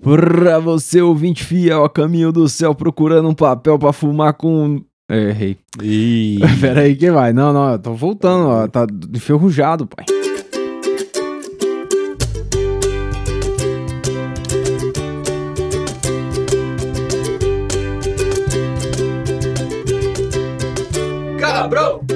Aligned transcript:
Pra 0.00 0.58
você, 0.58 1.00
ouvinte 1.00 1.44
fiel, 1.44 1.84
a 1.84 1.90
caminho 1.90 2.32
do 2.32 2.48
céu, 2.48 2.74
procurando 2.74 3.28
um 3.28 3.34
papel 3.34 3.78
pra 3.78 3.92
fumar 3.92 4.34
com. 4.34 4.82
É, 5.08 5.30
errei. 5.30 5.56
Ih. 5.82 6.38
Pera 6.60 6.80
aí, 6.82 6.96
que 6.96 7.10
vai? 7.10 7.32
Não, 7.32 7.52
não, 7.52 7.72
eu 7.72 7.78
tô 7.78 7.94
voltando, 7.94 8.48
ó. 8.48 8.68
Tá 8.68 8.86
enferrujado, 9.14 9.86
pai. 9.86 10.04
Cabrão! 21.38 22.15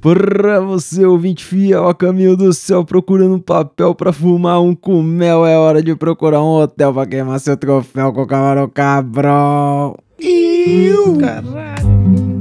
Pra 0.00 0.60
você, 0.60 1.04
ouvinte 1.04 1.44
fiel, 1.44 1.88
a 1.88 1.94
caminho 1.94 2.36
do 2.36 2.52
céu, 2.52 2.84
procurando 2.84 3.34
um 3.34 3.40
papel 3.40 3.94
pra 3.96 4.12
fumar 4.12 4.62
um 4.62 4.72
com 4.72 5.02
mel, 5.02 5.44
é 5.44 5.58
hora 5.58 5.82
de 5.82 5.96
procurar 5.96 6.40
um 6.40 6.60
hotel 6.62 6.94
pra 6.94 7.04
queimar 7.04 7.40
seu 7.40 7.56
troféu 7.56 8.12
com 8.12 8.22
o 8.22 8.26
camarão 8.26 8.68
cabrão. 8.68 9.96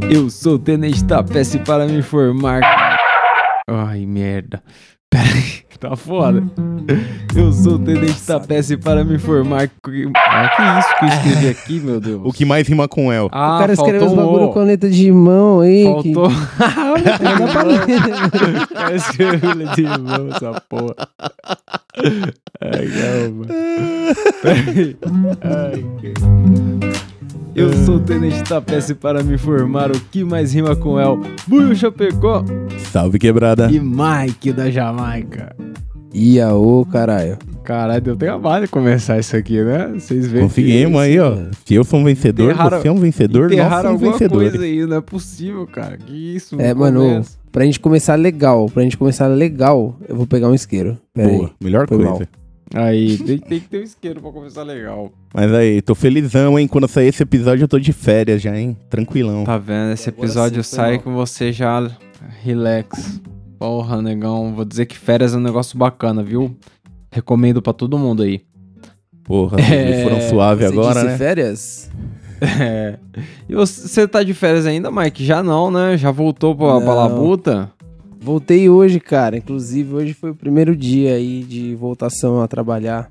Eu 0.10 0.30
sou 0.30 0.54
o 0.54 0.60
Tenente 0.60 1.04
Tapece 1.04 1.58
para 1.60 1.88
me 1.88 1.98
informar. 1.98 2.62
Ai, 3.68 4.06
merda. 4.06 4.62
Pera 5.10 5.28
aí, 5.28 5.67
tá 5.80 5.96
foda. 5.96 6.44
Eu 7.36 7.52
sou 7.52 7.74
o 7.74 7.80
Tenente 7.80 8.22
Tapece 8.26 8.78
para 8.78 9.04
me 9.04 9.16
informar 9.16 9.68
que... 9.68 10.10
Ah, 10.16 10.50
que 10.56 10.62
isso 10.80 10.98
que 10.98 11.06
eu 11.06 11.10
escrevi 11.10 11.50
aqui, 11.50 11.80
meu 11.80 12.00
Deus? 12.00 12.22
O 12.24 12.32
que 12.32 12.46
mais 12.46 12.68
rima 12.68 12.88
com 12.88 13.14
El? 13.14 13.30
Ah, 13.32 13.58
o 13.58 13.60
cara 13.60 13.74
escreveu 13.74 14.08
os 14.08 14.14
um 14.14 14.16
bagulho 14.16 14.46
O. 14.46 14.54
com 14.54 14.64
letra 14.64 14.90
de 14.90 15.12
mão 15.12 15.60
aí. 15.60 15.84
Faltou... 15.84 16.30
Dá 16.30 17.48
pra 17.52 17.64
ler. 17.64 17.82
O 18.64 18.68
cara 18.74 18.96
escreveu 18.96 19.54
letra 19.54 19.76
de 19.76 19.84
mão, 19.84 20.30
essa 20.34 20.62
porra. 20.68 20.96
Ai, 22.62 22.88
calma. 22.88 23.46
Peraí. 24.42 24.98
Ai, 25.44 25.86
que... 26.00 26.87
Eu 27.58 27.74
sou 27.86 27.96
o 27.96 28.00
Tenente 28.00 28.44
Tapece 28.44 28.94
para 28.94 29.24
me 29.24 29.34
informar 29.34 29.90
o 29.92 30.00
que 30.00 30.24
mais 30.24 30.54
rima 30.54 30.76
com 30.76 31.00
El. 31.00 31.20
Buio 31.48 31.76
Chapecó 31.76 32.44
Salve 32.92 33.18
quebrada. 33.18 33.70
e 33.72 33.80
Mike 33.80 34.54
da 34.54 34.70
Jamaica. 34.70 35.56
Iaô, 36.14 36.86
caralho. 36.86 37.38
Caralho, 37.64 38.02
deu 38.02 38.16
trabalho 38.16 38.70
começar 38.70 39.20
isso 39.20 39.36
aqui, 39.36 39.62
né? 39.62 39.90
Vocês 39.96 40.28
veem 40.28 40.44
Conseguimos 40.44 41.02
aí, 41.02 41.20
ó. 41.20 41.36
Se 41.66 41.74
eu 41.74 41.84
sou 41.84 42.00
um 42.00 42.04
vencedor, 42.06 42.52
Enterraram- 42.52 42.80
você 42.82 42.88
é 42.88 42.92
um 42.92 42.96
vencedor, 43.00 43.50
nós 43.50 43.60
somos 43.60 43.86
alguma 43.86 44.12
vencedores. 44.12 44.50
coisa 44.52 44.64
aí, 44.66 44.86
não 44.86 44.98
é 44.98 45.02
possível, 45.02 45.68
cara. 45.68 45.98
Que 45.98 46.36
isso, 46.36 46.56
É, 46.62 46.74
no 46.74 46.80
mano, 46.80 47.00
começo. 47.02 47.38
pra 47.52 47.66
gente 47.66 47.80
começar 47.80 48.16
legal, 48.16 48.68
pra 48.70 48.84
gente 48.84 48.98
começar 48.98 49.28
legal, 49.28 49.98
eu 50.08 50.16
vou 50.16 50.26
pegar 50.26 50.48
um 50.48 50.54
isqueiro. 50.54 50.98
Pera 51.14 51.28
Boa, 51.28 51.46
aí. 51.48 51.52
melhor 51.62 51.88
Foi 51.90 51.98
coisa. 51.98 52.12
mal. 52.12 52.22
Aí, 52.74 53.18
tem, 53.24 53.38
tem 53.38 53.60
que 53.60 53.68
ter 53.70 53.80
um 53.80 53.84
isqueiro 53.84 54.22
pra 54.22 54.32
começar 54.32 54.64
legal. 54.64 55.12
Mas 55.34 55.52
aí, 55.54 55.82
tô 55.82 55.96
felizão, 55.96 56.58
hein? 56.60 56.68
Quando 56.68 56.88
sair 56.88 57.08
esse 57.08 57.24
episódio, 57.24 57.64
eu 57.64 57.68
tô 57.68 57.80
de 57.80 57.94
férias 57.94 58.42
já, 58.42 58.58
hein? 58.58 58.76
Tranquilão. 58.90 59.44
Tá 59.44 59.58
vendo? 59.58 59.94
Esse 59.94 60.10
episódio 60.10 60.64
sai 60.64 61.00
com 61.00 61.14
você 61.14 61.52
já 61.52 61.90
relax. 62.44 63.22
Porra, 63.60 64.02
negão. 64.02 64.54
Vou 64.54 64.66
dizer 64.66 64.86
que 64.86 64.98
férias 64.98 65.34
é 65.34 65.38
um 65.38 65.42
negócio 65.42 65.78
bacana, 65.78 66.22
viu? 66.24 66.56
Recomendo 67.12 67.62
pra 67.62 67.74
todo 67.74 67.98
mundo 67.98 68.24
aí. 68.24 68.42
Porra, 69.24 69.58
É, 69.60 70.04
foram 70.04 70.22
suave 70.22 70.66
Você 70.66 70.74
agora, 70.74 70.94
disse 70.94 71.06
né? 71.06 71.18
férias? 71.18 71.92
É. 72.40 73.00
E 73.50 73.56
você, 73.56 73.88
você 73.88 74.08
tá 74.08 74.22
de 74.22 74.32
férias 74.32 74.68
ainda, 74.68 74.92
Mike? 74.92 75.26
Já 75.26 75.42
não, 75.42 75.72
né? 75.72 75.98
Já 75.98 76.12
voltou 76.12 76.56
pra, 76.56 76.78
pra 76.78 76.86
Não. 76.86 76.96
labuta? 76.96 77.72
Voltei 78.20 78.70
hoje, 78.70 79.00
cara. 79.00 79.38
Inclusive, 79.38 79.94
hoje 79.94 80.14
foi 80.14 80.32
o 80.32 80.36
primeiro 80.36 80.76
dia 80.76 81.16
aí 81.16 81.44
de 81.44 81.76
voltação 81.76 82.42
a 82.42 82.48
trabalhar. 82.48 83.10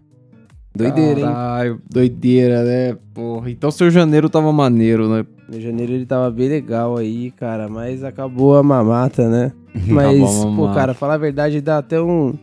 Doideira, 0.75 1.21
hein? 1.21 1.27
Caralho, 1.27 1.81
doideira, 1.89 2.63
né? 2.63 2.97
Porra. 3.15 3.51
Então 3.51 3.71
seu 3.71 3.91
janeiro 3.91 4.29
tava 4.29 4.53
maneiro, 4.53 5.09
né? 5.09 5.25
Meu 5.49 5.61
janeiro 5.61 5.93
ele 5.93 6.05
tava 6.05 6.31
bem 6.31 6.49
legal 6.49 6.97
aí, 6.99 7.31
cara. 7.31 7.69
Mas 7.69 8.05
acabou 8.05 8.57
a 8.57 8.63
mamata, 8.63 9.29
né? 9.29 9.53
Mas, 9.87 10.21
Acabou 10.21 10.29
a 10.29 10.45
pô, 10.45 10.51
mamata. 10.51 10.75
cara, 10.81 10.95
falar 10.95 11.15
a 11.15 11.19
verdade 11.19 11.61
dá 11.63 11.79
até 11.79 12.01
um, 12.01 12.35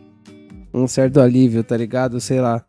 um 0.72 0.88
certo 0.88 1.20
alívio, 1.20 1.62
tá 1.62 1.76
ligado? 1.76 2.20
Sei 2.20 2.40
lá. 2.40 2.64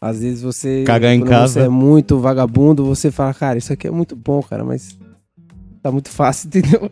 Às 0.00 0.20
vezes 0.20 0.42
você. 0.42 0.82
Cagar 0.84 1.14
em 1.14 1.22
casa. 1.22 1.52
Você 1.52 1.60
é 1.60 1.68
muito 1.68 2.18
vagabundo, 2.18 2.84
você 2.84 3.10
fala, 3.10 3.32
cara, 3.32 3.58
isso 3.58 3.72
aqui 3.72 3.86
é 3.86 3.90
muito 3.90 4.16
bom, 4.16 4.42
cara, 4.42 4.64
mas. 4.64 4.98
Tá 5.82 5.92
muito 5.92 6.10
fácil, 6.10 6.48
entendeu? 6.48 6.90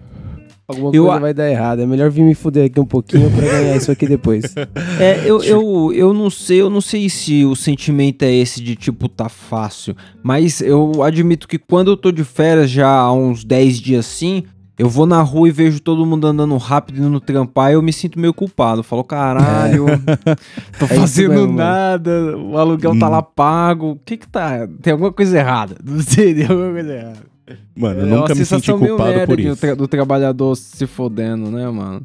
Alguma 0.66 0.90
Eu 0.94 1.04
coisa 1.04 1.20
vai 1.20 1.34
dar 1.34 1.50
errado. 1.50 1.82
É 1.82 1.86
melhor 1.86 2.10
vir 2.10 2.22
me 2.22 2.34
fuder 2.34 2.66
aqui 2.66 2.80
um 2.80 2.86
pouquinho 2.86 3.30
pra 3.30 3.40
ganhar 3.46 3.76
isso 3.76 3.90
aqui 3.90 4.06
depois. 4.06 4.54
É, 4.98 5.28
eu, 5.28 5.42
eu, 5.42 5.92
eu 5.92 6.14
não 6.14 6.30
sei, 6.30 6.60
eu 6.60 6.70
não 6.70 6.80
sei 6.80 7.08
se 7.08 7.44
o 7.44 7.54
sentimento 7.56 8.22
é 8.22 8.32
esse 8.32 8.62
de 8.62 8.76
tipo, 8.76 9.08
tá 9.08 9.28
fácil. 9.28 9.96
Mas 10.22 10.60
eu 10.60 11.02
admito 11.02 11.48
que 11.48 11.58
quando 11.58 11.90
eu 11.90 11.96
tô 11.96 12.12
de 12.12 12.22
férias 12.22 12.70
já 12.70 12.88
há 12.88 13.12
uns 13.12 13.44
10 13.44 13.80
dias 13.80 14.06
assim, 14.06 14.44
eu 14.78 14.88
vou 14.88 15.06
na 15.06 15.20
rua 15.22 15.48
e 15.48 15.52
vejo 15.52 15.80
todo 15.80 16.04
mundo 16.04 16.26
andando 16.26 16.56
rápido 16.56 17.04
indo 17.04 17.20
trampar 17.20 17.70
e 17.70 17.74
eu 17.74 17.82
me 17.82 17.92
sinto 17.92 18.18
meio 18.18 18.34
culpado. 18.34 18.80
Eu 18.80 18.84
falo, 18.84 19.04
caralho, 19.04 19.86
tô 20.78 20.86
isso 20.86 20.94
fazendo 20.94 21.30
mesmo, 21.30 21.52
nada, 21.52 22.36
o 22.36 22.56
aluguel 22.56 22.98
tá 22.98 23.08
lá 23.08 23.22
pago. 23.22 23.92
O 23.92 23.96
que 23.96 24.16
que 24.16 24.28
tá? 24.28 24.68
Tem 24.82 24.92
alguma 24.92 25.12
coisa 25.12 25.38
errada. 25.38 25.76
Não 25.84 26.00
sei, 26.00 26.34
tem 26.34 26.44
alguma 26.44 26.72
coisa 26.72 26.92
errada. 26.92 27.33
Mano, 27.76 28.00
eu 28.00 28.04
É 28.04 28.06
uma 28.08 28.16
nunca 28.20 28.34
me 28.34 28.44
senti 28.44 28.72
culpado 28.72 29.26
por 29.26 29.38
isso. 29.40 29.56
tra- 29.56 29.74
do 29.74 29.86
trabalhador 29.88 30.54
se 30.56 30.86
fodendo, 30.86 31.50
né, 31.50 31.68
mano? 31.68 32.02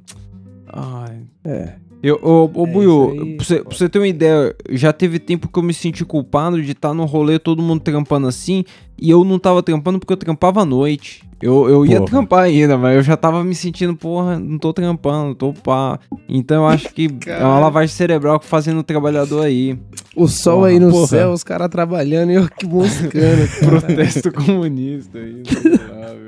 Ai. 0.67 1.21
É. 1.45 1.73
Eu, 2.01 2.17
ô, 2.21 2.49
ô 2.53 2.65
É 2.65 2.71
Buiu, 2.71 3.11
aí, 3.11 3.35
pra, 3.35 3.45
você, 3.45 3.63
pra 3.63 3.75
você 3.77 3.89
ter 3.89 3.99
uma 3.99 4.07
ideia, 4.07 4.55
já 4.69 4.93
teve 4.93 5.19
tempo 5.19 5.49
que 5.49 5.59
eu 5.59 5.63
me 5.63 5.73
senti 5.73 6.05
culpado 6.05 6.61
de 6.61 6.71
estar 6.71 6.93
no 6.93 7.03
rolê, 7.05 7.37
todo 7.37 7.61
mundo 7.61 7.81
trampando 7.81 8.25
assim, 8.27 8.63
e 9.01 9.09
eu 9.09 9.23
não 9.23 9.39
tava 9.39 9.61
trampando 9.63 9.99
porque 9.99 10.13
eu 10.13 10.17
trampava 10.17 10.61
à 10.61 10.65
noite. 10.65 11.23
Eu, 11.41 11.69
eu 11.69 11.85
ia 11.85 11.99
Porra. 11.99 12.09
trampar 12.09 12.43
ainda, 12.43 12.77
mas 12.77 12.97
eu 12.97 13.03
já 13.03 13.15
tava 13.15 13.43
me 13.45 13.55
sentindo, 13.55 13.95
porra, 13.95 14.37
não 14.37 14.57
tô 14.57 14.73
trampando, 14.73 15.33
tô 15.33 15.53
pá. 15.53 15.97
Então 16.27 16.63
eu 16.63 16.67
acho 16.67 16.93
que 16.93 17.07
é 17.27 17.43
uma 17.43 17.59
lavagem 17.59 17.95
cerebral 17.95 18.39
que 18.39 18.45
fazendo 18.45 18.79
o 18.79 18.83
trabalhador 18.83 19.45
aí. 19.45 19.77
O 20.15 20.27
sol 20.27 20.57
Porra, 20.57 20.67
aí 20.69 20.79
no 20.79 20.91
porra. 20.91 21.07
céu, 21.07 21.31
os 21.31 21.43
caras 21.43 21.69
trabalhando 21.69 22.31
e 22.31 22.35
eu 22.35 22.49
que 22.49 22.65
moscando. 22.65 23.11
cara. 23.61 23.81
Protesto 23.81 24.33
comunista 24.33 25.17
aí. 25.17 25.43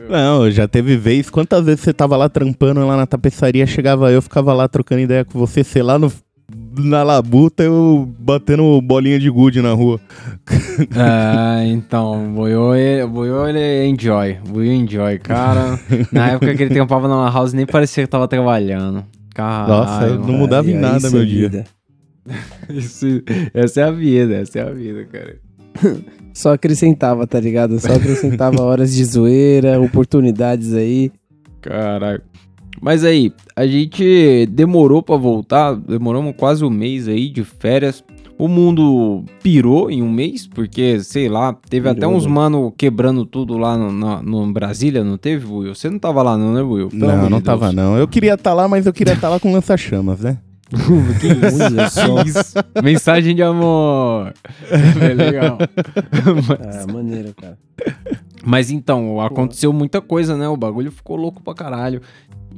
Não, 0.09 0.49
já 0.49 0.65
teve 0.67 0.95
vez. 0.95 1.29
Quantas 1.29 1.65
vezes 1.65 1.81
você 1.81 1.93
tava 1.93 2.15
lá 2.15 2.29
trampando 2.29 2.85
lá 2.85 2.95
na 2.95 3.05
tapeçaria, 3.05 3.67
chegava 3.67 4.11
eu, 4.11 4.21
ficava 4.21 4.53
lá 4.53 4.67
trocando 4.69 5.01
ideia 5.01 5.25
com 5.25 5.38
você, 5.38 5.61
sei 5.63 5.83
lá, 5.83 5.99
no, 5.99 6.11
na 6.77 7.03
labuta, 7.03 7.63
eu 7.63 8.07
batendo 8.19 8.81
bolinha 8.81 9.19
de 9.19 9.29
gude 9.29 9.61
na 9.61 9.73
rua. 9.73 9.99
Ah, 10.95 11.63
então, 11.65 12.31
o 12.31 12.33
Buiu, 12.33 12.75
ele, 12.75 13.59
é 13.59 13.85
enjoy. 13.85 14.37
O 14.45 14.53
Buiu 14.53 14.73
enjoy, 14.73 15.19
cara. 15.19 15.79
Na 16.11 16.29
época 16.29 16.55
que 16.55 16.63
ele 16.63 16.73
trampava 16.73 17.07
na 17.07 17.29
House, 17.29 17.53
nem 17.53 17.65
parecia 17.65 18.03
que 18.03 18.09
tava 18.09 18.27
trabalhando. 18.27 19.05
Caralho. 19.33 19.69
Nossa, 19.69 20.05
eu 20.07 20.19
não 20.19 20.33
mudava 20.33 20.69
em 20.69 20.73
nada 20.73 21.09
meu 21.09 21.21
é 21.21 21.25
dia. 21.25 21.49
vida. 21.49 21.65
Isso, 22.69 23.05
essa 23.53 23.81
é 23.81 23.83
a 23.83 23.91
vida, 23.91 24.35
essa 24.35 24.59
é 24.59 24.61
a 24.63 24.71
vida, 24.71 25.05
cara. 25.05 25.38
Só 26.33 26.53
acrescentava, 26.53 27.27
tá 27.27 27.39
ligado? 27.39 27.79
Só 27.79 27.93
acrescentava 27.93 28.61
horas 28.63 28.93
de 28.93 29.03
zoeira, 29.03 29.79
oportunidades 29.79 30.73
aí. 30.73 31.11
Caralho. 31.61 32.21
Mas 32.81 33.06
aí, 33.06 33.31
a 33.56 33.68
gente 33.68 34.47
demorou 34.47 35.03
pra 35.03 35.16
voltar, 35.16 35.75
demoramos 35.75 36.34
quase 36.36 36.66
um 36.66 36.69
mês 36.69 37.08
aí 37.08 37.30
de 37.30 37.44
férias. 37.44 38.03
O 38.40 38.47
mundo 38.47 39.24
pirou 39.44 39.92
em 39.92 40.02
um 40.02 40.09
mês, 40.12 40.47
porque, 40.47 41.00
sei 41.03 41.30
lá, 41.30 41.53
teve 41.69 41.84
Pirou, 41.88 41.92
até 41.92 42.08
uns 42.08 42.24
velho. 42.24 42.34
mano 42.34 42.74
quebrando 42.75 43.24
tudo 43.24 43.56
lá 43.56 43.78
no, 43.78 43.92
na- 43.92 44.24
no 44.24 44.52
Brasília, 44.52 45.03
não 45.03 45.16
teve, 45.16 45.46
Will? 45.46 45.75
Você 45.75 45.92
não 45.92 46.00
tava 46.00 46.24
lá 46.24 46.36
não, 46.36 46.52
né, 46.53 46.62
Will? 46.64 46.90
Pelo 46.90 47.03
amor 47.06 47.16
não, 47.18 47.24
de 47.25 47.30
não 47.30 47.38
Deus. 47.38 47.44
tava 47.44 47.72
não. 47.72 47.96
Eu 48.00 48.08
queria 48.08 48.34
estar 48.34 48.56
lá, 48.56 48.68
mas 48.68 48.88
eu 48.88 48.94
queria 48.94 49.13
estar 49.13 49.30
lá 49.30 49.40
com 49.40 49.53
lança-chamas, 49.53 50.22
né? 50.22 50.40
Só. 51.92 52.24
Isso. 52.25 52.56
Mensagem 52.84 53.36
de 53.36 53.44
amor. 53.44 54.34
É 54.72 55.13
legal. 55.13 55.58
Ah, 56.60 56.92
maneiro, 56.92 57.34
cara. 57.39 57.57
Mas 58.44 58.72
então, 58.72 59.22
aconteceu 59.22 59.72
muita 59.72 60.01
coisa, 60.01 60.36
né? 60.36 60.48
O 60.48 60.57
bagulho 60.57 60.92
ficou 60.92 61.16
louco 61.16 61.44
pra 61.44 61.54
caralho. 61.54 62.01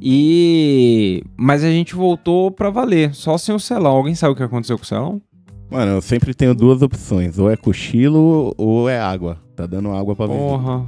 E. 0.06 1.22
Mas 1.34 1.64
a 1.64 1.70
gente 1.70 1.94
voltou 1.94 2.50
pra 2.50 2.68
valer, 2.68 3.14
só 3.14 3.38
sem 3.38 3.54
o 3.54 3.58
celão. 3.58 3.92
Alguém 3.96 4.14
sabe 4.14 4.34
o 4.34 4.36
que 4.36 4.42
aconteceu 4.42 4.76
com 4.76 4.84
o 4.84 4.86
celão? 4.86 5.22
Mano, 5.70 5.92
eu 5.92 6.02
sempre 6.02 6.34
tenho 6.34 6.54
duas 6.54 6.82
opções. 6.82 7.38
Ou 7.38 7.50
é 7.50 7.56
cochilo 7.56 8.54
ou 8.58 8.86
é 8.88 9.00
água. 9.00 9.38
Tá 9.56 9.66
dando 9.66 9.90
água 9.92 10.14
pra. 10.14 10.26
Porra. 10.28 10.84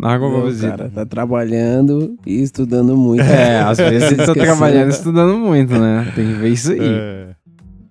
Água 0.00 0.30
pra 0.30 0.40
visita. 0.48 0.76
cara, 0.76 0.90
tá 0.90 1.04
trabalhando 1.04 2.16
e 2.24 2.40
estudando 2.40 2.96
muito. 2.96 3.22
É, 3.24 3.58
às 3.60 3.78
vezes 3.82 4.10
você 4.10 4.16
tá 4.26 4.32
trabalhando 4.32 4.86
e 4.90 4.92
estudando 4.92 5.36
muito, 5.36 5.72
né? 5.76 6.10
Tem 6.14 6.24
que 6.24 6.32
ver 6.34 6.48
isso 6.50 6.70
aí. 6.72 6.78
É. 6.80 7.26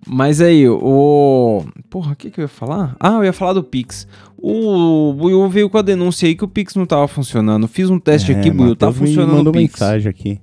Mas 0.07 0.39
aí, 0.41 0.67
o. 0.67 1.63
Porra, 1.89 2.13
o 2.13 2.15
que, 2.15 2.31
que 2.31 2.39
eu 2.39 2.43
ia 2.43 2.47
falar? 2.47 2.95
Ah, 2.99 3.15
eu 3.17 3.25
ia 3.25 3.33
falar 3.33 3.53
do 3.53 3.63
Pix. 3.63 4.07
O 4.37 5.13
Buiu 5.13 5.47
veio 5.49 5.69
com 5.69 5.77
a 5.77 5.81
denúncia 5.83 6.27
aí 6.27 6.33
que 6.33 6.43
o 6.45 6.47
Pix 6.47 6.75
não 6.75 6.85
tava 6.85 7.07
funcionando. 7.07 7.67
Fiz 7.67 7.89
um 7.89 7.99
teste 7.99 8.31
É, 8.31 8.39
aqui, 8.39 8.49
Buiu, 8.49 8.75
tá 8.75 8.91
funcionando 8.91 9.33
o 9.33 9.35
mandou 9.37 9.53
Pix. 9.53 9.73
mensagem 9.73 10.09
aqui. 10.09 10.39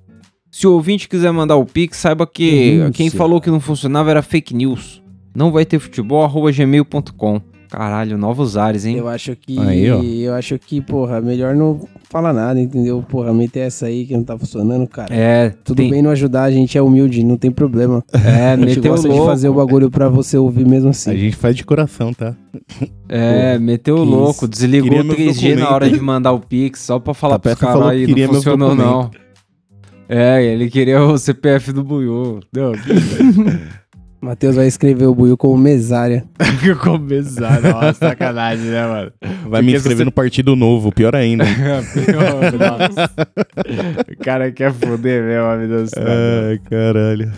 Se 0.59 0.67
o 0.67 0.73
ouvinte 0.73 1.09
quiser 1.09 1.31
mandar 1.31 1.55
o 1.55 1.65
Pix, 1.65 1.99
saiba 1.99 2.27
que 2.27 2.73
Denúncia. 2.73 2.91
quem 2.93 3.11
falou 3.11 3.41
que 3.41 3.49
não 3.49 3.61
funcionava 3.61 4.11
era 4.11 4.23
fake 4.23 4.53
news. 4.53 5.01
Não 5.33 5.53
vai 5.53 5.65
ter 5.65 5.79
futebol, 5.79 6.25
arroba 6.25 6.51
gmail.com. 6.51 7.41
Caralho, 7.71 8.19
novos 8.19 8.57
ares, 8.57 8.85
hein? 8.85 8.97
Eu 8.97 9.07
acho 9.07 9.37
que. 9.37 9.57
Aí, 9.57 9.89
ó. 9.89 10.03
eu 10.03 10.35
acho 10.35 10.59
que, 10.59 10.81
porra, 10.81 11.21
melhor 11.21 11.55
não 11.55 11.87
falar 12.11 12.33
nada, 12.33 12.61
entendeu? 12.61 13.05
Porra, 13.09 13.33
meter 13.33 13.61
essa 13.61 13.87
aí 13.87 14.05
que 14.05 14.17
não 14.17 14.25
tá 14.25 14.37
funcionando, 14.37 14.85
cara. 14.89 15.15
É, 15.15 15.51
Tudo 15.63 15.77
tem- 15.77 15.91
bem 15.91 16.03
não 16.03 16.11
ajudar, 16.11 16.43
a 16.43 16.51
gente 16.51 16.77
é 16.77 16.83
humilde, 16.83 17.23
não 17.23 17.37
tem 17.37 17.53
problema. 17.53 18.03
É, 18.13 18.55
A 18.55 18.57
gente 18.57 18.77
meteu 18.79 18.91
gosta 18.91 19.07
louco. 19.07 19.23
de 19.23 19.29
fazer 19.31 19.49
o 19.51 19.55
bagulho 19.55 19.89
pra 19.89 20.09
você 20.09 20.37
ouvir 20.37 20.67
mesmo 20.67 20.89
A 20.89 20.91
assim. 20.91 21.17
gente 21.17 21.37
faz 21.37 21.55
de 21.55 21.63
coração, 21.65 22.13
tá? 22.13 22.35
É, 23.09 23.57
meteu 23.61 23.95
que 23.97 24.03
louco. 24.03 24.31
isso. 24.31 24.49
Desligou 24.49 24.89
Queria 24.89 25.03
o 25.03 25.07
meus 25.07 25.37
3G 25.39 25.55
na 25.57 25.71
hora 25.71 25.89
de 25.89 26.01
mandar 26.01 26.33
o 26.33 26.41
Pix, 26.41 26.81
só 26.81 26.99
pra 26.99 27.15
falar 27.15 27.37
A 27.37 27.39
pros 27.39 27.55
peça 27.55 27.65
caras 27.67 27.87
aí, 27.91 28.07
que 28.07 28.27
não 28.27 28.35
funcionou 28.35 28.75
não. 28.75 29.11
É, 30.09 30.43
ele 30.43 30.71
queria 30.71 31.03
o 31.03 31.19
CPF 31.19 31.73
do 31.73 31.85
Buiú. 31.85 32.41
Não, 32.55 32.73
Matheus 34.21 34.57
vai 34.57 34.67
escrever 34.67 35.07
o 35.07 35.15
buio 35.15 35.37
como 35.37 35.57
mesária. 35.57 36.25
que 36.61 36.75
começar, 36.75 37.61
nossa, 37.61 38.09
sacanagem, 38.09 38.65
né, 38.65 38.85
mano? 38.85 39.13
Vai 39.49 39.63
me 39.63 39.69
Porque 39.69 39.77
inscrever 39.77 39.99
você- 39.99 40.05
no 40.07 40.11
Partido 40.11 40.57
Novo, 40.57 40.91
pior 40.91 41.15
ainda. 41.15 41.45
Nossa. 42.59 43.11
O 44.11 44.25
cara 44.25 44.51
quer 44.51 44.73
foder 44.73 45.23
mesmo 45.23 45.45
a 45.47 45.57
vida 45.57 45.85
do. 45.85 45.91
Ai, 45.97 46.59
caralho. 46.69 47.31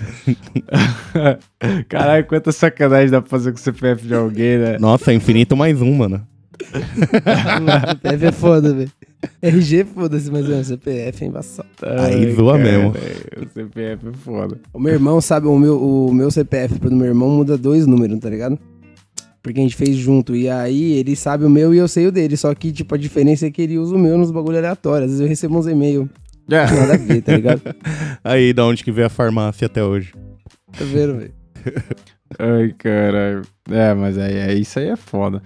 Caralho, 1.89 2.25
quanta 2.25 2.51
sacanagem 2.51 3.11
dá 3.11 3.21
pra 3.21 3.29
fazer 3.31 3.53
com 3.53 3.59
o 3.59 3.61
CPF 3.61 4.07
de 4.07 4.15
alguém, 4.15 4.57
né? 4.57 4.79
Nossa, 4.81 5.13
é 5.13 5.15
infinito 5.15 5.55
mais 5.57 5.83
um, 5.83 5.93
mano. 5.95 6.27
CPF 7.91 8.27
é 8.27 8.33
foda, 8.33 8.75
velho. 8.75 8.91
RG, 9.43 9.85
foda-se, 9.85 10.31
mas 10.31 10.49
é 10.49 10.63
CPF 10.63 11.25
é 11.25 11.27
embaçado. 11.27 11.69
Aí 11.83 12.33
zoa 12.35 12.53
cara, 12.53 12.65
mesmo. 12.65 12.91
O 12.91 13.49
CPF 13.49 14.09
é 14.09 14.13
foda. 14.13 14.61
O 14.73 14.79
meu 14.79 14.93
irmão, 14.93 15.21
sabe, 15.21 15.47
o 15.47 15.59
meu, 15.59 15.81
o 15.81 16.13
meu 16.13 16.31
CPF 16.31 16.79
pro 16.79 16.91
do 16.91 16.97
meu 16.97 17.07
irmão 17.07 17.29
muda 17.31 17.57
dois 17.59 17.87
números, 17.87 18.19
tá 18.19 18.31
ligado? 18.31 18.59
Porque 19.43 19.59
a 19.61 19.63
gente 19.63 19.77
fez 19.77 19.97
junto. 19.97 20.35
E 20.37 20.49
aí 20.49 20.93
ele 20.93 21.17
sabe 21.17 21.45
o 21.45 21.51
meu 21.51 21.75
e 21.75 21.79
eu 21.79 21.89
sei 21.89 22.07
o 22.07 22.13
dele. 22.13 22.37
Só 22.37 22.55
que, 22.55 22.73
tipo, 22.73 22.95
a 22.95 22.99
diferença 22.99 23.47
é 23.47 23.51
que 23.51 23.63
ele 23.63 23.79
usa 23.79 23.95
o 23.95 23.99
meu 23.99 24.19
nos 24.19 24.31
bagulho 24.31 24.59
aleatórios. 24.59 25.07
Às 25.07 25.11
vezes 25.13 25.21
eu 25.21 25.29
recebo 25.29 25.59
uns 25.59 25.67
e-mails. 25.67 26.09
Nada 26.49 26.95
a 26.95 26.97
ver, 26.97 27.23
tá 27.23 27.37
ligado? 27.37 27.63
Aí, 28.25 28.53
da 28.53 28.65
onde 28.65 28.83
que 28.83 28.91
veio 28.91 29.07
a 29.07 29.11
farmácia 29.11 29.67
até 29.67 29.83
hoje? 29.85 30.13
Tá 30.77 30.85
vendo, 30.85 31.19
velho? 31.19 31.33
Ai, 32.39 32.75
caralho. 32.79 33.43
É, 33.71 33.93
mas 33.93 34.17
aí, 34.17 34.37
é, 34.37 34.55
isso 34.55 34.79
aí 34.79 34.89
é 34.89 34.97
foda. 34.97 35.43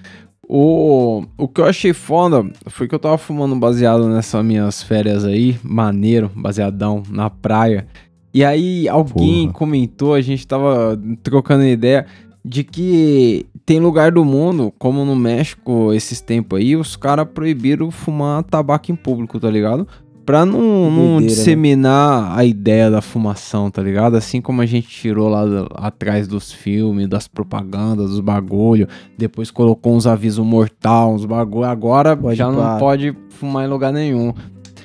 O, 0.49 1.25
o 1.37 1.49
que 1.49 1.61
eu 1.61 1.65
achei 1.65 1.93
foda 1.93 2.45
foi 2.67 2.87
que 2.87 2.95
eu 2.95 2.99
tava 2.99 3.19
fumando 3.19 3.57
baseado 3.57 4.09
nessas 4.09 4.45
minhas 4.45 4.83
férias 4.83 5.25
aí, 5.25 5.59
maneiro, 5.63 6.31
baseadão, 6.35 7.03
na 7.09 7.31
praia. 7.31 7.87
E 8.33 8.45
aí 8.45 8.89
alguém 8.89 9.47
Porra. 9.47 9.59
comentou, 9.59 10.15
a 10.15 10.21
gente 10.21 10.47
tava 10.47 11.01
trocando 11.23 11.65
ideia, 11.65 12.07
de 12.45 12.63
que 12.63 13.47
tem 13.65 13.81
lugar 13.81 14.13
do 14.13 14.25
mundo, 14.25 14.73
como 14.79 15.05
no 15.05 15.17
México 15.17 15.93
esses 15.93 16.21
tempos 16.21 16.59
aí, 16.59 16.77
os 16.77 16.97
caras 16.97 17.27
proibiram 17.33 17.91
fumar 17.91 18.43
tabaco 18.43 18.93
em 18.93 18.97
público, 18.97 19.41
tá 19.41 19.51
ligado? 19.51 19.89
Pra 20.25 20.47
não, 20.47 20.91
não 20.91 21.21
né? 21.21 21.27
disseminar 21.27 22.37
a 22.39 22.45
ideia 22.45 22.91
da 22.91 23.03
fumação, 23.03 23.71
tá 23.71 23.83
ligado? 23.83 24.17
Assim 24.17 24.41
como 24.41 24.63
a 24.63 24.67
gente 24.67 24.89
tirou 24.89 25.29
lá 25.29 25.45
atrás 25.75 26.27
dos 26.27 26.51
filmes, 26.51 27.07
das 27.09 27.29
propagandas, 27.29 28.11
dos 28.11 28.21
bagulho, 28.21 28.89
depois 29.19 29.51
colocou 29.51 29.95
uns 29.95 30.07
avisos 30.07 30.45
mortal, 30.45 31.15
uns 31.15 31.25
bagulho, 31.27 31.67
agora 31.67 32.17
Pode 32.17 32.37
já 32.37 32.51
não 32.51 32.57
pá. 32.59 32.79
pode 32.79 33.15
fumar 33.29 33.67
em 33.67 33.69
lugar 33.69 33.93
nenhum. 33.93 34.33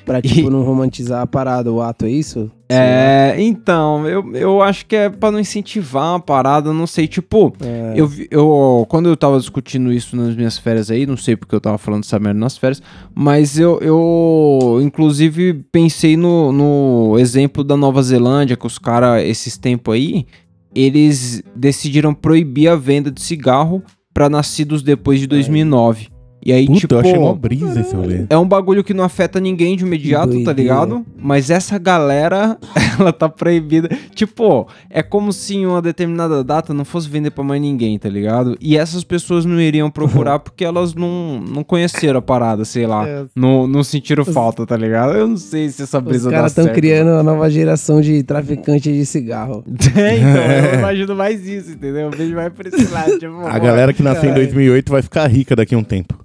Pra, 0.04 0.20
tipo, 0.20 0.50
não 0.50 0.62
romantizar 0.62 1.22
a 1.22 1.26
parada, 1.26 1.72
o 1.72 1.80
ato, 1.80 2.04
é 2.04 2.10
isso? 2.10 2.50
É, 2.72 3.36
então, 3.38 4.06
eu, 4.06 4.34
eu 4.34 4.62
acho 4.62 4.86
que 4.86 4.94
é 4.94 5.08
pra 5.08 5.30
não 5.30 5.38
incentivar 5.40 6.16
a 6.16 6.20
parada, 6.20 6.72
não 6.72 6.86
sei, 6.86 7.08
tipo, 7.08 7.52
É. 7.60 7.94
eu, 7.96 8.10
eu 8.30 8.86
quando 8.88 9.08
eu 9.08 9.16
tava 9.16 9.38
discutindo 9.38 9.92
isso 9.92 10.14
nas 10.16 10.36
minhas 10.36 10.58
férias 10.58 10.90
aí, 10.90 11.06
não 11.06 11.16
sei 11.16 11.36
porque 11.36 11.54
eu 11.54 11.60
tava 11.60 11.78
falando 11.78 12.04
essa 12.04 12.18
merda 12.18 12.38
nas 12.38 12.56
férias, 12.58 12.82
mas 13.14 13.58
eu, 13.58 13.78
eu 13.80 14.80
inclusive 14.82 15.54
pensei 15.72 16.16
no, 16.16 16.52
no 16.52 17.18
exemplo 17.18 17.64
da 17.64 17.76
Nova 17.76 18.02
Zelândia, 18.02 18.56
que 18.56 18.66
os 18.66 18.78
caras, 18.78 19.22
esses 19.24 19.56
tempos 19.56 19.94
aí, 19.94 20.26
eles 20.74 21.42
decidiram 21.56 22.14
proibir 22.14 22.68
a 22.68 22.76
venda 22.76 23.10
de 23.10 23.20
cigarro 23.20 23.82
pra 24.12 24.28
nascidos 24.28 24.82
depois 24.82 25.18
de 25.18 25.26
2009. 25.26 26.08
E 26.44 26.52
aí, 26.52 26.66
Puta, 26.66 26.80
tipo, 26.80 26.94
eu 26.94 27.00
achei 27.00 27.18
mó 27.18 27.34
brisa 27.34 27.80
esse 27.80 27.94
rolê. 27.94 28.24
é 28.30 28.36
um 28.38 28.46
bagulho 28.46 28.82
que 28.82 28.94
não 28.94 29.04
afeta 29.04 29.38
ninguém 29.38 29.76
de 29.76 29.84
imediato, 29.84 30.42
tá 30.42 30.52
ligado? 30.52 31.04
Mas 31.18 31.50
essa 31.50 31.78
galera, 31.78 32.56
ela 32.98 33.12
tá 33.12 33.28
proibida. 33.28 33.88
Tipo, 34.14 34.66
é 34.88 35.02
como 35.02 35.32
se 35.32 35.56
em 35.56 35.66
uma 35.66 35.82
determinada 35.82 36.42
data 36.42 36.72
não 36.72 36.84
fosse 36.84 37.08
vender 37.08 37.30
pra 37.30 37.44
mais 37.44 37.60
ninguém, 37.60 37.98
tá 37.98 38.08
ligado? 38.08 38.56
E 38.60 38.76
essas 38.76 39.04
pessoas 39.04 39.44
não 39.44 39.60
iriam 39.60 39.90
procurar 39.90 40.38
porque 40.40 40.64
elas 40.64 40.94
não, 40.94 41.40
não 41.40 41.62
conheceram 41.62 42.18
a 42.20 42.22
parada, 42.22 42.64
sei 42.64 42.86
lá. 42.86 43.06
É. 43.06 43.24
Não, 43.36 43.66
não 43.66 43.84
sentiram 43.84 44.24
falta, 44.24 44.64
tá 44.66 44.76
ligado? 44.76 45.12
Eu 45.12 45.26
não 45.28 45.36
sei 45.36 45.68
se 45.68 45.82
essa 45.82 45.98
Os 45.98 46.04
brisa 46.04 46.30
dá 46.30 46.36
caras 46.36 46.52
estão 46.52 46.64
certo, 46.64 46.76
criando 46.76 47.08
uma 47.10 47.22
nova 47.22 47.50
geração 47.50 48.00
de 48.00 48.22
traficante 48.22 48.90
de 48.92 49.04
cigarro. 49.04 49.64
É, 50.00 50.16
então, 50.16 50.42
eu 50.72 50.78
imagino 50.78 51.16
mais 51.16 51.46
isso, 51.46 51.72
entendeu? 51.72 52.02
Eu 52.02 52.10
vejo 52.10 52.34
mais 52.34 52.52
por 52.52 52.66
esse 52.66 52.90
lado. 52.92 53.18
Tipo, 53.18 53.40
A 53.46 53.58
galera 53.58 53.92
que 53.92 54.02
nasceu 54.02 54.24
em 54.24 54.32
Caralho. 54.32 54.46
2008 54.46 54.90
vai 54.92 55.02
ficar 55.02 55.26
rica 55.26 55.54
daqui 55.56 55.74
a 55.74 55.78
um 55.78 55.82
tempo. 55.84 56.18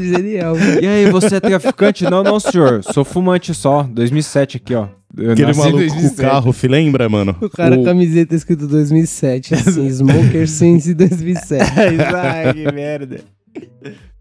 Genial, 0.00 0.54
velho. 0.54 0.84
E 0.84 0.86
aí, 0.86 1.10
você 1.10 1.36
é 1.36 1.40
traficante? 1.40 2.04
Não, 2.04 2.22
não, 2.22 2.38
senhor. 2.38 2.82
Sou 2.84 3.04
fumante 3.04 3.54
só. 3.54 3.82
2007 3.84 4.58
aqui, 4.58 4.74
ó. 4.74 4.88
Eu 5.16 5.32
Aquele 5.32 5.52
maluco 5.54 5.70
com 5.70 5.76
o 5.76 5.86
2007. 5.88 6.16
carro, 6.20 6.52
se 6.52 6.68
lembra, 6.68 7.08
mano? 7.08 7.34
O 7.40 7.48
cara, 7.48 7.78
O- 7.78 7.84
camiseta 7.84 8.34
escrito 8.34 8.66
2007, 8.66 9.54
assim, 9.54 9.88
Smoker 9.88 10.46
Sense 10.46 10.92
2007. 10.92 11.64
Ai, 12.14 12.52
que 12.52 12.72
merda. 12.72 13.20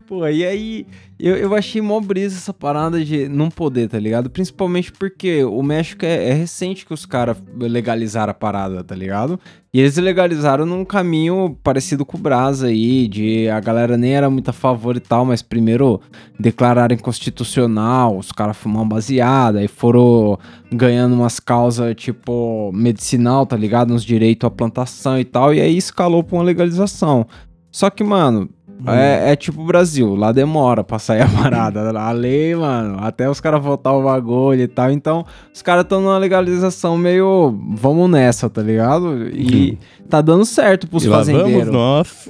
Pô, 0.08 0.28
e 0.28 0.46
aí, 0.46 0.86
eu, 1.18 1.36
eu 1.36 1.56
achei 1.56 1.82
mó 1.82 2.00
brisa 2.00 2.38
essa 2.38 2.54
parada 2.54 3.04
de 3.04 3.28
não 3.28 3.50
poder, 3.50 3.90
tá 3.90 3.98
ligado? 3.98 4.30
Principalmente 4.30 4.92
porque 4.92 5.44
o 5.44 5.64
México 5.64 6.06
é, 6.06 6.30
é 6.30 6.34
recente 6.34 6.86
que 6.86 6.94
os 6.94 7.08
caras 7.08 7.38
legalizaram 7.58 8.30
a 8.30 8.34
parada, 8.34 8.84
tá 8.84 8.94
ligado? 8.94 9.40
E 9.74 9.80
eles 9.80 9.98
legalizaram 9.98 10.64
num 10.64 10.86
caminho 10.86 11.58
parecido 11.64 12.06
com 12.06 12.18
o 12.18 12.20
Brasa 12.20 12.68
aí, 12.68 13.08
de 13.08 13.50
a 13.50 13.60
galera 13.60 13.98
nem 13.98 14.16
era 14.16 14.30
muito 14.30 14.50
a 14.50 14.54
favor 14.54 14.96
e 14.96 15.00
tal, 15.00 15.26
mas 15.26 15.42
primeiro 15.42 16.00
declararam 16.40 16.94
inconstitucional, 16.94 18.16
os 18.16 18.32
caras 18.32 18.56
fumavam 18.58 18.88
baseada, 18.88 19.58
aí 19.58 19.68
foram 19.68 20.38
ganhando 20.72 21.16
umas 21.16 21.40
causas 21.40 21.96
tipo 21.96 22.72
medicinal, 22.72 23.44
tá 23.44 23.58
ligado? 23.58 23.92
Uns 23.92 24.04
direitos 24.04 24.46
à 24.46 24.52
plantação 24.52 25.20
e 25.20 25.26
tal, 25.26 25.52
e 25.52 25.60
aí 25.60 25.76
escalou 25.76 26.24
pra 26.24 26.38
uma 26.38 26.44
legalização. 26.44 27.26
Só 27.76 27.90
que, 27.90 28.06
mano, 28.06 28.50
é, 28.88 29.32
é 29.32 29.36
tipo 29.36 29.62
o 29.62 29.66
Brasil, 29.66 30.16
lá 30.16 30.32
demora 30.32 30.84
pra 30.84 31.00
sair 31.00 31.22
a 31.22 31.28
parada. 31.28 31.98
A 31.98 32.12
lei, 32.12 32.56
mano, 32.56 32.98
até 33.00 33.30
os 33.30 33.40
caras 33.40 33.64
votar 33.64 33.94
o 33.94 34.04
bagulho 34.04 34.62
e 34.62 34.68
tal. 34.68 34.92
Então, 34.92 35.26
os 35.54 35.62
caras 35.62 35.84
estão 35.84 36.02
numa 36.02 36.18
legalização 36.18 36.98
meio. 36.98 37.58
Vamos 37.76 38.10
nessa, 38.10 38.50
tá 38.50 38.62
ligado? 38.62 39.28
E 39.30 39.78
tá 40.10 40.22
dando 40.22 40.46
certo 40.46 40.88
pros 40.88 41.04
e 41.04 41.08
lá 41.08 41.22
vamos 41.22 41.32
fazendeiros. 41.32 41.74
nós. 41.74 42.30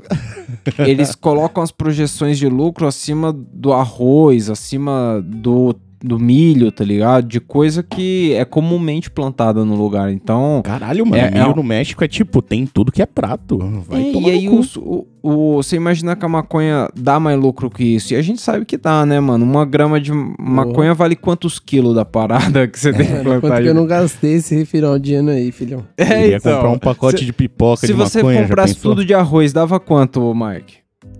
Eles 0.79 1.15
colocam 1.15 1.63
as 1.63 1.71
projeções 1.71 2.37
de 2.37 2.47
lucro 2.47 2.87
acima 2.87 3.33
do 3.33 3.73
arroz, 3.73 4.49
acima 4.49 5.21
do, 5.23 5.75
do 6.05 6.19
milho, 6.19 6.71
tá 6.71 6.83
ligado? 6.83 7.27
De 7.27 7.39
coisa 7.39 7.81
que 7.83 8.33
é 8.33 8.45
comumente 8.45 9.09
plantada 9.09 9.65
no 9.65 9.75
lugar. 9.75 10.11
Então. 10.11 10.61
Caralho, 10.63 11.05
mano, 11.05 11.21
É- 11.21 11.31
milho 11.31 11.51
é 11.51 11.55
no 11.55 11.63
México 11.63 12.03
é 12.03 12.07
tipo, 12.07 12.41
tem 12.41 12.65
tudo 12.65 12.91
que 12.91 13.01
é 13.01 13.05
prato. 13.05 13.57
Vai 13.87 14.09
É, 14.09 14.11
tomar 14.13 14.27
e 14.29 14.31
aí 14.31 14.49
os- 14.49 14.75
o, 14.77 15.05
o- 15.23 15.55
você 15.63 15.75
imagina 15.75 16.15
que 16.15 16.25
a 16.25 16.29
maconha 16.29 16.87
dá 16.95 17.19
mais 17.19 17.39
lucro 17.39 17.69
que 17.69 17.83
isso? 17.95 18.13
E 18.13 18.15
a 18.17 18.21
gente 18.21 18.39
sabe 18.41 18.65
que 18.65 18.77
dá, 18.77 19.05
né, 19.05 19.19
mano? 19.19 19.43
Uma 19.43 19.65
grama 19.65 19.99
de 19.99 20.11
maconha 20.39 20.93
vale 20.93 21.15
quantos 21.15 21.57
quilos 21.59 21.95
da 21.95 22.05
parada 22.05 22.67
que 22.67 22.79
você 22.79 22.93
tem 22.93 23.05
que 23.07 23.13
plantar? 23.23 23.41
quanto 23.41 23.61
que 23.63 23.69
eu 23.69 23.73
não 23.73 23.87
gastei 23.87 24.33
esse 24.35 24.65
final 24.65 24.99
de 24.99 25.15
ano 25.15 25.31
aí, 25.31 25.51
filhão. 25.51 25.83
É, 25.97 26.29
Ia 26.29 26.37
então. 26.37 26.55
comprar 26.55 26.69
um 26.69 26.77
pacote 26.79 27.19
se, 27.19 27.25
de 27.25 27.33
pipoca 27.33 27.81
se 27.81 27.87
de 27.87 27.93
você 27.93 28.19
maconha, 28.19 28.41
já 28.41 28.47
comprasse 28.47 28.75
pensou? 28.75 28.91
tudo 28.91 29.05
de 29.05 29.13
arroz, 29.13 29.51
dava 29.51 29.79
quanto, 29.79 30.33
Mike? 30.35 30.75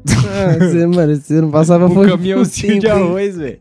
Ah, 0.07 0.57
você, 0.59 0.85
mano, 0.87 1.15
você 1.15 1.41
não 1.41 1.49
passava 1.49 1.85
Um 1.89 2.07
caminhãozinho 2.07 2.79
de 2.79 2.87
arroz, 2.89 3.37
velho. 3.37 3.57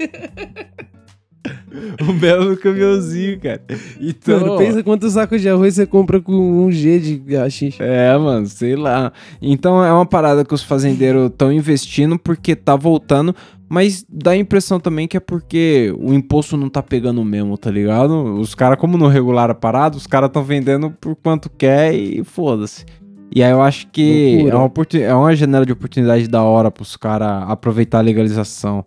um 2.03 2.13
belo 2.19 2.57
caminhãozinho, 2.57 3.39
cara. 3.39 3.61
Então, 4.01 4.41
Mano, 4.41 4.57
pensa 4.59 4.83
quantos 4.83 5.13
sacos 5.13 5.41
de 5.41 5.49
arroz 5.49 5.75
você 5.75 5.87
compra 5.87 6.21
com 6.21 6.33
um 6.65 6.71
G 6.73 6.99
de 6.99 7.37
haxixe. 7.37 7.83
É, 7.83 8.17
mano, 8.17 8.47
sei 8.47 8.77
lá. 8.77 9.13
Então 9.43 9.85
é 9.85 9.93
uma 9.93 10.07
parada 10.07 10.45
que 10.45 10.55
os 10.55 10.63
fazendeiros 10.63 11.27
estão 11.31 11.53
investindo 11.53 12.19
porque 12.19 12.57
tá 12.57 12.75
voltando, 12.77 13.35
mas 13.69 14.05
dá 14.09 14.31
a 14.33 14.37
impressão 14.37 14.81
também 14.81 15.07
que 15.07 15.17
é 15.17 15.21
porque 15.21 15.95
o 15.99 16.15
imposto 16.15 16.57
não 16.57 16.71
tá 16.71 16.83
pegando 16.83 17.23
mesmo, 17.25 17.59
tá 17.59 17.71
ligado? 17.71 18.13
Os 18.39 18.55
caras, 18.55 18.79
como 18.79 18.97
não 18.97 19.09
regularam 19.09 19.53
a 19.53 19.55
parada, 19.55 19.97
os 19.97 20.07
caras 20.07 20.29
estão 20.29 20.43
vendendo 20.43 20.91
por 20.91 21.15
quanto 21.15 21.51
quer 21.51 21.95
e 21.95 22.25
foda-se. 22.25 22.85
E 23.35 23.43
aí 23.43 23.51
eu 23.51 23.61
acho 23.61 23.89
que 23.89 24.35
Loucura. 24.37 24.55
é 24.55 24.57
uma, 24.57 24.65
oportun- 24.67 24.99
é 24.99 25.15
uma 25.15 25.35
janela 25.35 25.67
de 25.67 25.73
oportunidade 25.73 26.29
da 26.29 26.43
hora 26.43 26.71
pros 26.71 26.97
caras 26.97 27.45
aproveitar 27.51 27.99
a 27.99 28.03
legalização. 28.03 28.85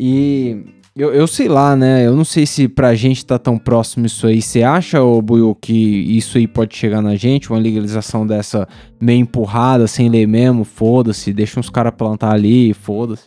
E 0.00 0.64
Eu, 0.96 1.12
eu 1.12 1.26
sei 1.26 1.48
lá, 1.48 1.74
né? 1.74 2.06
Eu 2.06 2.14
não 2.14 2.24
sei 2.24 2.46
se 2.46 2.68
pra 2.68 2.94
gente 2.94 3.26
tá 3.26 3.36
tão 3.36 3.58
próximo 3.58 4.06
isso 4.06 4.28
aí. 4.28 4.40
Você 4.40 4.62
acha, 4.62 5.02
ô 5.02 5.20
Buiu, 5.20 5.52
que 5.52 5.72
isso 5.74 6.38
aí 6.38 6.46
pode 6.46 6.76
chegar 6.76 7.02
na 7.02 7.16
gente? 7.16 7.50
Uma 7.50 7.58
legalização 7.58 8.24
dessa 8.24 8.68
meio 9.00 9.18
empurrada, 9.18 9.88
sem 9.88 10.08
ler 10.08 10.28
mesmo? 10.28 10.62
Foda-se, 10.62 11.32
deixa 11.32 11.58
uns 11.58 11.68
caras 11.68 11.92
plantar 11.96 12.30
ali, 12.30 12.72
foda-se. 12.72 13.24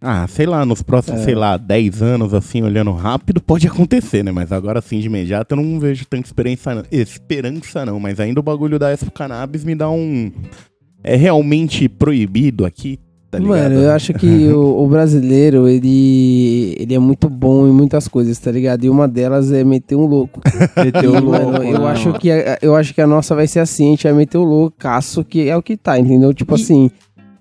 Ah, 0.00 0.26
sei 0.28 0.46
lá, 0.46 0.64
nos 0.64 0.80
próximos, 0.80 1.20
sei 1.20 1.34
lá, 1.34 1.58
10 1.58 2.00
anos, 2.00 2.32
assim, 2.32 2.62
olhando 2.62 2.90
rápido, 2.90 3.38
pode 3.38 3.66
acontecer, 3.66 4.24
né? 4.24 4.32
Mas 4.32 4.50
agora, 4.50 4.78
assim, 4.78 4.98
de 4.98 5.06
imediato, 5.06 5.54
eu 5.54 5.62
não 5.62 5.78
vejo 5.78 6.06
tanta 6.06 6.26
esperança, 6.26 6.86
esperança 6.90 7.84
não. 7.84 8.00
Mas 8.00 8.18
ainda 8.18 8.40
o 8.40 8.42
bagulho 8.42 8.78
da 8.78 8.90
Expo 8.90 9.10
Cannabis 9.10 9.62
me 9.62 9.74
dá 9.74 9.90
um... 9.90 10.32
É 11.04 11.16
realmente 11.16 11.86
proibido 11.86 12.64
aqui, 12.64 12.98
tá? 13.30 13.40
Mano, 13.40 13.74
eu 13.76 13.90
acho 13.92 14.12
que 14.14 14.26
o, 14.52 14.82
o 14.84 14.86
brasileiro, 14.88 15.68
ele, 15.68 16.74
ele 16.78 16.94
é 16.94 16.98
muito 16.98 17.28
bom 17.28 17.66
em 17.66 17.72
muitas 17.72 18.08
coisas, 18.08 18.38
tá 18.38 18.50
ligado? 18.50 18.84
E 18.84 18.90
uma 18.90 19.06
delas 19.06 19.52
é 19.52 19.62
meter 19.64 19.94
um 19.96 20.06
louco. 20.06 20.40
Meteu 20.76 21.14
E, 21.14 21.18
o 21.18 21.24
mano, 21.24 21.50
louco, 21.50 21.62
eu, 21.64 21.78
né, 21.80 21.86
acho 21.86 22.12
que 22.14 22.30
a, 22.30 22.58
eu 22.60 22.74
acho 22.74 22.94
que 22.94 23.00
a 23.00 23.06
nossa 23.06 23.34
vai 23.34 23.46
ser 23.46 23.60
assim, 23.60 23.88
a 23.88 23.90
gente 23.90 24.04
vai 24.04 24.12
meter 24.12 24.38
o 24.38 24.44
loucaço, 24.44 25.24
que 25.24 25.48
é 25.48 25.56
o 25.56 25.62
que 25.62 25.76
tá, 25.76 25.98
entendeu? 25.98 26.32
Tipo 26.34 26.54
E- 26.56 26.60
assim, 26.60 26.90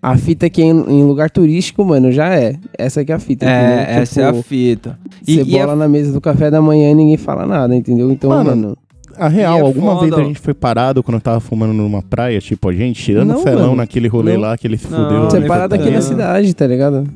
a 0.01 0.15
fita 0.17 0.45
aqui 0.45 0.61
em, 0.61 0.69
em 0.69 1.03
lugar 1.03 1.29
turístico, 1.29 1.83
mano, 1.83 2.11
já 2.11 2.33
é. 2.33 2.55
Essa 2.77 3.01
aqui 3.01 3.11
é 3.11 3.15
a 3.15 3.19
fita, 3.19 3.45
É, 3.45 3.49
entendeu? 3.83 4.01
essa 4.01 4.21
é 4.21 4.23
a 4.25 4.31
Tipo, 4.31 4.43
fita. 4.43 4.99
Você 5.23 5.31
E, 5.31 5.39
é 5.41 5.43
bola 5.43 5.75
na 5.75 5.87
mesa 5.89 6.13
do 6.13 6.21
café 6.21 6.49
da 6.49 6.61
manhã 6.61 6.91
e 6.91 6.95
ninguém 6.95 7.17
fala 7.17 7.45
nada, 7.45 7.75
entendeu? 7.75 8.09
Então, 8.11 8.29
Mano, 8.29 8.49
mano... 8.49 8.77
A 9.19 9.27
real, 9.27 9.57
é 9.57 9.61
alguma 9.61 9.95
foda, 9.95 10.07
vez 10.07 10.13
a 10.13 10.23
gente 10.23 10.39
foi 10.39 10.53
parado 10.53 11.03
quando 11.03 11.15
eu 11.15 11.21
tava 11.21 11.39
fumando 11.39 11.73
numa 11.73 12.01
praia, 12.01 12.39
tipo, 12.39 12.69
a 12.69 12.73
gente 12.73 13.01
tirando 13.03 13.27
Não, 13.29 13.39
o 13.39 13.43
felão 13.43 13.63
mano. 13.63 13.75
naquele 13.77 14.07
rolê 14.07 14.33
Não. 14.33 14.41
lá 14.41 14.57
que 14.57 14.65
ele 14.65 14.77
se 14.77 14.89
Não, 14.89 15.03
fudeu. 15.03 15.23
Você 15.25 15.39
né? 15.39 15.47
para 15.47 15.67
daqui 15.67 15.83
fudendo. 15.83 15.99
da 16.01 16.07
cidade, 16.07 16.53
tá 16.53 16.65
ligado? 16.65 17.07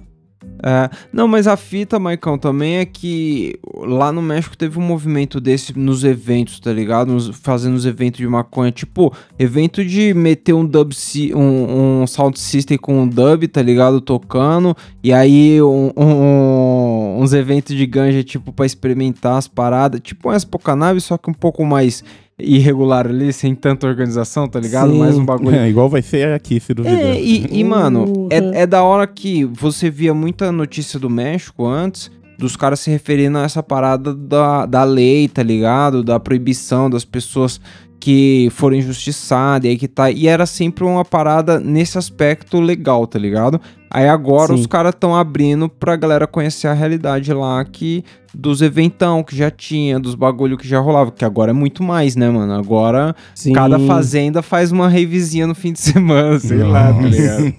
É, 0.65 0.89
não, 1.11 1.27
mas 1.27 1.45
a 1.45 1.57
fita, 1.57 1.99
Maicão, 1.99 2.37
também 2.37 2.77
é 2.77 2.85
que 2.85 3.59
lá 3.75 4.13
no 4.13 4.21
México 4.21 4.55
teve 4.55 4.79
um 4.79 4.81
movimento 4.81 5.41
desse 5.41 5.77
nos 5.77 6.05
eventos, 6.05 6.57
tá 6.59 6.71
ligado? 6.71 7.11
Nos- 7.11 7.27
fazendo 7.41 7.75
os 7.75 7.85
eventos 7.85 8.19
de 8.19 8.27
maconha, 8.27 8.71
tipo, 8.71 9.13
evento 9.37 9.83
de 9.83 10.13
meter 10.13 10.53
um 10.53 10.65
dub, 10.65 10.93
um, 11.35 12.01
um 12.03 12.07
sound 12.07 12.39
system 12.39 12.77
com 12.77 13.01
um 13.01 13.07
dub, 13.07 13.45
tá 13.49 13.61
ligado? 13.61 13.99
Tocando, 13.99 14.73
e 15.03 15.11
aí 15.11 15.61
um- 15.61 15.91
um- 15.97 17.21
uns 17.21 17.33
eventos 17.33 17.75
de 17.75 17.85
ganja, 17.85 18.23
tipo, 18.23 18.53
pra 18.53 18.65
experimentar 18.65 19.37
as 19.37 19.49
paradas, 19.49 19.99
tipo 20.01 20.29
um 20.29 20.33
Expo 20.33 20.57
Cannabis, 20.57 21.03
só 21.03 21.17
que 21.17 21.29
um 21.29 21.33
pouco 21.33 21.65
mais 21.65 22.03
irregular 22.39 23.07
ali, 23.07 23.31
sem 23.31 23.53
tanta 23.55 23.87
organização, 23.87 24.47
tá 24.47 24.59
ligado? 24.59 24.91
Sim. 24.91 24.99
Mais 24.99 25.17
um 25.17 25.25
bagulho 25.25 25.55
É, 25.55 25.69
igual 25.69 25.87
vai 25.89 26.01
ser 26.01 26.29
aqui, 26.33 26.59
se 26.59 26.73
duvidar. 26.73 26.99
é, 26.99 27.19
e, 27.21 27.47
e, 27.59 27.63
mano, 27.63 28.05
Uhum. 28.05 28.27
é, 28.31 28.61
é 28.63 28.67
da 28.67 28.83
hora 28.83 29.05
que 29.07 29.45
você 29.45 29.89
via 29.89 30.13
muita 30.13 30.51
notícia 30.51 30.99
do 30.99 31.09
México 31.09 31.65
antes, 31.65 32.09
dos 32.37 32.55
caras 32.57 32.79
se 32.79 32.89
referindo 32.89 33.37
a 33.37 33.43
essa 33.43 33.61
parada 33.61 34.13
da, 34.13 34.65
da 34.65 34.83
lei, 34.83 35.27
tá 35.27 35.43
ligado? 35.43 36.03
Da 36.03 36.19
proibição 36.19 36.89
das 36.89 37.05
pessoas 37.05 37.61
que 38.03 38.49
foram 38.51 38.75
injustiçadas, 38.75 39.65
e 39.65 39.69
aí 39.69 39.77
que 39.77 39.87
tá. 39.87 40.11
E 40.11 40.27
era 40.27 40.45
sempre 40.45 40.83
uma 40.83 41.05
parada 41.05 41.57
nesse 41.57 41.97
aspecto 41.97 42.59
legal, 42.59 43.07
tá 43.07 43.17
ligado? 43.17 43.61
Aí 43.89 44.09
agora 44.09 44.47
Sim. 44.47 44.55
os 44.55 44.67
caras 44.67 44.93
estão 44.93 45.15
abrindo 45.15 45.69
pra 45.69 45.95
galera 45.95 46.27
conhecer 46.27 46.67
a 46.67 46.73
realidade 46.73 47.31
lá 47.31 47.63
que 47.63 48.03
dos 48.33 48.61
eventão 48.61 49.23
que 49.23 49.33
já 49.33 49.49
tinha, 49.49 50.01
dos 50.01 50.15
bagulho 50.15 50.57
que 50.57 50.67
já 50.67 50.81
rolava, 50.81 51.11
que 51.11 51.23
agora 51.23 51.51
é 51.51 51.53
muito 51.53 51.81
mais, 51.81 52.17
né, 52.17 52.29
mano? 52.29 52.51
Agora 52.51 53.15
Sim. 53.33 53.53
Cada 53.53 53.79
fazenda 53.79 54.41
faz 54.41 54.69
uma 54.69 54.89
revisinha 54.89 55.47
no 55.47 55.55
fim 55.55 55.71
de 55.71 55.79
semana, 55.79 56.37
sei 56.39 56.57
lá, 56.57 56.91
tá 56.93 57.01
ligado? 57.03 57.53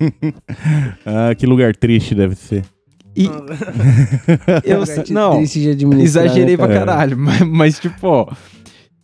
Ah, 1.07 1.35
que 1.35 1.47
lugar 1.47 1.75
triste 1.75 2.15
deve 2.15 2.35
ser. 2.35 2.65
E 3.17 3.25
eu 4.63 4.85
não, 5.09 5.39
administrar, 5.39 6.01
exagerei 6.03 6.55
né, 6.55 6.57
pra 6.59 6.69
cara? 6.69 6.81
caralho, 6.81 7.17
mas, 7.17 7.41
mas, 7.41 7.79
tipo, 7.79 8.09
ó, 8.09 8.27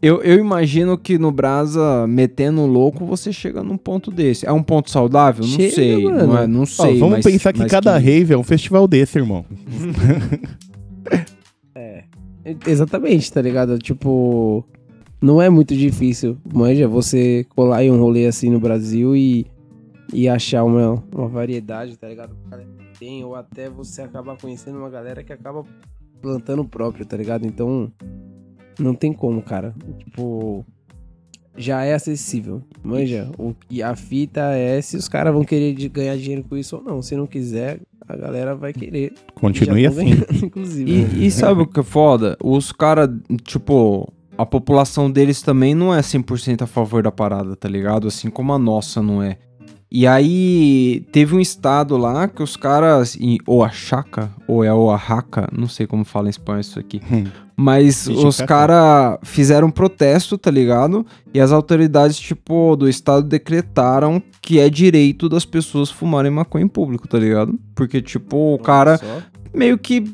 eu, 0.02 0.22
eu 0.22 0.38
imagino 0.38 0.96
que 0.96 1.18
no 1.18 1.30
Brasa, 1.30 2.06
metendo 2.06 2.64
louco, 2.66 3.04
você 3.04 3.32
chega 3.32 3.62
num 3.62 3.76
ponto 3.76 4.10
desse. 4.10 4.46
É 4.46 4.52
um 4.52 4.62
ponto 4.62 4.90
saudável? 4.90 5.44
Não 5.44 5.50
Chega, 5.56 5.74
sei, 5.74 6.04
mano. 6.04 6.26
não, 6.26 6.38
é, 6.38 6.46
não 6.46 6.62
Ó, 6.62 6.66
sei. 6.66 6.98
vamos 6.98 7.16
mas- 7.16 7.24
pensar 7.26 7.52
que 7.52 7.58
mas 7.60 7.70
cada 7.70 7.96
rave 7.98 8.32
é 8.32 8.38
um 8.38 8.42
festival 8.42 8.86
desse, 8.88 9.18
irmão. 9.18 9.44
Exatamente, 12.66 13.32
tá 13.32 13.40
ligado? 13.42 13.78
Tipo, 13.78 14.64
não 15.20 15.40
é 15.40 15.48
muito 15.50 15.76
difícil, 15.76 16.38
manja, 16.52 16.88
você 16.88 17.44
colar 17.50 17.84
em 17.84 17.90
um 17.90 17.98
rolê 18.00 18.26
assim 18.26 18.50
no 18.50 18.58
Brasil 18.58 19.14
e, 19.14 19.46
e 20.12 20.28
achar 20.28 20.64
uma, 20.64 21.02
uma 21.14 21.28
variedade, 21.28 21.96
tá 21.98 22.08
ligado? 22.08 22.34
que 22.92 22.98
Tem, 22.98 23.22
ou 23.24 23.34
até 23.34 23.68
você 23.68 24.02
acabar 24.02 24.36
conhecendo 24.38 24.78
uma 24.78 24.88
galera 24.90 25.22
que 25.22 25.32
acaba 25.32 25.64
plantando 26.22 26.62
o 26.62 26.68
próprio, 26.68 27.04
tá 27.04 27.16
ligado? 27.16 27.46
Então, 27.46 27.92
não 28.82 28.94
tem 28.94 29.12
como, 29.12 29.42
cara. 29.42 29.74
Tipo, 29.98 30.64
já 31.56 31.84
é 31.84 31.94
acessível, 31.94 32.62
manja. 32.82 33.30
O, 33.38 33.54
e 33.68 33.82
a 33.82 33.94
fita 33.94 34.40
é 34.54 34.80
se 34.80 34.96
os 34.96 35.08
caras 35.08 35.32
vão 35.32 35.44
querer 35.44 35.74
de- 35.74 35.88
ganhar 35.88 36.16
dinheiro 36.16 36.44
com 36.48 36.56
isso 36.56 36.76
ou 36.76 36.82
não. 36.82 37.02
Se 37.02 37.14
não 37.16 37.26
quiser, 37.26 37.80
a 38.08 38.16
galera 38.16 38.54
vai 38.54 38.72
querer. 38.72 39.12
Continue 39.34 39.86
assim. 39.86 39.96
ganhando, 40.04 40.26
inclusive. 40.44 40.90
E, 40.90 41.26
e 41.26 41.30
sabe 41.30 41.62
o 41.62 41.66
que 41.66 41.80
é 41.80 41.82
foda? 41.82 42.36
Os 42.42 42.72
caras, 42.72 43.08
tipo, 43.44 44.10
a 44.38 44.46
população 44.46 45.10
deles 45.10 45.42
também 45.42 45.74
não 45.74 45.94
é 45.94 46.00
100% 46.00 46.62
a 46.62 46.66
favor 46.66 47.02
da 47.02 47.12
parada, 47.12 47.54
tá 47.56 47.68
ligado? 47.68 48.08
Assim 48.08 48.30
como 48.30 48.52
a 48.52 48.58
nossa 48.58 49.02
não 49.02 49.22
é. 49.22 49.38
E 49.92 50.06
aí, 50.06 51.04
teve 51.10 51.34
um 51.34 51.40
estado 51.40 51.96
lá 51.96 52.28
que 52.28 52.42
os 52.42 52.56
caras, 52.56 53.16
em 53.16 53.38
Oaxaca, 53.46 54.30
ou 54.46 54.62
é 54.62 54.72
Oaxaca, 54.72 55.48
não 55.52 55.66
sei 55.66 55.84
como 55.84 56.04
fala 56.04 56.28
em 56.28 56.30
espanhol 56.30 56.60
isso 56.60 56.78
aqui, 56.78 57.00
mas 57.56 58.06
Ixi, 58.06 58.24
os 58.24 58.40
caras 58.40 59.18
fizeram 59.24 59.66
um 59.66 59.70
protesto, 59.70 60.38
tá 60.38 60.50
ligado? 60.50 61.04
E 61.34 61.40
as 61.40 61.50
autoridades, 61.50 62.18
tipo, 62.18 62.76
do 62.76 62.88
estado 62.88 63.26
decretaram 63.26 64.22
que 64.40 64.60
é 64.60 64.70
direito 64.70 65.28
das 65.28 65.44
pessoas 65.44 65.90
fumarem 65.90 66.30
maconha 66.30 66.64
em 66.64 66.68
público, 66.68 67.08
tá 67.08 67.18
ligado? 67.18 67.58
Porque, 67.74 68.00
tipo, 68.00 68.54
o 68.54 68.58
cara 68.58 69.00
meio 69.52 69.76
que. 69.76 70.04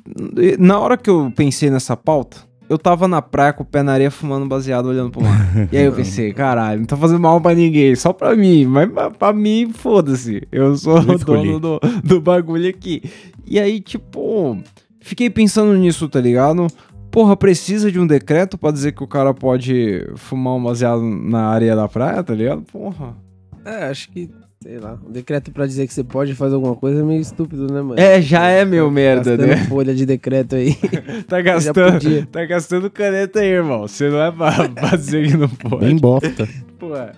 Na 0.59 0.79
hora 0.79 0.97
que 0.97 1.11
eu 1.11 1.31
pensei 1.37 1.71
nessa 1.71 1.97
pauta, 1.97 2.39
eu 2.69 2.79
tava 2.79 3.07
na 3.07 3.23
praia 3.23 3.53
com 3.53 3.63
o 3.63 3.67
pé 3.67 3.83
na 3.83 3.93
areia 3.93 4.11
fumando 4.11 4.47
baseado, 4.47 4.87
olhando 4.87 5.11
pro 5.11 5.23
mar. 5.23 5.47
e 5.73 5.77
aí 5.77 5.85
eu 5.85 5.93
pensei, 5.93 6.33
caralho, 6.33 6.81
não 6.81 6.87
tá 6.87 6.97
fazendo 6.97 7.21
mal 7.21 7.41
pra 7.41 7.55
ninguém, 7.55 7.95
só 7.95 8.13
pra 8.13 8.35
mim. 8.35 8.65
Mas 8.67 8.91
pra, 8.91 9.11
pra 9.11 9.33
mim, 9.33 9.71
foda-se. 9.73 10.43
Eu 10.51 10.77
sou 10.77 10.99
Eu 11.03 11.09
o 11.11 11.15
escolhi. 11.15 11.49
dono 11.49 11.61
do, 11.61 11.81
do 12.03 12.21
bagulho 12.21 12.69
aqui. 12.69 13.03
E 13.47 13.59
aí, 13.61 13.81
tipo, 13.81 14.59
fiquei 15.01 15.31
pensando 15.31 15.73
nisso, 15.75 16.09
tá 16.09 16.21
ligado? 16.21 16.67
Porra, 17.11 17.37
precisa 17.37 17.91
de 17.91 17.99
um 17.99 18.07
decreto 18.07 18.59
pra 18.59 18.71
dizer 18.71 18.93
que 18.93 19.03
o 19.03 19.07
cara 19.07 19.33
pode 19.33 20.07
fumar 20.17 20.55
um 20.55 20.63
baseado 20.63 21.01
na 21.03 21.47
areia 21.49 21.75
da 21.75 21.89
praia, 21.89 22.23
tá 22.23 22.35
ligado? 22.35 22.63
Porra. 22.63 23.17
É, 23.65 23.85
acho 23.89 24.11
que, 24.11 24.31
sei 24.67 24.81
lá, 24.81 24.99
um 25.07 25.13
decreto 25.13 25.53
pra 25.53 25.65
dizer 25.65 25.87
que 25.87 25.95
você 25.95 26.03
pode 26.03 26.35
fazer 26.35 26.57
alguma 26.57 26.75
coisa 26.75 27.01
é 27.01 27.05
meio 27.05 27.21
estúpido, 27.21 27.73
né, 27.73 27.81
mano? 27.81 28.01
É, 28.01 28.21
já 28.21 28.49
é 28.49 28.65
meu 28.65 28.91
merda, 28.91 29.37
Gastando 29.37 29.49
né? 29.49 29.65
folha 29.67 29.95
de 29.95 30.05
decreto 30.05 30.57
aí. 30.57 30.77
Tá 31.29 31.41
gastando, 31.41 32.27
tá 32.27 32.45
gastando 32.45 32.91
caneta 32.91 33.41
aí, 33.41 33.49
irmão. 33.49 33.83
Você 33.83 34.09
não 34.09 34.21
é 34.21 34.31
pra, 34.33 34.69
pra 34.69 34.97
dizer 34.97 35.29
que 35.29 35.37
não 35.37 35.49
pode. 35.49 35.85
Bem 35.85 35.97
bosta. 35.97 36.49
Pô, 36.79 36.97
é. 36.97 37.13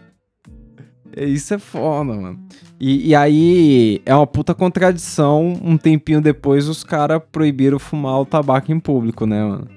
É, 1.17 1.25
Isso 1.25 1.55
é 1.55 1.59
foda, 1.59 2.12
mano. 2.12 2.38
E, 2.78 3.09
e 3.09 3.14
aí 3.14 4.00
é 4.05 4.14
uma 4.14 4.26
puta 4.26 4.55
contradição. 4.55 5.59
Um 5.62 5.76
tempinho 5.76 6.21
depois 6.21 6.69
os 6.69 6.85
caras 6.85 7.21
proibiram 7.33 7.78
fumar 7.78 8.21
o 8.21 8.26
tabaco 8.26 8.71
em 8.71 8.78
público, 8.78 9.26
né, 9.26 9.43
mano? 9.43 9.69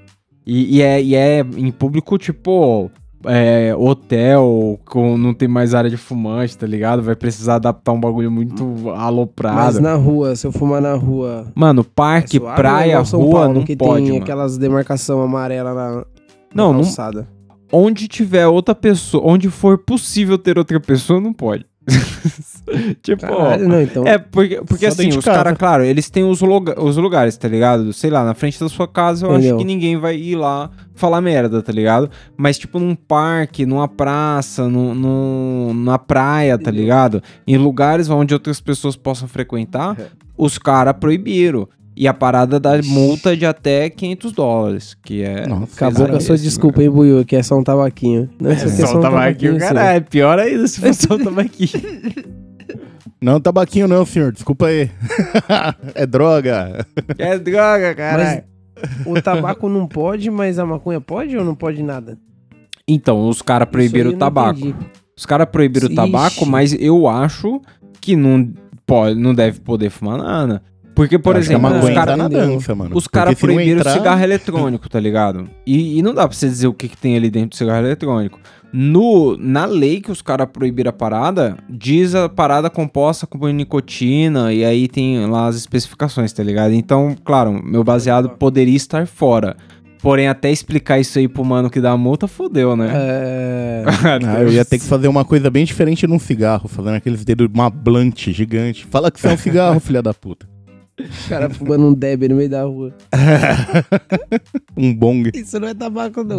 E, 0.46 0.78
e 0.78 0.82
é, 0.82 1.02
e 1.02 1.16
é 1.16 1.40
em 1.40 1.72
público, 1.72 2.18
tipo, 2.18 2.92
é, 3.26 3.74
hotel, 3.76 4.80
com, 4.86 5.18
não 5.18 5.34
tem 5.34 5.48
mais 5.48 5.74
área 5.74 5.90
de 5.90 5.98
fumante, 5.98 6.58
tá 6.58 6.66
ligado? 6.68 7.02
Vai 7.02 7.16
precisar 7.16 7.56
adaptar 7.56 7.92
um 7.92 8.00
bagulho 8.00 8.32
muito 8.32 8.66
Mas 8.84 9.00
aloprado. 9.00 9.80
na 9.82 9.96
rua, 9.96 10.36
se 10.36 10.46
eu 10.48 10.52
fumar 10.52 10.82
na 10.82 10.94
rua. 10.96 11.48
Mano, 11.56 11.82
é 11.82 11.86
parque, 11.96 12.38
suave 12.38 12.54
é 12.54 12.56
praia, 12.56 13.00
rua, 13.00 13.32
Paulo, 13.32 13.54
não 13.54 13.64
que 13.64 13.76
pode, 13.76 14.04
tem 14.04 14.12
mano. 14.14 14.24
aquelas 14.24 14.58
demarcação 14.58 15.22
amarela 15.22 15.74
na, 15.74 15.90
na 15.98 16.06
Não, 16.54 16.74
não, 16.74 16.82
calçada. 16.82 17.28
onde 17.72 18.08
tiver 18.08 18.48
outra 18.48 18.76
pessoa, 18.76 19.24
onde 19.26 19.50
for 19.50 19.78
possível 19.78 20.38
ter 20.38 20.58
outra 20.58 20.80
pessoa, 20.80 21.20
não 21.22 21.34
pode. 21.34 21.66
tipo, 23.02 23.22
Caralho, 23.22 23.68
não, 23.68 23.82
então. 23.82 24.06
é 24.06 24.18
porque, 24.18 24.62
porque 24.68 24.86
assim, 24.86 25.10
os 25.10 25.26
caras, 25.26 25.58
claro, 25.58 25.84
eles 25.84 26.10
têm 26.10 26.24
os, 26.24 26.40
os 26.42 26.98
lugares, 26.98 27.36
tá 27.38 27.48
ligado? 27.48 27.92
Sei 27.94 28.10
lá, 28.10 28.24
na 28.24 28.34
frente 28.34 28.60
da 28.60 28.70
sua 28.70 28.88
casa, 28.88 29.26
eu 29.26 29.32
Entendeu. 29.34 29.56
acho 29.56 29.58
que 29.60 29.66
ninguém 29.66 29.98
vai 29.98 30.16
ir 30.16 30.36
lá 30.36 30.70
falar 30.94 31.22
merda, 31.22 31.62
tá 31.62 31.72
ligado? 31.72 32.10
Mas, 32.38 32.58
tipo, 32.60 32.80
num 32.80 32.96
parque, 32.96 33.66
numa 33.66 33.88
praça, 33.88 34.68
num, 34.70 34.94
num- 34.94 35.74
na 35.74 35.98
praia, 35.98 36.58
tá 36.58 36.70
ligado? 36.72 37.22
Em 37.48 37.58
lugares 37.58 38.10
onde 38.10 38.34
outras 38.34 38.62
pessoas 38.62 38.96
possam 38.96 39.28
frequentar, 39.28 40.00
É. 40.00 40.06
os 40.38 40.58
caras 40.58 40.94
proibiram. 41.00 41.68
E 42.02 42.08
a 42.08 42.16
parada 42.16 42.60
da 42.60 42.82
multa 42.82 43.38
de 43.38 43.46
até 43.46 43.88
500 43.88 44.32
dólares, 44.32 44.98
que 45.04 45.22
é... 45.22 45.46
Nossa, 45.46 45.76
Acabou 45.76 46.08
com 46.08 46.16
a 46.16 46.20
sua 46.20 46.36
desculpa, 46.36 46.82
hein, 46.82 46.90
Buiu, 46.90 47.24
que 47.24 47.36
é 47.36 47.44
só 47.44 47.56
um 47.56 47.64
tabaquinho. 47.64 48.28
Não, 48.42 48.50
aqui 48.50 48.64
é 48.64 48.68
Só 48.70 48.98
um 48.98 49.02
tabaquinho, 49.02 49.60
caralho. 49.60 50.04
Pior 50.06 50.40
ainda 50.40 50.66
se 50.68 50.82
fosse 50.82 51.06
só 51.08 51.14
um 51.14 51.24
tabaquinho. 51.24 51.84
Não, 53.22 53.40
tabaquinho 53.40 53.88
não, 53.88 54.04
senhor. 54.04 54.32
Desculpa 54.32 54.66
aí. 54.66 54.90
é 55.94 56.08
droga. 56.08 56.88
é 57.20 57.38
droga, 57.38 57.90
Mas, 57.90 57.96
caralho. 57.96 58.44
o 59.06 59.22
tabaco 59.22 59.70
não 59.70 59.86
pode, 59.88 60.32
mas 60.32 60.58
a 60.58 60.66
maconha 60.66 61.00
pode 61.00 61.38
ou 61.38 61.46
não 61.46 61.54
pode 61.54 61.84
nada? 61.84 62.18
Então, 62.88 63.30
os 63.30 63.44
caras 63.44 63.70
proibiram 63.70 64.10
o 64.10 64.14
não 64.14 64.18
tabaco. 64.20 64.60
entendi. 64.60 64.76
Os 65.16 65.24
caras 65.28 65.48
proibiram 65.52 65.88
o 65.88 65.94
tabaco, 65.94 66.48
mas 66.48 66.74
eu 66.74 67.08
acho 67.08 67.62
que 68.02 68.16
não 68.16 68.52
pode, 68.88 69.20
não 69.20 69.36
deve 69.36 69.60
poder 69.60 69.92
fumar 69.92 70.18
nada. 70.18 70.64
Porque, 71.02 71.18
por 71.18 71.36
Eu 71.36 71.42
exemplo, 71.42 71.68
os 71.80 71.90
caras 71.90 72.16
tá 72.16 72.16
na 72.16 72.28
dança, 72.28 72.76
mano. 72.76 72.96
Os 72.96 73.08
caras 73.08 73.34
proibiram 73.40 73.80
entrar- 73.80 73.90
o 73.90 73.94
cigarro 73.98 74.24
eletrônico, 74.24 74.88
tá 74.88 75.00
ligado? 75.00 75.50
E, 75.66 75.98
e 75.98 76.02
não 76.04 76.14
dá 76.14 76.28
pra 76.28 76.38
você 76.38 76.48
dizer 76.48 76.68
o 76.68 76.74
que, 76.76 76.88
que 76.88 76.96
tem 76.96 77.18
ali 77.18 77.28
dentro 77.32 77.50
do 77.50 77.56
cigarro 77.56 77.84
eletrônico. 77.84 78.40
No, 78.72 79.36
na 79.36 79.66
lei 79.66 80.00
que 80.00 80.12
os 80.12 80.22
caras 80.22 80.48
proibiram 80.54 80.92
a 80.92 80.94
parada, 80.94 81.58
diz 81.68 82.14
a 82.14 82.30
parada 82.30 82.70
composta 82.70 83.26
com 83.26 83.48
nicotina, 83.48 84.54
e 84.54 84.64
aí 84.64 84.88
tem 84.88 85.26
lá 85.26 85.48
as 85.48 85.56
especificações, 85.56 86.32
tá 86.32 86.44
ligado? 86.44 86.72
Então, 86.76 87.16
claro, 87.26 87.60
meu 87.64 87.84
baseado 87.84 88.30
poderia 88.30 88.78
estar 88.78 89.08
fora. 89.08 89.58
Porém, 90.04 90.28
até 90.28 90.52
explicar 90.52 91.00
isso 91.00 91.18
aí 91.18 91.28
pro 91.28 91.44
mano 91.44 91.68
que 91.68 91.82
dá 91.82 91.92
a 91.92 91.98
multa, 91.98 92.28
fodeu, 92.28 92.76
né? 92.76 92.92
É... 92.94 93.84
Ah, 94.28 94.42
eu 94.42 94.52
ia 94.52 94.64
ter 94.64 94.78
que 94.78 94.86
fazer 94.86 95.08
uma 95.08 95.26
coisa 95.26 95.50
bem 95.50 95.66
diferente 95.66 96.06
num 96.06 96.20
cigarro, 96.20 96.68
fazendo 96.68 96.96
aqueles 96.96 97.26
dedos, 97.26 97.48
uma 97.52 97.72
blunt 97.72 98.30
gigante. 98.32 98.86
Fala 98.90 99.10
que 99.10 99.20
você 99.20 99.28
é 99.28 99.34
um 99.34 99.38
cigarro, 99.38 99.80
filha 99.82 100.02
da 100.02 100.14
puta. 100.14 100.51
O 101.26 101.30
cara 101.30 101.50
fumando 101.50 101.86
um 101.86 101.94
deb 101.94 102.24
no 102.30 102.36
meio 102.36 102.50
da 102.50 102.64
rua. 102.64 102.94
Um 104.78 104.94
bong. 104.94 105.32
Isso 105.34 105.60
não 105.60 105.68
é 105.68 105.74
tabaco, 105.74 106.24
não. 106.24 106.38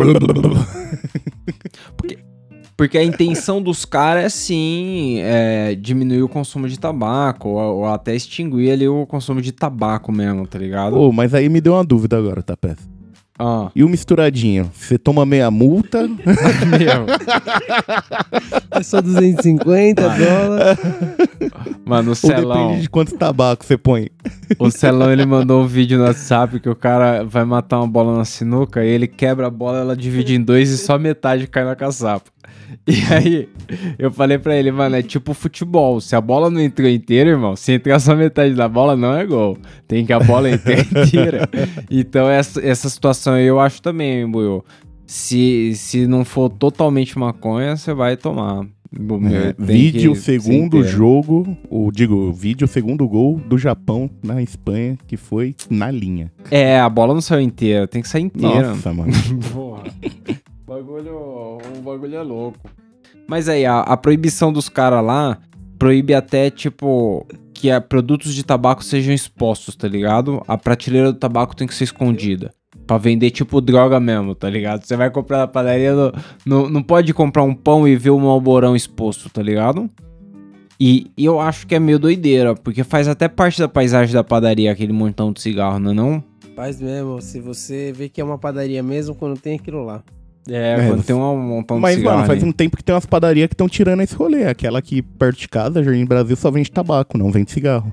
Porque 2.76 2.98
a 2.98 3.04
intenção 3.04 3.62
dos 3.62 3.84
caras 3.84 4.24
é 4.24 4.28
sim 4.28 5.18
é, 5.20 5.74
diminuir 5.74 6.22
o 6.22 6.28
consumo 6.28 6.68
de 6.68 6.78
tabaco, 6.78 7.50
ou, 7.50 7.76
ou 7.78 7.86
até 7.86 8.14
extinguir 8.14 8.72
ali 8.72 8.88
o 8.88 9.06
consumo 9.06 9.40
de 9.40 9.52
tabaco 9.52 10.10
mesmo, 10.10 10.46
tá 10.46 10.58
ligado? 10.58 10.98
Ô, 10.98 11.12
mas 11.12 11.34
aí 11.34 11.48
me 11.48 11.60
deu 11.60 11.74
uma 11.74 11.84
dúvida 11.84 12.18
agora, 12.18 12.42
tá, 12.42 12.56
peça? 12.56 12.91
Ah, 13.38 13.70
E 13.74 13.82
o 13.82 13.88
misturadinho? 13.88 14.70
Você 14.74 14.98
toma 14.98 15.24
meia 15.26 15.50
multa? 15.50 16.08
É 18.70 18.82
só 18.82 19.00
250 19.02 20.02
dólares. 20.02 20.78
Mano, 21.84 22.08
o 22.08 22.10
ou 22.10 22.14
Celão, 22.14 22.66
depende 22.68 22.82
de 22.82 22.90
quanto 22.90 23.14
tabaco 23.16 23.64
você 23.64 23.76
põe? 23.76 24.08
o 24.58 24.70
Celão 24.70 25.12
ele 25.12 25.26
mandou 25.26 25.62
um 25.62 25.66
vídeo 25.66 25.98
no 25.98 26.04
WhatsApp 26.04 26.58
que 26.60 26.68
o 26.68 26.74
cara 26.74 27.22
vai 27.24 27.44
matar 27.44 27.78
uma 27.78 27.86
bola 27.88 28.16
na 28.16 28.24
sinuca 28.24 28.84
e 28.84 28.88
ele 28.88 29.06
quebra 29.06 29.46
a 29.48 29.50
bola, 29.50 29.78
ela 29.80 29.96
divide 29.96 30.34
em 30.34 30.40
dois 30.42 30.70
e 30.70 30.78
só 30.78 30.98
metade 30.98 31.46
cai 31.46 31.64
na 31.64 31.76
caçapa. 31.76 32.30
E 32.86 33.12
aí, 33.12 33.48
eu 33.98 34.10
falei 34.10 34.38
pra 34.38 34.56
ele, 34.56 34.72
mano, 34.72 34.96
é 34.96 35.02
tipo 35.02 35.34
futebol. 35.34 36.00
Se 36.00 36.16
a 36.16 36.20
bola 36.20 36.50
não 36.50 36.60
entrou 36.60 36.88
inteira, 36.88 37.30
irmão, 37.30 37.54
se 37.54 37.72
entrar 37.72 38.00
só 38.00 38.16
metade 38.16 38.54
da 38.54 38.68
bola, 38.68 38.96
não 38.96 39.14
é 39.14 39.24
gol. 39.24 39.56
Tem 39.86 40.04
que 40.04 40.12
a 40.12 40.18
bola 40.18 40.50
entrar 40.50 40.80
inteira. 40.80 41.48
Então, 41.90 42.28
essa, 42.28 42.60
essa 42.60 42.88
situação 42.88 43.34
aí 43.34 43.44
eu 43.44 43.60
acho 43.60 43.80
também, 43.80 44.28
Buiu. 44.28 44.64
Se, 45.06 45.74
se 45.76 46.06
não 46.06 46.24
for 46.24 46.48
totalmente 46.48 47.18
maconha, 47.18 47.76
você 47.76 47.92
vai 47.94 48.16
tomar. 48.16 48.66
É, 48.94 49.54
vídeo 49.58 50.14
segundo 50.14 50.84
jogo, 50.84 51.56
ou 51.70 51.90
digo, 51.90 52.30
vídeo 52.30 52.68
segundo 52.68 53.08
gol 53.08 53.38
do 53.38 53.56
Japão 53.56 54.10
na 54.22 54.42
Espanha, 54.42 54.98
que 55.06 55.16
foi 55.16 55.54
na 55.70 55.90
linha. 55.90 56.30
É, 56.50 56.78
a 56.78 56.90
bola 56.90 57.14
não 57.14 57.22
saiu 57.22 57.40
inteira, 57.40 57.86
tem 57.86 58.02
que 58.02 58.08
sair 58.08 58.24
inteira. 58.24 58.68
Nossa, 58.68 58.92
mano. 58.92 59.12
Porra. 59.50 59.84
Bagulho, 60.66 61.31
bagulho 61.82 62.16
é 62.16 62.22
louco. 62.22 62.58
Mas 63.28 63.48
aí, 63.48 63.64
a, 63.66 63.80
a 63.80 63.96
proibição 63.96 64.52
dos 64.52 64.68
caras 64.68 65.04
lá 65.04 65.38
proíbe 65.78 66.14
até, 66.14 66.50
tipo, 66.50 67.26
que 67.54 67.70
a, 67.70 67.80
produtos 67.80 68.34
de 68.34 68.44
tabaco 68.44 68.82
sejam 68.84 69.12
expostos, 69.14 69.74
tá 69.76 69.88
ligado? 69.88 70.42
A 70.46 70.56
prateleira 70.58 71.12
do 71.12 71.18
tabaco 71.18 71.56
tem 71.56 71.66
que 71.66 71.74
ser 71.74 71.84
escondida. 71.84 72.52
Pra 72.86 72.98
vender, 72.98 73.30
tipo, 73.30 73.60
droga 73.60 74.00
mesmo, 74.00 74.34
tá 74.34 74.50
ligado? 74.50 74.84
Você 74.84 74.96
vai 74.96 75.10
comprar 75.10 75.38
na 75.38 75.46
padaria, 75.46 75.94
no, 75.94 76.12
no- 76.44 76.68
não 76.68 76.82
pode 76.82 77.12
comprar 77.14 77.42
um 77.44 77.54
pão 77.54 77.86
e 77.86 77.96
ver 77.96 78.10
um 78.10 78.26
alborão 78.26 78.74
exposto, 78.74 79.30
tá 79.30 79.40
ligado? 79.42 79.88
E, 80.80 81.10
e 81.16 81.24
eu 81.24 81.38
acho 81.38 81.66
que 81.66 81.74
é 81.76 81.78
meio 81.78 81.98
doideira, 81.98 82.54
porque 82.56 82.82
faz 82.82 83.06
até 83.06 83.28
parte 83.28 83.60
da 83.60 83.68
paisagem 83.68 84.12
da 84.12 84.24
padaria 84.24 84.72
aquele 84.72 84.92
montão 84.92 85.32
de 85.32 85.40
cigarro, 85.40 85.78
não 85.78 85.92
é 85.92 85.94
não? 85.94 86.24
Faz 86.56 86.80
mesmo, 86.80 87.20
se 87.20 87.40
você 87.40 87.92
vê 87.94 88.08
que 88.08 88.20
é 88.20 88.24
uma 88.24 88.36
padaria 88.36 88.82
mesmo 88.82 89.14
quando 89.14 89.38
tem 89.40 89.54
aquilo 89.56 89.84
lá. 89.84 90.02
É, 90.48 90.72
É, 90.80 90.88
quando 90.88 91.04
tem 91.04 91.14
um 91.14 91.36
montão 91.38 91.76
de 91.76 91.82
Mas, 91.82 91.96
cigarro 91.96 92.16
mano, 92.16 92.26
faz 92.26 92.42
um 92.42 92.50
tempo 92.52 92.76
que 92.76 92.82
tem 92.82 92.94
umas 92.94 93.06
padarias 93.06 93.46
que 93.48 93.54
estão 93.54 93.68
tirando 93.68 94.00
esse 94.02 94.14
rolê. 94.14 94.44
Aquela 94.46 94.78
aqui 94.80 95.00
perto 95.02 95.38
de 95.38 95.48
casa, 95.48 95.82
Jardim 95.82 96.04
Brasil, 96.04 96.34
só 96.36 96.50
vende 96.50 96.70
tabaco, 96.70 97.16
não 97.16 97.30
vende 97.30 97.50
cigarro. 97.52 97.92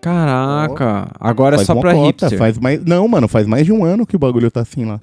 Caraca, 0.00 1.10
agora 1.18 1.54
é 1.54 1.58
faz 1.58 1.66
só 1.66 1.72
uma 1.72 1.80
pra 1.80 1.94
cota, 1.94 2.06
hipster. 2.26 2.38
Faz 2.38 2.58
mais... 2.58 2.84
Não, 2.84 3.06
mano, 3.08 3.26
faz 3.26 3.46
mais 3.46 3.64
de 3.64 3.72
um 3.72 3.84
ano 3.84 4.06
que 4.06 4.14
o 4.16 4.18
bagulho 4.18 4.50
tá 4.50 4.60
assim 4.60 4.84
lá. 4.84 5.00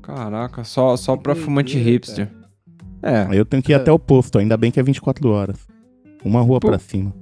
Caraca, 0.00 0.64
só, 0.64 0.96
só 0.96 1.16
pra 1.16 1.34
fumante 1.34 1.76
hipster. 1.78 2.28
É, 3.02 3.26
Aí 3.28 3.36
eu 3.36 3.44
tenho 3.44 3.62
que 3.62 3.72
ir 3.72 3.74
É. 3.74 3.76
até 3.76 3.90
o 3.92 3.98
posto, 3.98 4.38
ainda 4.38 4.56
bem 4.56 4.70
que 4.70 4.80
é 4.80 4.82
24 4.82 5.28
horas. 5.28 5.56
Uma 6.24 6.40
rua 6.40 6.60
Pô. 6.60 6.68
pra 6.68 6.78
cima. 6.78 7.12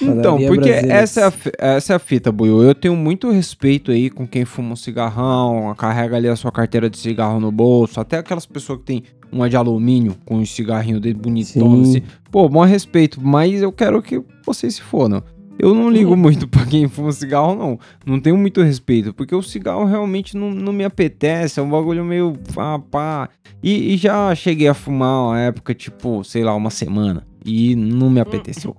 Então, 0.00 0.38
porque 0.46 0.70
essa 0.70 1.20
é, 1.20 1.24
a, 1.24 1.32
essa 1.76 1.92
é 1.92 1.96
a 1.96 1.98
fita, 1.98 2.30
Buiu. 2.30 2.62
Eu 2.62 2.74
tenho 2.74 2.96
muito 2.96 3.30
respeito 3.30 3.90
aí 3.90 4.10
com 4.10 4.26
quem 4.26 4.44
fuma 4.44 4.72
um 4.72 4.76
cigarrão, 4.76 5.74
carrega 5.76 6.16
ali 6.16 6.28
a 6.28 6.36
sua 6.36 6.52
carteira 6.52 6.88
de 6.88 6.98
cigarro 6.98 7.40
no 7.40 7.50
bolso, 7.50 8.00
até 8.00 8.18
aquelas 8.18 8.46
pessoas 8.46 8.78
que 8.80 8.84
tem 8.84 9.02
uma 9.30 9.48
de 9.48 9.56
alumínio 9.56 10.16
com 10.24 10.36
um 10.36 10.46
cigarrinho 10.46 11.00
dele 11.00 11.18
bonitão, 11.18 11.84
Sim. 11.84 11.90
assim. 11.90 12.02
Pô, 12.30 12.48
bom 12.48 12.64
respeito, 12.64 13.20
mas 13.22 13.62
eu 13.62 13.72
quero 13.72 14.02
que 14.02 14.22
vocês 14.44 14.76
se 14.76 14.82
fodam. 14.82 15.22
Eu 15.58 15.74
não 15.74 15.90
ligo 15.90 16.16
muito 16.16 16.46
pra 16.48 16.64
quem 16.64 16.86
fuma 16.88 17.10
cigarro, 17.10 17.56
não. 17.56 17.78
Não 18.06 18.20
tenho 18.20 18.36
muito 18.36 18.62
respeito, 18.62 19.12
porque 19.12 19.34
o 19.34 19.42
cigarro 19.42 19.84
realmente 19.84 20.36
não, 20.36 20.50
não 20.50 20.72
me 20.72 20.84
apetece, 20.84 21.58
é 21.58 21.62
um 21.62 21.70
bagulho 21.70 22.04
meio 22.04 22.34
pá, 22.54 22.78
pá. 22.78 23.28
E, 23.62 23.94
e 23.94 23.96
já 23.96 24.32
cheguei 24.34 24.68
a 24.68 24.74
fumar 24.74 25.26
uma 25.26 25.40
época, 25.40 25.74
tipo, 25.74 26.22
sei 26.22 26.44
lá, 26.44 26.54
uma 26.54 26.70
semana, 26.70 27.26
e 27.44 27.74
não 27.74 28.08
me 28.08 28.20
apeteceu. 28.20 28.76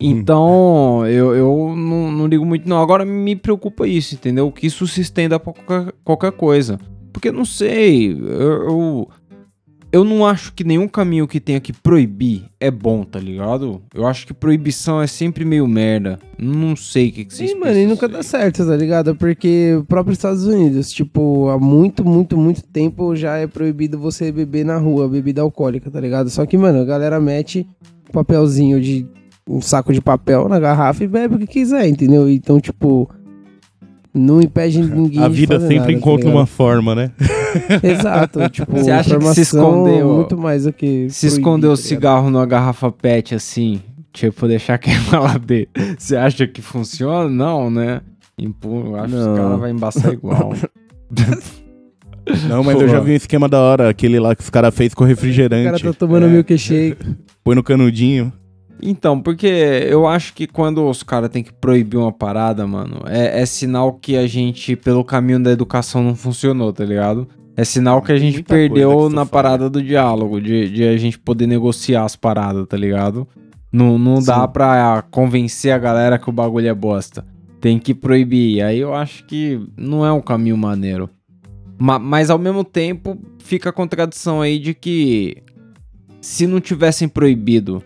Então, 0.00 1.06
eu, 1.06 1.34
eu 1.34 1.74
não, 1.76 2.10
não 2.10 2.26
ligo 2.26 2.44
muito, 2.44 2.68
não. 2.68 2.80
Agora 2.80 3.04
me 3.04 3.36
preocupa 3.36 3.86
isso, 3.86 4.14
entendeu? 4.14 4.50
Que 4.50 4.66
isso 4.66 4.86
se 4.86 5.00
estenda 5.00 5.38
pra 5.38 5.52
qualquer, 5.52 5.94
qualquer 6.04 6.32
coisa. 6.32 6.78
Porque 7.12 7.30
não 7.30 7.44
sei, 7.44 8.12
eu, 8.12 8.18
eu, 8.18 9.08
eu 9.92 10.04
não 10.04 10.26
acho 10.26 10.54
que 10.54 10.64
nenhum 10.64 10.88
caminho 10.88 11.28
que 11.28 11.38
tenha 11.38 11.60
que 11.60 11.70
proibir 11.70 12.44
é 12.58 12.70
bom, 12.70 13.04
tá 13.04 13.20
ligado? 13.20 13.82
Eu 13.94 14.06
acho 14.06 14.26
que 14.26 14.32
proibição 14.32 15.02
é 15.02 15.06
sempre 15.06 15.44
meio 15.44 15.68
merda. 15.68 16.18
Não 16.38 16.74
sei 16.74 17.10
o 17.10 17.12
que, 17.12 17.24
que 17.26 17.34
vocês 17.34 17.50
Sim, 17.50 17.58
mano, 17.58 17.78
e 17.78 17.86
nunca 17.86 18.08
dá 18.08 18.22
certo, 18.22 18.66
tá 18.66 18.74
ligado? 18.74 19.14
Porque 19.14 19.76
o 19.78 19.84
próprio 19.84 20.14
Estados 20.14 20.46
Unidos, 20.46 20.90
tipo, 20.90 21.50
há 21.50 21.58
muito, 21.58 22.02
muito, 22.02 22.38
muito 22.38 22.62
tempo 22.62 23.14
já 23.14 23.36
é 23.36 23.46
proibido 23.46 23.98
você 23.98 24.32
beber 24.32 24.64
na 24.64 24.78
rua, 24.78 25.06
bebida 25.06 25.42
alcoólica, 25.42 25.90
tá 25.90 26.00
ligado? 26.00 26.30
Só 26.30 26.46
que, 26.46 26.56
mano, 26.56 26.80
a 26.80 26.84
galera 26.84 27.20
mete 27.20 27.68
papelzinho 28.10 28.80
de. 28.80 29.06
Um 29.48 29.60
saco 29.60 29.92
de 29.92 30.00
papel 30.00 30.48
na 30.48 30.58
garrafa 30.60 31.02
e 31.04 31.06
bebe 31.08 31.34
o 31.34 31.38
que 31.38 31.46
quiser, 31.46 31.88
entendeu? 31.88 32.28
Então, 32.28 32.60
tipo. 32.60 33.08
Não 34.14 34.42
impede 34.42 34.78
ninguém 34.84 35.22
A 35.24 35.28
de 35.28 35.34
vida 35.34 35.54
fazer 35.54 35.68
sempre 35.68 35.78
nada, 35.78 35.92
tá 35.92 35.98
encontra 35.98 36.26
ligado? 36.26 36.36
uma 36.38 36.46
forma, 36.46 36.94
né? 36.94 37.10
Exato, 37.82 38.48
tipo, 38.50 38.72
Você 38.76 38.90
acha 38.90 39.18
que 39.18 39.24
se 39.34 39.40
escondeu- 39.42 40.14
muito 40.16 40.36
mais 40.36 40.64
do 40.64 40.72
que. 40.72 41.08
Se 41.10 41.26
esconder 41.26 41.66
o 41.66 41.70
tá 41.70 41.76
ligado? 41.76 41.86
cigarro 41.88 42.30
numa 42.30 42.44
garrafa 42.46 42.92
pet 42.92 43.34
assim, 43.34 43.80
tipo, 44.12 44.46
deixar 44.46 44.76
queimar 44.78 45.22
lá 45.22 45.38
dentro, 45.38 45.70
você 45.98 46.14
acha 46.16 46.46
que 46.46 46.60
funciona? 46.60 47.28
Não, 47.28 47.70
né? 47.70 48.00
Impu- 48.38 48.86
eu 48.88 48.96
acho 48.96 49.08
que 49.14 49.18
Não. 49.20 49.32
os 49.32 49.38
caras 49.38 49.58
vão 49.60 49.68
embaçar 49.70 50.12
igual. 50.12 50.52
Não, 52.48 52.62
mas 52.62 52.76
Pô. 52.76 52.82
eu 52.82 52.88
já 52.88 53.00
vi 53.00 53.12
um 53.12 53.16
esquema 53.16 53.48
da 53.48 53.60
hora, 53.60 53.88
aquele 53.88 54.18
lá 54.20 54.34
que 54.34 54.42
os 54.42 54.50
caras 54.50 54.74
fez 54.74 54.94
com 54.94 55.04
O 55.04 55.06
refrigerante. 55.06 55.64
cara 55.64 55.92
tá 55.92 55.98
tomando 55.98 56.26
É, 56.26 56.28
milkshake. 56.28 56.96
Põe 57.42 57.54
no 57.56 57.62
canudinho. 57.62 58.32
Então, 58.80 59.20
porque 59.20 59.46
eu 59.46 60.06
acho 60.06 60.34
que 60.34 60.46
quando 60.46 60.84
os 60.88 61.02
caras 61.02 61.30
têm 61.30 61.42
que 61.42 61.52
proibir 61.52 61.98
uma 61.98 62.12
parada, 62.12 62.66
mano, 62.66 63.02
é, 63.06 63.40
é 63.40 63.46
sinal 63.46 63.92
que 63.92 64.16
a 64.16 64.26
gente, 64.26 64.74
pelo 64.74 65.04
caminho 65.04 65.40
da 65.40 65.50
educação, 65.52 66.02
não 66.02 66.14
funcionou, 66.16 66.72
tá 66.72 66.84
ligado? 66.84 67.28
É 67.56 67.64
sinal 67.64 68.00
que 68.02 68.10
a 68.12 68.18
gente 68.18 68.34
muita 68.36 68.54
perdeu 68.54 69.08
na 69.10 69.26
parada 69.26 69.68
do 69.70 69.82
diálogo, 69.82 70.40
de, 70.40 70.68
de 70.70 70.84
a 70.84 70.96
gente 70.96 71.18
poder 71.18 71.46
negociar 71.46 72.04
as 72.04 72.16
paradas, 72.16 72.66
tá 72.66 72.76
ligado? 72.76 73.28
Não, 73.72 73.98
não 73.98 74.22
dá 74.22 74.48
pra 74.48 75.04
convencer 75.10 75.72
a 75.72 75.78
galera 75.78 76.18
que 76.18 76.28
o 76.28 76.32
bagulho 76.32 76.68
é 76.68 76.74
bosta. 76.74 77.24
Tem 77.60 77.78
que 77.78 77.94
proibir. 77.94 78.62
Aí 78.62 78.78
eu 78.78 78.94
acho 78.94 79.24
que 79.26 79.60
não 79.76 80.04
é 80.04 80.12
um 80.12 80.20
caminho 80.20 80.56
maneiro. 80.56 81.08
Ma- 81.78 81.98
mas 81.98 82.30
ao 82.30 82.38
mesmo 82.38 82.64
tempo, 82.64 83.16
fica 83.38 83.70
a 83.70 83.72
contradição 83.72 84.40
aí 84.40 84.58
de 84.58 84.74
que 84.74 85.36
se 86.20 86.46
não 86.46 86.60
tivessem 86.60 87.08
proibido, 87.08 87.82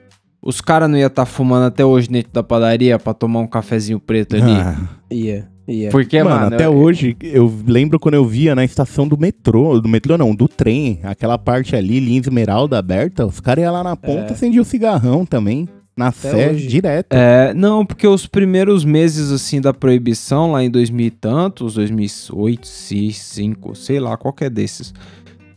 os 0.47 0.61
caras 0.61 0.89
não 0.89 0.97
iam 0.97 1.09
estar 1.09 1.27
fumando 1.27 1.65
até 1.65 1.85
hoje 1.85 2.09
dentro 2.09 2.33
da 2.33 2.43
padaria 2.43 2.99
pra 2.99 3.13
tomar 3.13 3.41
um 3.41 3.47
cafezinho 3.47 3.99
preto 4.01 4.37
ali. 4.37 4.53
Ah. 4.53 4.77
Ia, 5.11 5.49
ia. 5.67 5.91
Porque, 5.91 6.23
mano, 6.23 6.37
mano, 6.43 6.55
até 6.55 6.67
eu- 6.67 6.75
hoje, 6.77 7.17
eu 7.23 7.53
lembro 7.67 7.99
quando 7.99 8.15
eu 8.15 8.25
via 8.25 8.55
na 8.55 8.65
estação 8.65 9.07
do 9.09 9.19
metrô, 9.19 9.81
do 9.81 9.89
metrô 9.89 10.17
não, 10.17 10.35
do 10.35 10.47
trem, 10.49 11.01
aquela 11.03 11.37
parte 11.37 11.75
ali, 11.75 11.99
linha 12.01 12.21
esmeralda 12.21 12.79
aberta, 12.79 13.27
os 13.27 13.41
caras 13.41 13.65
iam 13.65 13.73
lá 13.73 13.83
na 13.83 13.97
ponta 13.97 14.27
É. 14.27 14.31
e 14.31 14.33
acendiam 14.33 14.63
o 14.63 14.65
cigarrão 14.65 15.27
também. 15.27 15.69
Na 15.99 16.09
Até 16.09 16.31
Sé, 16.31 16.51
hoje. 16.51 16.67
direto. 16.67 17.07
É, 17.15 17.55
não, 17.55 17.85
porque 17.87 18.07
os 18.07 18.27
primeiros 18.27 18.85
meses, 18.85 19.33
assim, 19.33 19.63
da 19.63 19.73
proibição, 19.73 20.53
lá 20.53 20.63
em 20.63 20.69
2000 20.71 21.07
e 21.07 21.11
tantos, 21.11 21.73
2008, 21.73 22.61
2005, 22.69 23.75
sei 23.75 23.99
lá, 23.99 24.15
qualquer 24.17 24.51
desses. 24.51 24.93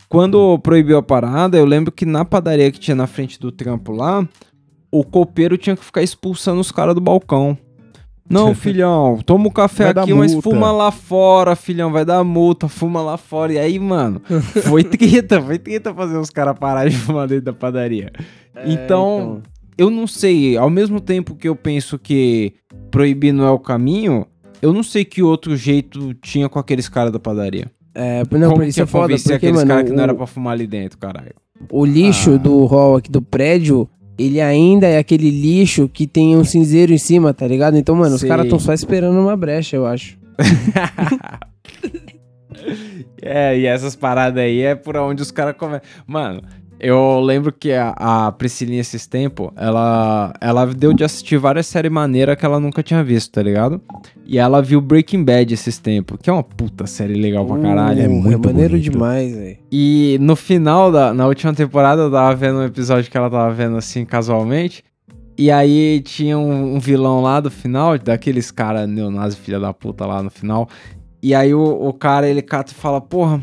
Quando 0.08 0.58
proibiu 0.60 0.96
a 0.96 1.02
parada, 1.02 1.58
eu 1.58 1.64
lembro 1.66 1.92
que 1.92 2.06
na 2.06 2.24
padaria 2.24 2.70
que 2.72 2.80
tinha 2.80 2.94
na 2.94 3.06
frente 3.06 3.38
do 3.38 3.52
trampo 3.52 3.92
lá, 3.92 4.26
o 4.90 5.04
copeiro 5.04 5.56
tinha 5.56 5.76
que 5.76 5.84
ficar 5.84 6.02
expulsando 6.02 6.60
os 6.60 6.70
caras 6.72 6.94
do 6.94 7.00
balcão. 7.00 7.56
Não, 8.28 8.54
filhão, 8.54 9.18
toma 9.24 9.48
o 9.48 9.50
café 9.52 9.92
Vai 9.92 10.02
aqui, 10.04 10.14
mas 10.14 10.34
fuma 10.34 10.70
lá 10.70 10.90
fora, 10.90 11.56
filhão, 11.56 11.90
vai 11.90 12.04
dar 12.04 12.22
multa, 12.22 12.68
fuma 12.68 13.00
lá 13.02 13.16
fora. 13.16 13.52
E 13.52 13.58
aí, 13.58 13.78
mano, 13.78 14.20
foi 14.68 14.84
treta, 14.84 15.40
foi 15.42 15.58
treta 15.58 15.92
fazer 15.94 16.16
os 16.16 16.30
caras 16.30 16.56
pararem 16.58 16.90
de 16.92 16.98
fumar 16.98 17.26
dentro 17.26 17.46
da 17.46 17.52
padaria. 17.52 18.12
É, 18.54 18.72
então, 18.72 19.42
eu 19.76 19.90
não 19.90 20.06
sei, 20.06 20.56
ao 20.56 20.70
mesmo 20.70 21.00
tempo 21.00 21.34
que 21.34 21.48
eu 21.48 21.56
penso 21.56 21.98
que 21.98 22.52
proibir 22.90 23.32
não 23.32 23.44
é 23.46 23.50
o 23.50 23.58
caminho, 23.58 24.26
eu 24.62 24.72
não 24.72 24.82
sei 24.82 25.04
que 25.04 25.22
outro 25.22 25.56
jeito 25.56 26.14
tinha 26.14 26.48
com 26.48 26.58
aqueles 26.58 26.88
caras 26.88 27.12
da 27.12 27.18
padaria. 27.18 27.66
É, 27.92 28.22
não, 28.30 28.50
Como 28.50 28.56
por 28.60 28.64
isso 28.66 28.76
que 28.76 28.82
é 28.82 28.86
foda, 28.86 29.14
porque, 29.16 29.32
aqueles 29.32 29.56
mano, 29.56 29.68
caras 29.68 29.84
que 29.84 29.90
não 29.90 29.98
o- 29.98 30.02
era 30.02 30.14
pra 30.14 30.26
fumar 30.26 30.52
ali 30.52 30.66
dentro, 30.68 30.96
caralho? 30.98 31.34
O 31.68 31.84
lixo 31.84 32.34
Ah. 32.34 32.38
do 32.38 32.64
hall 32.66 32.96
aqui 32.96 33.10
do 33.10 33.20
prédio, 33.20 33.88
ele 34.20 34.40
ainda 34.40 34.86
é 34.86 34.98
aquele 34.98 35.30
lixo 35.30 35.88
que 35.88 36.06
tem 36.06 36.36
um 36.36 36.44
cinzeiro 36.44 36.92
em 36.92 36.98
cima, 36.98 37.32
tá 37.32 37.46
ligado? 37.46 37.76
Então, 37.76 37.94
mano, 37.94 38.14
os 38.14 38.20
Sei. 38.20 38.28
caras 38.28 38.44
estão 38.44 38.58
só 38.58 38.72
esperando 38.72 39.18
uma 39.18 39.36
brecha, 39.36 39.76
eu 39.76 39.86
acho. 39.86 40.18
É, 43.22 43.56
e 43.56 43.66
essas 43.66 43.94
paradas 43.94 44.42
aí 44.42 44.60
é 44.62 44.74
por 44.74 44.96
onde 44.96 45.22
os 45.22 45.30
caras 45.30 45.54
começam. 45.56 45.86
Mano, 46.06 46.42
eu 46.80 47.20
lembro 47.20 47.52
que 47.52 47.72
a, 47.72 47.94
a 47.96 48.32
Priscilinha 48.32 48.80
esses 48.80 49.06
tempos, 49.06 49.50
ela, 49.56 50.32
ela 50.40 50.66
deu 50.66 50.92
de 50.92 51.04
assistir 51.04 51.36
várias 51.38 51.66
séries 51.66 51.92
maneiras 51.92 52.36
que 52.36 52.44
ela 52.44 52.58
nunca 52.58 52.82
tinha 52.82 53.04
visto, 53.04 53.32
tá 53.32 53.42
ligado? 53.42 53.80
E 54.26 54.38
ela 54.38 54.62
viu 54.62 54.80
Breaking 54.80 55.22
Bad 55.24 55.52
esses 55.52 55.78
tempos, 55.78 56.18
que 56.22 56.30
é 56.30 56.32
uma 56.32 56.42
puta 56.42 56.86
série 56.86 57.14
legal 57.14 57.44
pra 57.44 57.58
caralho. 57.58 58.00
é 58.00 58.08
Uh, 58.08 58.10
muito 58.10 58.46
maneiro 58.46 58.72
bonito. 58.72 58.90
demais, 58.92 59.34
velho. 59.34 59.58
E 59.70 60.18
no 60.20 60.34
final, 60.34 60.90
da, 60.90 61.12
na 61.12 61.26
última 61.26 61.52
temporada, 61.52 62.02
eu 62.02 62.10
tava 62.10 62.34
vendo 62.34 62.58
um 62.58 62.64
episódio 62.64 63.10
que 63.10 63.16
ela 63.16 63.30
tava 63.30 63.52
vendo 63.52 63.76
assim, 63.76 64.04
casualmente. 64.04 64.84
E 65.36 65.50
aí 65.50 66.00
tinha 66.02 66.38
um, 66.38 66.76
um 66.76 66.78
vilão 66.78 67.22
lá 67.22 67.40
do 67.40 67.50
final, 67.50 67.98
daqueles 67.98 68.50
cara 68.50 68.86
neonazi 68.86 69.36
filha 69.36 69.58
da 69.58 69.72
puta 69.72 70.04
lá 70.06 70.22
no 70.22 70.30
final. 70.30 70.68
E 71.22 71.34
aí 71.34 71.54
o, 71.54 71.62
o 71.62 71.92
cara, 71.92 72.28
ele 72.28 72.42
cata 72.42 72.72
e 72.72 72.74
fala, 72.74 73.00
porra, 73.00 73.40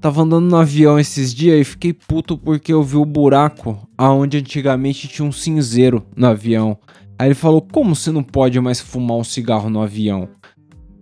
tava 0.00 0.22
andando 0.22 0.48
no 0.48 0.56
avião 0.56 0.98
esses 0.98 1.34
dias 1.34 1.60
e 1.60 1.64
fiquei 1.64 1.92
puto 1.92 2.38
porque 2.38 2.72
eu 2.72 2.82
vi 2.82 2.96
o 2.96 3.04
buraco 3.04 3.78
aonde 3.96 4.38
antigamente 4.38 5.08
tinha 5.08 5.26
um 5.26 5.32
cinzeiro 5.32 6.04
no 6.16 6.26
avião. 6.26 6.78
Aí 7.18 7.28
ele 7.28 7.34
falou, 7.34 7.60
como 7.60 7.96
você 7.96 8.12
não 8.12 8.22
pode 8.22 8.60
mais 8.60 8.80
fumar 8.80 9.16
um 9.16 9.24
cigarro 9.24 9.68
no 9.68 9.82
avião? 9.82 10.28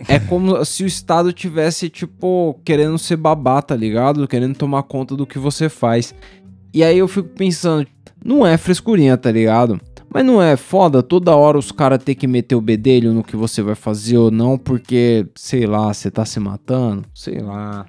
É 0.08 0.18
como 0.18 0.62
se 0.64 0.82
o 0.82 0.86
Estado 0.86 1.32
tivesse, 1.32 1.88
tipo, 1.90 2.58
querendo 2.64 2.98
ser 2.98 3.16
babá, 3.16 3.60
tá 3.60 3.76
ligado? 3.76 4.26
Querendo 4.26 4.56
tomar 4.56 4.82
conta 4.84 5.14
do 5.14 5.26
que 5.26 5.38
você 5.38 5.68
faz. 5.68 6.14
E 6.72 6.82
aí 6.82 6.98
eu 6.98 7.08
fico 7.08 7.28
pensando, 7.30 7.86
não 8.24 8.46
é 8.46 8.56
frescurinha, 8.56 9.16
tá 9.16 9.30
ligado? 9.30 9.80
Mas 10.12 10.24
não 10.24 10.40
é 10.40 10.56
foda 10.56 11.02
toda 11.02 11.36
hora 11.36 11.58
os 11.58 11.70
caras 11.70 12.02
ter 12.02 12.14
que 12.14 12.26
meter 12.26 12.54
o 12.54 12.60
bedelho 12.60 13.12
no 13.12 13.22
que 13.22 13.36
você 13.36 13.60
vai 13.60 13.74
fazer 13.74 14.16
ou 14.16 14.30
não, 14.30 14.56
porque, 14.56 15.26
sei 15.34 15.66
lá, 15.66 15.92
você 15.92 16.10
tá 16.10 16.24
se 16.24 16.40
matando? 16.40 17.04
Sei 17.14 17.38
lá. 17.38 17.86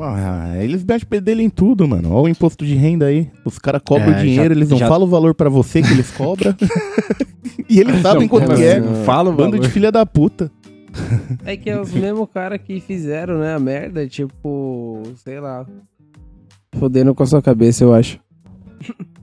Ah, 0.00 0.56
eles 0.62 0.84
metem 0.84 1.08
pedelho 1.08 1.40
em 1.40 1.50
tudo, 1.50 1.86
mano. 1.88 2.12
Olha 2.12 2.24
o 2.24 2.28
imposto 2.28 2.64
de 2.64 2.74
renda 2.74 3.06
aí. 3.06 3.30
Os 3.44 3.58
caras 3.58 3.82
cobram 3.84 4.12
É, 4.12 4.16
o 4.18 4.20
dinheiro, 4.22 4.54
já- 4.54 4.58
eles 4.58 4.68
não 4.70 4.78
já- 4.78 4.88
falam 4.88 5.06
o 5.06 5.10
valor 5.10 5.34
pra 5.34 5.48
você 5.48 5.82
que 5.82 5.90
eles 5.90 6.10
cobram. 6.10 6.54
e 7.68 7.80
eles 7.80 8.00
sabem 8.02 8.28
quanto 8.28 8.52
é. 8.52 8.80
Fala, 9.04 9.32
Bando 9.32 9.58
de 9.58 9.68
filha 9.68 9.90
da 9.92 10.04
puta. 10.06 10.50
É 11.44 11.56
que 11.56 11.68
é 11.70 11.80
os 11.80 11.90
mesmos 11.94 12.28
caras 12.32 12.60
que 12.64 12.80
fizeram, 12.80 13.38
né, 13.38 13.54
a 13.54 13.58
merda, 13.58 14.06
tipo, 14.06 15.02
sei 15.24 15.40
lá. 15.40 15.66
Fodendo 16.78 17.14
com 17.14 17.22
a 17.22 17.26
sua 17.26 17.42
cabeça, 17.42 17.82
eu 17.84 17.92
acho. 17.94 18.18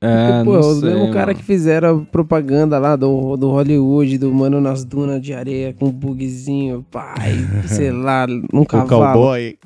É, 0.00 0.28
Porque, 0.28 0.44
pô, 0.44 0.52
não 0.52 0.60
os 0.60 0.80
sei, 0.80 0.90
mesmos 0.90 1.10
caras 1.10 1.26
mano. 1.28 1.38
que 1.38 1.44
fizeram 1.44 1.98
a 1.98 2.04
propaganda 2.04 2.78
lá 2.78 2.96
do, 2.96 3.36
do 3.36 3.48
Hollywood, 3.50 4.18
do 4.18 4.32
mano 4.32 4.60
nas 4.60 4.84
dunas 4.84 5.22
de 5.22 5.32
areia 5.32 5.72
com 5.72 5.86
um 5.86 5.90
bugzinho, 5.90 6.84
pai, 6.90 7.32
sei 7.66 7.90
lá, 7.90 8.26
num 8.26 8.60
O 8.62 8.66
cavalo. 8.66 8.88
cowboy. 9.14 9.56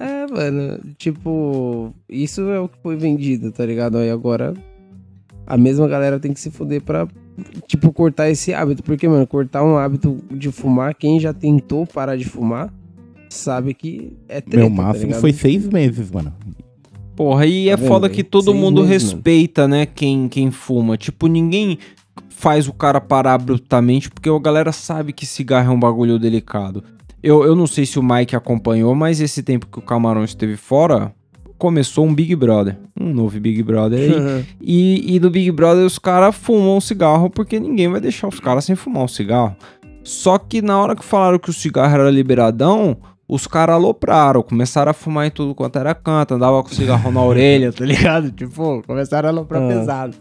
É, 0.00 0.26
mano, 0.32 0.80
tipo, 0.98 1.94
isso 2.08 2.40
é 2.50 2.58
o 2.58 2.68
que 2.68 2.76
foi 2.82 2.96
vendido, 2.96 3.52
tá 3.52 3.64
ligado? 3.64 3.98
Aí 3.98 4.10
agora 4.10 4.52
a 5.46 5.56
mesma 5.56 5.86
galera 5.86 6.18
tem 6.18 6.32
que 6.32 6.40
se 6.40 6.50
fuder 6.50 6.82
pra, 6.82 7.06
tipo, 7.68 7.92
cortar 7.92 8.28
esse 8.30 8.52
hábito. 8.52 8.82
Porque, 8.82 9.06
mano, 9.08 9.26
cortar 9.28 9.62
um 9.64 9.76
hábito 9.76 10.18
de 10.30 10.50
fumar, 10.50 10.92
quem 10.94 11.20
já 11.20 11.32
tentou 11.32 11.86
parar 11.86 12.16
de 12.16 12.24
fumar, 12.24 12.72
sabe 13.30 13.74
que 13.74 14.12
é 14.28 14.40
treta, 14.40 14.56
Meu 14.56 14.68
tá 14.76 14.82
máximo 14.82 15.06
ligado? 15.06 15.20
foi 15.20 15.32
seis 15.32 15.68
meses, 15.68 16.10
mano. 16.10 16.32
Porra, 17.16 17.46
e 17.46 17.68
é 17.68 17.76
Tá 17.76 17.86
foda 17.86 18.08
que 18.08 18.24
todo 18.24 18.54
mundo 18.54 18.80
mano. 18.80 18.88
respeita, 18.88 19.68
né, 19.68 19.86
quem, 19.86 20.28
quem 20.28 20.50
fuma. 20.50 20.96
Tipo, 20.96 21.26
ninguém 21.26 21.78
faz 22.28 22.66
o 22.66 22.72
cara 22.72 23.00
parar 23.00 23.34
abruptamente, 23.34 24.10
porque 24.10 24.28
a 24.28 24.38
galera 24.38 24.72
sabe 24.72 25.12
que 25.12 25.24
cigarro 25.26 25.70
é 25.70 25.74
um 25.74 25.78
bagulho 25.78 26.18
delicado. 26.18 26.82
Eu, 27.22 27.44
eu 27.44 27.54
não 27.54 27.66
sei 27.66 27.86
se 27.86 27.98
o 27.98 28.02
Mike 28.02 28.34
acompanhou, 28.34 28.94
mas 28.94 29.20
esse 29.20 29.42
tempo 29.42 29.66
que 29.70 29.78
o 29.78 29.82
Camarão 29.82 30.24
esteve 30.24 30.56
fora, 30.56 31.14
começou 31.56 32.04
um 32.04 32.12
Big 32.12 32.34
Brother. 32.34 32.76
Um 33.00 33.14
novo 33.14 33.38
Big 33.38 33.62
Brother 33.62 34.00
aí. 34.00 34.44
E, 34.60 35.14
e 35.16 35.20
no 35.20 35.30
Big 35.30 35.50
Brother 35.52 35.84
os 35.86 35.98
caras 35.98 36.34
fumam 36.34 36.76
um 36.76 36.80
cigarro 36.80 37.30
porque 37.30 37.60
ninguém 37.60 37.88
vai 37.88 38.00
deixar 38.00 38.26
os 38.26 38.40
caras 38.40 38.64
sem 38.64 38.74
fumar 38.74 39.04
um 39.04 39.08
cigarro. 39.08 39.54
Só 40.02 40.36
que 40.38 40.60
na 40.60 40.80
hora 40.80 40.96
que 40.96 41.04
falaram 41.04 41.38
que 41.38 41.50
o 41.50 41.52
cigarro 41.52 41.94
era 41.94 42.10
liberadão, 42.10 42.96
os 43.34 43.46
caras 43.46 43.76
alopraram, 43.76 44.42
começaram 44.42 44.90
a 44.90 44.94
fumar 44.94 45.26
em 45.26 45.30
tudo 45.30 45.54
quanto 45.54 45.78
era 45.78 45.94
canto, 45.94 46.34
andava 46.34 46.62
com 46.62 46.68
cigarro 46.70 47.10
na 47.10 47.22
orelha, 47.22 47.72
tá 47.72 47.84
ligado? 47.84 48.30
Tipo, 48.36 48.82
começaram 48.86 49.28
a 49.28 49.32
aloprar 49.32 49.62
Ah. 49.62 49.68
pesado. 49.68 50.16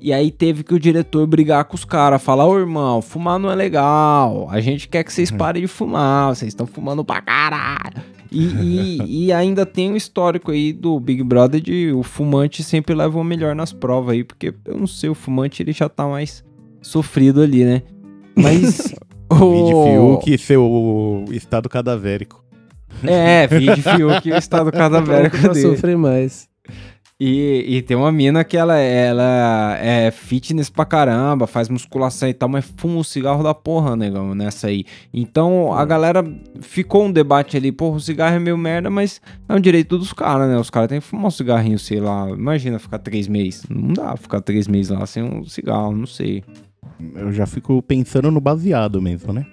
E 0.00 0.12
aí 0.12 0.30
teve 0.30 0.62
que 0.62 0.74
o 0.74 0.78
diretor 0.78 1.26
brigar 1.26 1.64
com 1.64 1.74
os 1.74 1.84
caras, 1.84 2.22
falar, 2.22 2.46
ô 2.46 2.58
irmão, 2.58 3.00
fumar 3.00 3.38
não 3.38 3.50
é 3.50 3.54
legal, 3.54 4.46
a 4.50 4.60
gente 4.60 4.86
quer 4.88 5.02
que 5.02 5.10
vocês 5.12 5.30
parem 5.30 5.62
de 5.62 5.68
fumar, 5.68 6.34
vocês 6.34 6.48
estão 6.50 6.66
fumando 6.66 7.02
pra 7.04 7.22
caralho. 7.22 8.02
E, 8.30 8.44
e- 8.44 9.26
e 9.26 9.32
ainda 9.32 9.64
tem 9.64 9.92
um 9.92 9.96
histórico 9.96 10.50
aí 10.50 10.72
do 10.72 10.98
Big 11.00 11.22
Brother 11.22 11.60
de 11.60 11.92
o 11.92 12.02
fumante 12.02 12.62
sempre 12.62 12.94
leva 12.94 13.18
o 13.18 13.24
melhor 13.24 13.54
nas 13.54 13.72
provas 13.72 14.14
aí, 14.14 14.24
porque 14.24 14.52
eu 14.66 14.76
não 14.76 14.86
sei, 14.86 15.08
o 15.08 15.14
fumante 15.14 15.62
ele 15.62 15.72
já 15.72 15.88
tá 15.88 16.06
mais 16.06 16.44
sofrido 16.82 17.40
ali, 17.40 17.64
né? 17.64 17.82
Mas. 18.36 18.94
O... 19.30 20.16
Fiuk 20.18 20.34
e 20.34 20.38
seu 20.38 21.24
estado 21.30 21.66
cadavérico. 21.68 22.43
É, 23.02 23.46
vídeo 23.46 23.82
Fiuk 23.82 24.28
e 24.28 24.32
o 24.32 24.36
estado 24.36 24.70
cadavérico 24.72 25.38
pra 25.38 25.52
dele. 25.52 25.68
sofrer 25.76 25.96
mais. 25.96 26.48
E, 27.18 27.64
e 27.76 27.82
tem 27.82 27.96
uma 27.96 28.10
mina 28.10 28.42
que 28.42 28.56
ela, 28.56 28.76
ela 28.76 29.78
é 29.78 30.10
fitness 30.10 30.68
pra 30.68 30.84
caramba, 30.84 31.46
faz 31.46 31.68
musculação 31.68 32.28
e 32.28 32.34
tal, 32.34 32.48
mas 32.48 32.64
fuma 32.76 32.96
um 32.96 33.04
cigarro 33.04 33.42
da 33.42 33.54
porra, 33.54 33.94
negão, 33.94 34.34
nessa 34.34 34.66
aí. 34.66 34.84
Então 35.12 35.72
a 35.72 35.84
galera 35.84 36.24
ficou 36.60 37.04
um 37.04 37.12
debate 37.12 37.56
ali, 37.56 37.70
porra, 37.70 37.96
o 37.96 38.00
cigarro 38.00 38.34
é 38.34 38.38
meio 38.40 38.58
merda, 38.58 38.90
mas 38.90 39.20
é 39.48 39.54
um 39.54 39.60
direito 39.60 39.96
dos 39.96 40.12
caras, 40.12 40.48
né? 40.48 40.58
Os 40.58 40.70
caras 40.70 40.88
têm 40.88 41.00
que 41.00 41.06
fumar 41.06 41.26
um 41.26 41.30
cigarrinho, 41.30 41.78
sei 41.78 42.00
lá. 42.00 42.28
Imagina 42.30 42.80
ficar 42.80 42.98
três 42.98 43.28
meses. 43.28 43.64
Não 43.70 43.92
dá 43.92 44.16
ficar 44.16 44.40
três 44.40 44.66
meses 44.66 44.90
lá 44.90 45.06
sem 45.06 45.22
um 45.22 45.44
cigarro, 45.44 45.92
não 45.96 46.06
sei. 46.06 46.42
Eu 47.14 47.32
já 47.32 47.46
fico 47.46 47.80
pensando 47.80 48.28
no 48.30 48.40
baseado 48.40 49.00
mesmo, 49.00 49.32
né? 49.32 49.46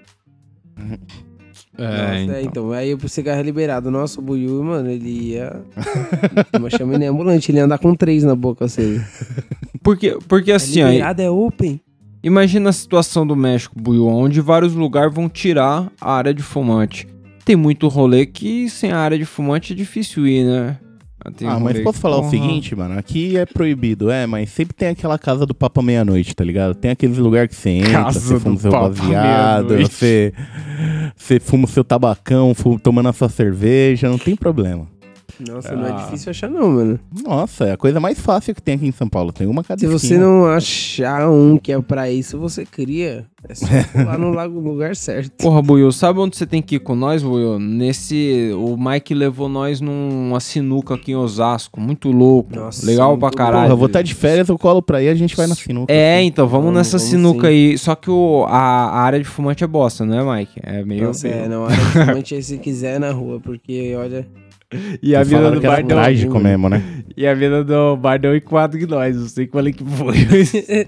Nossa, 1.78 2.38
é, 2.38 2.42
então. 2.44 2.72
Aí 2.72 2.94
o 2.94 3.10
cigarro 3.10 3.40
é 3.40 3.44
liberado. 3.44 3.90
Nossa, 3.90 4.20
o 4.20 4.24
Buiu, 4.24 4.64
mano, 4.64 4.90
ele 4.90 5.32
ia. 5.32 5.62
Uma 6.58 6.70
chama 6.70 6.96
ele 6.96 7.06
ambulante, 7.06 7.52
ele 7.52 7.60
ia 7.60 7.66
andar 7.66 7.78
com 7.78 7.96
três 7.96 8.24
na 8.24 8.36
boca, 8.36 8.66
assim. 8.66 9.02
Porque, 9.84 10.16
porque 10.28 10.52
assim, 10.52 10.80
é 10.80 10.86
ó, 10.86 10.90
liberado, 10.90 11.22
é 11.24 11.30
open. 11.32 11.82
Imagina 12.22 12.70
a 12.70 12.74
situação 12.74 13.26
do 13.26 13.36
México, 13.36 13.74
Buiu, 13.76 14.06
onde 14.06 14.40
vários 14.40 14.76
lugares 14.76 15.12
vão 15.12 15.28
tirar 15.28 15.92
a 16.00 16.14
área 16.14 16.32
de 16.32 16.44
fumante. 16.44 17.08
Tem 17.44 17.56
muito 17.56 17.88
rolê 17.88 18.28
que 18.28 18.70
sem 18.70 18.92
a 18.92 19.00
área 19.00 19.18
de 19.18 19.26
fumante 19.26 19.74
é 19.74 19.76
difícil 19.76 20.28
ir, 20.28 20.46
né? 20.46 20.78
Ah, 21.46 21.60
mas 21.60 21.80
posso 21.82 22.00
falar 22.00 22.18
o 22.18 22.20
porra, 22.22 22.32
seguinte, 22.32 22.76
mano? 22.76 22.98
Aqui 22.98 23.38
é 23.38 23.46
proibido, 23.46 24.10
é, 24.10 24.26
mas 24.26 24.50
sempre 24.50 24.76
tem 24.76 24.90
aquela 24.90 25.18
casa 25.20 25.46
do 25.46 25.54
papo 25.54 25.80
à 25.80 25.84
meia-noite, 25.84 26.36
tá 26.36 26.44
ligado? 26.44 26.76
Tem 26.76 26.92
aqueles 26.92 27.18
lugares 27.18 27.50
que 27.50 27.56
você 27.56 27.70
entra, 27.70 27.92
Casa 28.04 28.20
você 28.20 28.40
fuma 28.40 28.56
do 28.56 28.62
seu 28.62 28.72
baseado, 28.72 29.68
você, 29.78 30.34
você 31.16 31.40
fuma 31.40 31.66
o 31.66 31.68
seu 31.68 31.84
tabacão, 31.84 32.54
fu- 32.54 32.80
tomando 32.80 33.10
a 33.10 33.14
sua 33.14 33.30
cerveja, 33.30 34.10
não 34.10 34.18
tem 34.18 34.36
problema. 34.36 34.88
Nossa, 35.48 35.76
não 35.76 35.88
é 35.88 36.04
difícil 36.04 36.30
achar 36.30 36.50
não, 36.50 36.70
mano. 36.70 37.00
Nossa, 37.24 37.66
é 37.66 37.72
a 37.74 37.78
coisa 37.78 38.00
mais 38.00 38.20
fácil 38.20 38.54
que 38.56 38.62
tem 38.62 38.76
aqui 38.76 38.88
em 38.88 38.92
São 38.92 39.08
Paulo. 39.10 39.32
Tem 39.32 39.48
uma 39.48 39.64
cada 39.64 39.80
Se 39.80 39.88
você 39.88 40.18
não 40.18 40.46
achar 40.46 41.30
um 41.30 41.58
que 41.58 41.72
é 41.72 41.82
pra 41.82 42.10
isso, 42.12 42.38
você 42.38 42.66
cria. 42.66 43.26
É 43.50 43.56
só 43.56 43.66
lá 44.06 44.18
no 44.18 44.32
lago- 44.32 44.60
lugar 44.60 44.96
certo. 44.96 45.32
Porra, 45.42 45.62
Buiu, 45.62 45.92
sabe 45.92 46.20
onde 46.20 46.38
você 46.38 46.46
tem 46.46 46.62
que 46.62 46.76
ir 46.76 46.80
com 46.80 46.96
nós, 46.96 47.24
Buiu? 47.24 47.58
Nesse. 47.60 48.52
O 48.56 48.78
Mike 48.78 49.14
levou 49.14 49.50
nós 49.50 49.82
numa 49.82 50.40
sinuca 50.40 50.94
aqui 50.96 51.12
em 51.12 51.16
Osasco. 51.16 51.80
Muito 51.82 52.12
louco. 52.12 52.56
Nossa, 52.56 52.86
Legal 52.86 53.18
pra 53.18 53.32
caralho. 53.32 53.62
Porra, 53.64 53.74
eu 53.74 53.78
vou 53.78 53.88
estar 53.88 54.02
de 54.02 54.14
férias, 54.14 54.48
eu 54.50 54.58
colo 54.58 54.82
pra 54.82 55.00
aí 55.00 55.10
a 55.10 55.16
gente 55.16 55.36
vai 55.36 55.48
na 55.48 55.56
sinuca. 55.56 55.92
É, 55.92 56.22
então, 56.22 56.48
vamos, 56.48 56.66
Vamos, 56.66 56.78
nessa 56.78 56.98
vamos 56.98 57.10
sinuca 57.12 57.48
sim. 57.48 57.54
aí. 57.54 57.78
Só 57.78 57.96
que 57.96 58.12
o, 58.12 58.46
a, 58.48 58.58
a 58.60 59.00
área 59.02 59.18
de 59.20 59.26
fumante 59.26 59.64
é 59.64 59.68
bosta, 59.68 60.06
não 60.06 60.32
é, 60.32 60.38
Mike? 60.40 60.60
É 60.62 60.84
meio. 60.86 61.08
Nossa, 61.08 61.28
é, 61.28 61.48
não, 61.50 61.66
área 61.66 61.78
de 61.78 61.84
fumante 62.06 62.36
aí 62.36 62.44
se 62.44 62.58
quiser 62.60 63.00
na 63.00 63.12
rua, 63.12 63.40
porque 63.40 63.96
olha. 63.98 64.28
E 65.02 65.16
a 65.16 65.24
vida 65.24 65.52
do 65.52 65.60
que 65.60 65.66
era 65.66 65.76
bar 65.78 65.84
deu. 65.86 65.98
trágico 65.98 66.40
mesmo, 66.40 66.70
né? 66.70 66.82
E 67.18 67.28
a 67.28 67.34
vida 67.34 67.64
do 67.64 67.96
bar 67.98 68.18
deu 68.20 68.36
enquadro 68.36 68.80
de 68.80 68.88
nós. 68.88 69.16
Não 69.18 69.28
sei 69.28 69.46
qual 69.48 69.66
é 69.68 69.72
que 69.72 69.84
foi. 69.84 70.16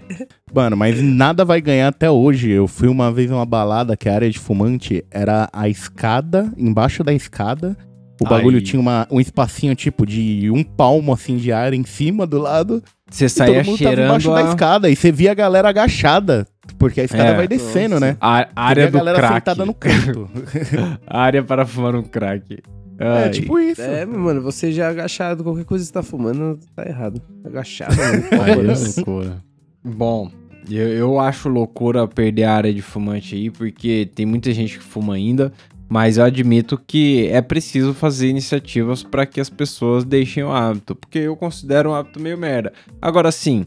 Mano, 0.54 0.78
mas 0.78 1.02
nada 1.02 1.44
vai 1.44 1.60
ganhar 1.62 1.88
até 1.90 2.10
hoje. 2.10 2.50
Eu 2.50 2.68
fui 2.68 2.88
uma 2.88 3.12
vez 3.12 3.30
numa 3.30 3.46
balada 3.46 3.98
que 3.98 4.08
a 4.08 4.14
área 4.16 4.30
de 4.30 4.40
fumante 4.40 5.04
era 5.12 5.50
a 5.52 5.68
escada, 5.68 6.52
embaixo 6.58 7.04
da 7.04 7.14
escada. 7.14 7.76
O 8.22 8.26
bagulho 8.26 8.58
Ai. 8.58 8.62
tinha 8.64 8.80
uma, 8.80 9.08
um 9.12 9.20
espacinho 9.20 9.76
tipo 9.76 10.06
de 10.06 10.50
um 10.50 10.64
palmo 10.64 11.12
assim 11.12 11.36
de 11.36 11.52
ar 11.52 11.74
em 11.74 11.84
cima 11.84 12.26
do 12.26 12.38
lado. 12.40 12.82
Você 13.10 13.26
E 13.26 13.30
saía 13.30 13.56
todo 13.56 13.66
mundo 13.66 13.80
tava 13.80 13.94
embaixo 14.02 14.22
cheirando 14.22 14.36
da 14.44 14.48
a, 14.48 14.50
escada. 14.50 14.90
E 14.90 14.96
você 14.96 15.12
via 15.12 15.32
a 15.32 15.36
galera 15.36 15.70
agachada. 15.70 16.48
Porque 16.80 17.02
a 17.02 17.04
escada 17.04 17.30
É. 17.32 17.36
vai 17.36 17.48
descendo, 17.48 17.96
Nossa. 17.96 18.06
né? 18.06 18.18
a, 18.22 18.38
a 18.38 18.40
Você 18.40 18.46
via 18.46 18.54
área 18.56 18.84
a 18.84 18.90
do 18.90 18.98
galera 18.98 19.18
crack. 19.18 19.34
sentada 19.34 19.66
no 19.66 19.74
canto. 19.74 20.30
A 21.06 21.20
área 21.22 21.44
para 21.44 21.66
fumar 21.66 21.96
um 21.96 22.04
crack. 22.04 22.60
É 22.98 23.08
Ai. 23.26 23.30
tipo 23.30 23.60
isso. 23.60 23.82
É, 23.82 24.06
mano, 24.06 24.42
você 24.42 24.72
já 24.72 24.90
agachado, 24.90 25.44
qualquer 25.44 25.66
coisa 25.66 25.84
que 25.84 25.88
você 25.88 25.94
tá 25.94 26.04
fumando, 26.04 26.60
tá 26.76 26.86
errado. 26.88 27.22
Agachado, 27.44 27.96
mano. 28.32 28.44
Aí 28.44 28.52
é 28.52 28.96
loucura. 28.96 29.44
Bom, 29.84 30.32
eu, 30.70 30.88
eu 30.90 31.20
acho 31.20 31.50
loucura 31.50 32.08
perder 32.08 32.44
a 32.44 32.54
área 32.54 32.74
de 32.74 32.82
fumante 32.82 33.36
aí, 33.36 33.50
porque 33.50 34.10
tem 34.14 34.26
muita 34.26 34.52
gente 34.54 34.78
que 34.78 34.84
fuma 34.84 35.16
ainda, 35.16 35.52
mas 35.90 36.18
eu 36.18 36.24
admito 36.24 36.82
que 36.88 37.28
é 37.28 37.42
preciso 37.42 37.94
fazer 37.94 38.30
iniciativas 38.30 39.04
para 39.04 39.26
que 39.26 39.42
as 39.42 39.50
pessoas 39.50 40.04
deixem 40.04 40.44
o 40.44 40.52
hábito, 40.52 40.96
porque 40.96 41.20
eu 41.20 41.36
considero 41.36 41.90
um 41.90 41.94
hábito 41.94 42.20
meio 42.20 42.38
merda. 42.38 42.72
Agora 43.02 43.32
sim, 43.32 43.66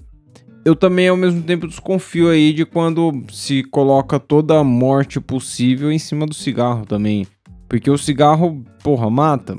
eu 0.64 0.74
também 0.74 1.08
ao 1.08 1.16
mesmo 1.16 1.42
tempo 1.42 1.68
desconfio 1.68 2.30
aí 2.30 2.52
de 2.52 2.64
quando 2.64 3.24
se 3.30 3.62
coloca 3.62 4.18
toda 4.18 4.58
a 4.58 4.64
morte 4.64 5.20
possível 5.20 5.92
em 5.92 5.98
cima 5.98 6.26
do 6.26 6.34
cigarro 6.34 6.84
também. 6.86 7.26
Porque 7.68 7.90
o 7.90 7.98
cigarro, 7.98 8.64
porra, 8.82 9.10
mata. 9.10 9.56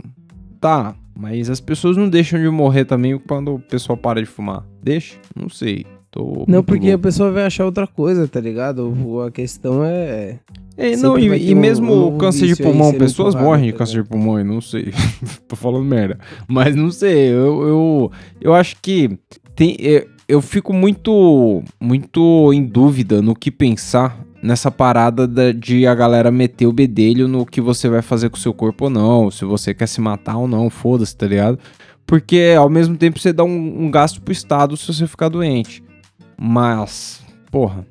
Tá, 0.59 0.95
mas 1.17 1.49
as 1.49 1.59
pessoas 1.59 1.97
não 1.97 2.09
deixam 2.09 2.39
de 2.41 2.49
morrer 2.49 2.85
também 2.85 3.17
quando 3.19 3.55
o 3.55 3.59
pessoal 3.59 3.97
para 3.97 4.19
de 4.21 4.25
fumar. 4.27 4.65
Deixa? 4.81 5.15
Não 5.35 5.49
sei. 5.49 5.85
Tô 6.09 6.45
Não, 6.47 6.63
porque 6.63 6.87
a 6.87 6.91
louco. 6.91 7.03
pessoa 7.03 7.31
vai 7.31 7.43
achar 7.45 7.65
outra 7.65 7.85
coisa, 7.85 8.27
tá 8.27 8.39
ligado? 8.39 8.93
A 9.25 9.29
questão 9.29 9.83
é. 9.83 10.39
É, 10.77 10.95
não, 10.95 11.17
e, 11.19 11.49
e 11.49 11.53
um- 11.55 11.59
mesmo 11.59 11.91
um 11.93 12.15
o 12.15 12.17
câncer 12.17 12.47
de 12.47 12.55
pulmão, 12.55 12.93
pessoas 12.93 13.33
empurrado, 13.33 13.45
morrem 13.49 13.65
de 13.65 13.71
tá 13.73 13.77
câncer 13.79 14.03
de 14.03 14.07
pulmão, 14.09 14.39
eu 14.39 14.45
não 14.45 14.61
sei. 14.61 14.93
Tô 15.47 15.55
falando 15.55 15.83
merda. 15.83 16.17
Mas 16.47 16.75
não 16.75 16.91
sei, 16.91 17.29
eu, 17.29 17.67
eu, 17.67 18.11
eu 18.39 18.53
acho 18.53 18.77
que 18.81 19.17
tem, 19.55 19.75
eu, 19.79 20.07
eu 20.27 20.41
fico 20.41 20.71
muito, 20.73 21.63
muito 21.81 22.51
em 22.53 22.63
dúvida 22.63 23.21
no 23.21 23.35
que 23.35 23.49
pensar 23.51 24.23
nessa 24.47 24.71
parada 24.71 25.27
da- 25.27 25.51
de 25.51 25.85
a 25.85 25.93
galera 25.93 26.31
meter 26.31 26.65
o 26.65 26.71
bedelho 26.73 27.27
no 27.27 27.45
que 27.45 27.59
você 27.59 27.89
vai 27.89 28.01
fazer 28.01 28.29
com 28.29 28.37
o 28.37 28.39
seu 28.39 28.53
corpo 28.53 28.85
ou 28.85 28.89
não, 28.89 29.29
se 29.29 29.43
você 29.43 29.73
quer 29.73 29.87
se 29.87 29.99
matar 29.99 30.37
ou 30.37 30.47
não, 30.47 30.69
foda-se, 30.69 31.15
tá 31.15 31.27
ligado? 31.27 31.59
Porque 32.05 32.55
ao 32.57 32.69
mesmo 32.69 32.95
tempo 32.95 33.19
você 33.19 33.33
dá 33.33 33.43
um, 33.43 33.83
um 33.85 33.91
gasto 33.91 34.21
pro 34.21 34.31
Estado 34.31 34.77
se 34.77 34.91
você 34.93 35.05
ficar 35.05 35.27
doente. 35.27 35.83
Mas, 36.39 37.21
porra, 37.51 37.85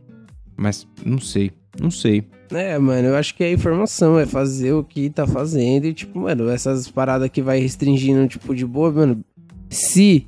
mas 0.57 0.87
não 1.05 1.19
sei, 1.19 1.51
não 1.81 1.91
sei. 1.91 2.25
É, 2.51 2.79
mano, 2.79 3.09
eu 3.09 3.17
acho 3.17 3.35
que 3.35 3.45
é 3.45 3.53
informação, 3.53 4.19
é 4.19 4.25
fazer 4.25 4.73
o 4.73 4.83
que 4.85 5.11
tá 5.11 5.27
fazendo 5.27 5.85
e, 5.87 5.93
tipo, 5.93 6.21
mano, 6.21 6.49
essas 6.49 6.89
paradas 6.89 7.29
que 7.29 7.43
vai 7.43 7.59
restringindo, 7.59 8.27
tipo, 8.29 8.55
de 8.55 8.65
boa, 8.65 8.91
mano. 8.93 9.25
Se 9.69 10.27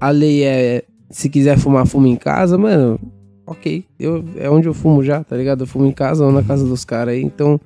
a 0.00 0.10
lei 0.10 0.42
é. 0.44 0.82
Se 1.10 1.28
quiser 1.28 1.58
fumar, 1.58 1.86
fuma 1.86 2.08
em 2.08 2.16
casa, 2.16 2.58
mano, 2.58 2.98
ok. 3.48 3.84
Eu, 3.98 4.24
é 4.36 4.48
onde 4.50 4.68
eu 4.68 4.74
fumo 4.74 5.02
já, 5.02 5.22
tá 5.24 5.36
ligado? 5.36 5.62
Eu 5.62 5.66
fumo 5.66 5.86
em 5.86 5.92
casa 5.92 6.24
ou 6.24 6.30
na 6.32 6.42
casa 6.42 6.64
dos 6.64 6.84
caras 6.84 7.14
aí, 7.14 7.22
então. 7.22 7.60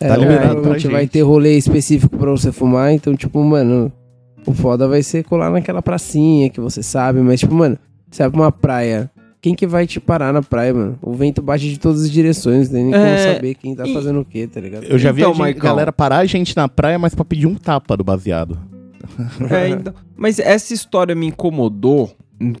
É, 0.00 0.08
Tá 0.08 0.16
liberado 0.16 0.40
pra 0.42 0.48
provavelmente 0.54 0.88
vai 0.88 1.02
gente. 1.02 1.10
ter 1.10 1.20
rolê 1.22 1.56
específico 1.58 2.16
pra 2.16 2.30
você 2.30 2.50
fumar, 2.50 2.92
então, 2.92 3.14
tipo, 3.14 3.42
mano, 3.44 3.92
o 4.46 4.52
foda 4.54 4.88
vai 4.88 5.02
ser 5.02 5.22
colar 5.24 5.50
naquela 5.50 5.82
pracinha 5.82 6.48
que 6.48 6.58
você 6.60 6.82
sabe, 6.82 7.20
mas, 7.20 7.40
tipo, 7.40 7.54
mano, 7.54 7.76
você 8.10 8.22
vai 8.22 8.30
pra 8.30 8.40
uma 8.40 8.52
praia. 8.52 9.10
Quem 9.42 9.54
que 9.54 9.66
vai 9.66 9.86
te 9.86 10.00
parar 10.00 10.32
na 10.32 10.42
praia, 10.42 10.72
mano? 10.74 10.98
O 11.02 11.12
vento 11.12 11.40
bate 11.42 11.68
de 11.70 11.78
todas 11.78 12.02
as 12.02 12.10
direções, 12.10 12.68
não 12.70 12.74
tem 12.76 12.84
nem 12.86 12.94
É, 12.94 12.98
como 13.24 13.34
saber 13.34 13.54
quem 13.54 13.74
tá 13.74 13.86
e- 13.86 13.92
fazendo 13.94 14.20
o 14.20 14.24
quê, 14.24 14.46
tá 14.46 14.60
ligado? 14.60 14.84
Eu 14.84 14.98
já 14.98 15.12
vi 15.12 15.20
Então, 15.22 15.32
a 15.42 15.48
gente- 15.48 15.58
galera 15.60 15.92
parar 15.92 16.18
a 16.18 16.24
gente 16.26 16.56
na 16.56 16.66
praia, 16.68 16.98
mas 16.98 17.14
pra 17.14 17.24
pedir 17.24 17.46
um 17.46 17.54
tapa 17.54 17.94
do 17.96 18.02
baseado. 18.04 18.58
É, 19.50 19.68
então, 19.68 19.92
mas 20.16 20.38
essa 20.38 20.72
história 20.74 21.14
me 21.14 21.26
incomodou 21.26 22.10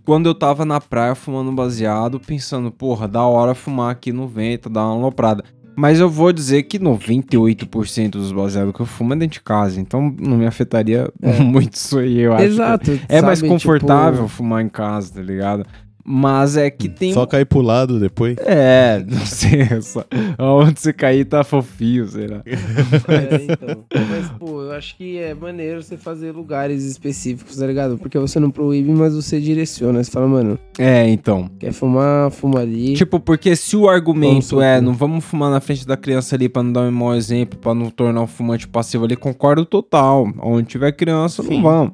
quando 0.04 0.26
eu 0.26 0.34
tava 0.34 0.64
na 0.64 0.80
praia 0.80 1.14
fumando 1.14 1.52
baseado, 1.52 2.20
pensando, 2.20 2.70
porra, 2.70 3.08
da 3.08 3.24
hora 3.24 3.54
fumar 3.54 3.90
aqui 3.90 4.12
no 4.12 4.28
vento, 4.28 4.68
dar 4.68 4.84
uma 4.84 4.94
aloprada. 4.94 5.42
Mas 5.76 5.98
eu 5.98 6.10
vou 6.10 6.32
dizer 6.32 6.64
que 6.64 6.78
98% 6.78 8.10
dos 8.10 8.32
baseados 8.32 8.74
que 8.74 8.80
eu 8.80 8.86
fumo 8.86 9.14
é 9.14 9.16
dentro 9.16 9.34
de 9.34 9.42
casa, 9.42 9.80
então 9.80 10.14
não 10.20 10.36
me 10.36 10.46
afetaria 10.46 11.10
muito 11.42 11.74
isso 11.74 11.98
aí, 11.98 12.18
eu 12.18 12.34
acho. 12.34 12.44
Exato. 12.44 13.00
É 13.08 13.22
mais 13.22 13.38
sabe, 13.38 13.50
confortável 13.50 14.24
tipo, 14.24 14.28
fumar 14.28 14.62
em 14.62 14.68
casa, 14.68 15.14
tá 15.14 15.22
ligado? 15.22 15.64
Mas 16.12 16.56
é 16.56 16.68
que 16.70 16.88
tem. 16.88 17.12
Só 17.12 17.24
cair 17.24 17.44
pro 17.46 17.60
lado 17.60 18.00
depois. 18.00 18.36
É, 18.40 19.00
não 19.08 19.24
sei. 19.24 19.80
Só... 19.80 20.04
Onde 20.38 20.80
você 20.80 20.92
cair 20.92 21.24
tá 21.24 21.44
fofinho, 21.44 22.06
será? 22.08 22.42
é, 22.46 23.46
então. 23.48 23.84
Mas, 24.10 24.28
pô, 24.38 24.62
eu 24.62 24.72
acho 24.72 24.96
que 24.96 25.18
é 25.18 25.32
maneiro 25.34 25.80
você 25.82 25.96
fazer 25.96 26.32
lugares 26.32 26.82
específicos, 26.84 27.56
tá 27.56 27.66
ligado? 27.66 27.96
Porque 27.96 28.18
você 28.18 28.40
não 28.40 28.50
proíbe, 28.50 28.90
mas 28.90 29.14
você 29.14 29.40
direciona. 29.40 30.02
Você 30.02 30.10
fala, 30.10 30.26
mano, 30.26 30.58
É, 30.78 31.08
então. 31.08 31.48
quer 31.60 31.72
fumar, 31.72 32.30
fuma 32.32 32.60
ali. 32.60 32.94
Tipo, 32.94 33.20
porque 33.20 33.54
se 33.54 33.76
o 33.76 33.88
argumento 33.88 34.60
é 34.60 34.80
não 34.80 34.92
vamos 34.94 35.24
fumar 35.24 35.50
na 35.50 35.60
frente 35.60 35.86
da 35.86 35.96
criança 35.96 36.34
ali 36.34 36.48
pra 36.48 36.62
não 36.62 36.72
dar 36.72 36.80
um 36.80 36.90
mau 36.90 37.14
exemplo, 37.14 37.58
pra 37.58 37.72
não 37.74 37.88
tornar 37.88 38.22
o 38.22 38.26
fumante 38.26 38.66
passivo 38.66 39.04
ali, 39.04 39.14
concordo 39.14 39.64
total. 39.64 40.28
Onde 40.42 40.66
tiver 40.68 40.90
criança, 40.92 41.42
Sim. 41.42 41.54
não 41.56 41.62
vamos. 41.62 41.92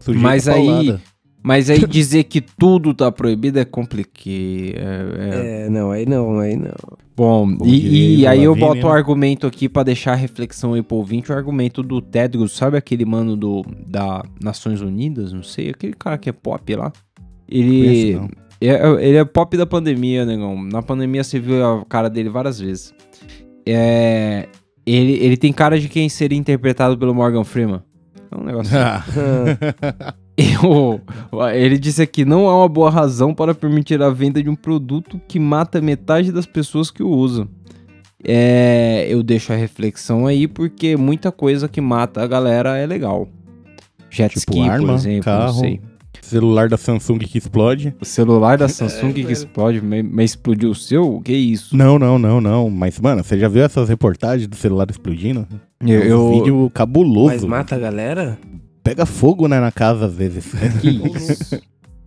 Sujeito 0.00 0.22
Mas 0.22 0.48
aí- 0.48 0.66
paulada. 0.66 1.00
Mas 1.46 1.68
aí 1.68 1.86
dizer 1.86 2.24
que 2.24 2.40
tudo 2.40 2.94
tá 2.94 3.12
proibido 3.12 3.58
é 3.58 3.66
complicado. 3.66 4.14
É, 4.26 5.60
é- 5.60 5.66
É, 5.66 5.68
não, 5.68 5.90
aí 5.90 6.06
não, 6.06 6.38
aí 6.38 6.56
não. 6.56 6.72
Bom, 7.14 7.54
Bom 7.54 7.66
e, 7.66 7.80
dia, 7.80 8.16
e 8.18 8.26
aí 8.26 8.42
eu 8.44 8.56
boto 8.56 8.86
o 8.86 8.90
argumento 8.90 9.46
aqui 9.46 9.68
pra 9.68 9.82
deixar 9.82 10.12
a 10.12 10.16
reflexão 10.16 10.72
aí 10.72 10.82
pro 10.82 10.96
ouvinte, 10.96 11.30
o 11.30 11.34
argumento 11.34 11.82
do 11.82 12.00
Tedros, 12.00 12.56
sabe 12.56 12.78
aquele 12.78 13.04
mano 13.04 13.36
do, 13.36 13.62
da 13.86 14.22
Nações 14.42 14.80
Unidas, 14.80 15.34
não 15.34 15.42
sei, 15.42 15.68
aquele 15.68 15.92
cara 15.92 16.16
que 16.16 16.30
é 16.30 16.32
pop 16.32 16.74
lá? 16.74 16.90
Ele, 17.46 17.84
Conheço, 17.84 18.20
não. 18.22 18.28
é, 18.98 19.06
ele 19.06 19.18
é 19.18 19.24
pop 19.26 19.54
da 19.54 19.66
pandemia, 19.66 20.24
negão. 20.24 20.60
Na 20.64 20.82
pandemia 20.82 21.22
você 21.22 21.38
viu 21.38 21.62
a 21.64 21.84
cara 21.84 22.08
dele 22.08 22.30
várias 22.30 22.58
vezes. 22.58 22.94
É, 23.66 24.48
ele, 24.86 25.12
ele 25.22 25.36
tem 25.36 25.52
cara 25.52 25.78
de 25.78 25.90
quem 25.90 26.08
seria 26.08 26.38
interpretado 26.38 26.96
pelo 26.96 27.14
Morgan 27.14 27.44
Freeman. 27.44 27.82
É 28.32 28.34
um 28.36 28.44
negócio 28.44 28.72
Ah, 28.76 30.14
eu, 30.36 31.00
ele 31.54 31.78
disse 31.78 32.02
aqui: 32.02 32.24
não 32.24 32.48
há 32.48 32.58
uma 32.58 32.68
boa 32.68 32.90
razão 32.90 33.34
para 33.34 33.54
permitir 33.54 34.02
a 34.02 34.10
venda 34.10 34.42
de 34.42 34.48
um 34.50 34.56
produto 34.56 35.20
que 35.28 35.38
mata 35.38 35.80
metade 35.80 36.32
das 36.32 36.46
pessoas 36.46 36.90
que 36.90 37.02
o 37.02 37.08
usam. 37.08 37.48
É, 38.26 39.06
eu 39.08 39.22
deixo 39.22 39.52
a 39.52 39.56
reflexão 39.56 40.26
aí 40.26 40.48
porque 40.48 40.96
muita 40.96 41.30
coisa 41.30 41.68
que 41.68 41.80
mata 41.80 42.22
a 42.22 42.26
galera 42.26 42.76
é 42.78 42.86
legal. 42.86 43.28
Jet 44.10 44.30
Tipo 44.38 44.52
ski, 44.52 44.60
por 44.62 44.70
arma, 44.70 44.94
exemplo, 44.94 45.16
não 45.16 45.22
carro. 45.40 45.60
sei. 45.60 45.80
Celular 46.22 46.68
da 46.70 46.78
Samsung 46.78 47.18
que 47.18 47.36
explode. 47.36 47.94
O 48.00 48.04
celular 48.04 48.56
da 48.56 48.66
Samsung 48.66 49.12
que 49.12 49.22
velho. 49.22 49.32
explode, 49.32 49.82
mas 49.82 50.30
explodiu 50.30 50.70
o 50.70 50.74
seu? 50.74 51.20
Que 51.22 51.34
isso? 51.34 51.76
Não, 51.76 51.98
não, 51.98 52.18
não, 52.18 52.40
não. 52.40 52.70
Mas, 52.70 52.98
mano, 52.98 53.22
você 53.22 53.38
já 53.38 53.46
viu 53.46 53.62
essas 53.62 53.90
reportagens 53.90 54.48
do 54.48 54.56
celular 54.56 54.86
explodindo? 54.88 55.46
Eu, 55.84 56.00
É 56.00 56.04
um 56.06 56.08
eu- 56.08 56.32
vídeo 56.32 56.70
cabuloso. 56.72 57.26
mas 57.34 57.44
mata 57.44 57.74
a 57.74 57.78
galera? 57.78 58.38
Pega 58.84 59.04
fogo, 59.06 59.48
né, 59.48 59.58
na 59.60 59.72
casa 59.72 60.06
às 60.06 60.14
vezes. 60.14 60.52
Que 60.80 60.90
isso? 60.90 61.60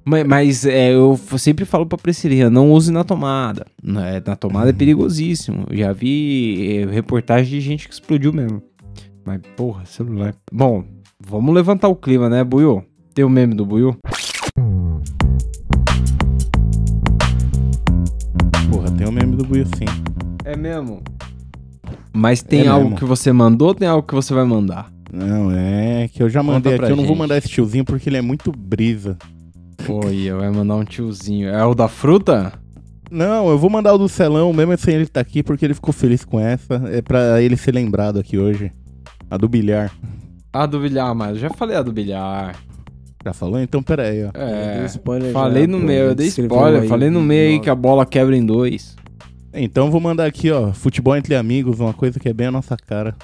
mas 0.06 0.26
mas, 0.26 0.66
é, 0.66 0.94
eu 0.94 1.20
sempre 1.38 1.66
falo 1.66 1.86
pra 1.86 1.98
Priscilinha, 1.98 2.50
não 2.50 2.72
use 2.72 2.92
na 2.92 3.04
tomada. 3.04 3.66
né? 3.84 4.22
Na 4.26 4.36
tomada 4.38 4.70
é 4.70 4.74
perigosíssimo. 4.74 5.66
Eu 5.70 5.76
já 5.78 5.92
vi 5.92 6.78
é, 6.78 6.86
reportagem 6.86 7.50
de 7.50 7.60
gente 7.62 7.88
que 7.88 7.94
explodiu 7.94 8.32
mesmo. 8.32 8.62
Mas, 9.26 9.42
porra, 9.58 9.86
celular. 9.86 10.34
Bom, 10.54 10.86
vamos 11.20 11.54
levantar 11.54 11.88
o 11.90 11.96
clima, 11.96 12.30
né, 12.30 12.44
Buiu? 12.44 12.84
Tem 13.14 13.26
o 13.26 13.30
meme 13.30 13.54
do 13.56 13.66
Buiu? 13.66 13.98
Porra, 18.72 18.92
tem 18.92 19.08
o 19.08 19.12
meme 19.12 19.36
do 19.36 19.44
Buio 19.44 19.66
sim. 19.66 19.86
É 20.46 20.56
mesmo? 20.56 21.02
Mas 22.14 22.42
tem 22.42 22.62
É 22.66 22.68
algo 22.68 22.86
mesmo. 22.86 22.98
que 23.00 23.06
você 23.06 23.32
mandou 23.34 23.70
ou 23.70 23.76
tem 23.76 23.88
algo 23.88 24.08
que 24.08 24.14
você 24.16 24.34
vai 24.34 24.46
mandar? 24.46 24.92
Não, 25.12 25.52
é 25.52 26.08
que 26.08 26.22
eu 26.22 26.30
já 26.30 26.44
mandei 26.44 26.76
aqui. 26.76 26.92
Eu 26.92 26.96
não 26.96 27.06
vou 27.06 27.16
mandar 27.16 27.38
esse 27.38 27.48
tiozinho 27.48 27.86
porque 27.86 28.10
ele 28.10 28.18
é 28.18 28.22
muito 28.22 28.52
brisa. 28.52 29.18
Oi, 29.88 30.32
vai 30.32 30.50
mandar 30.50 30.76
um 30.76 30.84
tiozinho. 30.84 31.50
É 31.50 31.64
o 31.66 31.74
da 31.74 31.88
fruta? 31.88 32.54
Não, 33.10 33.50
eu 33.50 33.58
vou 33.58 33.70
mandar 33.70 33.94
o 33.94 33.98
do 33.98 34.10
Celão, 34.10 34.52
mesmo 34.52 34.78
sem 34.78 34.96
ele 34.96 35.04
estar 35.04 35.22
aqui, 35.22 35.42
porque 35.42 35.64
ele 35.64 35.74
ficou 35.74 35.94
feliz 35.94 36.26
com 36.26 36.40
essa. 36.40 36.82
É 36.92 37.02
pra 37.02 37.42
ele 37.42 37.56
ser 37.56 37.74
lembrado 37.74 38.20
aqui 38.20 38.38
hoje. 38.38 38.72
A 39.30 39.38
do 39.38 39.48
bilhar. 39.48 39.92
A 40.52 40.66
do 40.66 40.80
bilhar, 40.80 41.14
mas 41.16 41.36
eu 41.36 41.38
já 41.38 41.50
falei 41.52 41.78
a 41.78 41.82
do 41.82 41.92
bilhar. 41.92 42.56
Já 43.24 43.34
falou? 43.34 43.60
Então 43.60 43.82
pera 43.82 44.04
aí, 44.04 44.26
ó. 44.26 44.32
É. 44.34 44.86
spoiler 44.86 45.32
Falei 45.32 45.64
já, 45.64 45.68
no 45.68 45.80
pô, 45.80 45.86
meio, 45.86 46.00
eu 46.00 46.16
dei 46.16 46.28
spoiler. 46.28 46.82
aí 46.84 46.88
Falei 46.88 47.10
no 47.10 47.22
meio 47.22 47.54
aí 47.54 47.60
que 47.60 47.70
a 47.70 47.76
bola 47.76 48.06
quebra 48.06 48.36
em 48.36 48.46
dois. 48.46 48.96
Então 49.54 49.86
eu 49.86 49.92
vou 49.92 50.02
mandar 50.02 50.26
aqui, 50.26 50.52
ó. 50.52 50.72
Futebol 50.72 51.16
entre 51.16 51.36
amigos, 51.36 51.80
uma 51.80 51.94
coisa 51.94 52.20
que 52.20 52.30
é 52.30 52.34
bem 52.34 52.48
a 52.48 52.52
nossa 52.52 52.76
cara. 52.78 53.16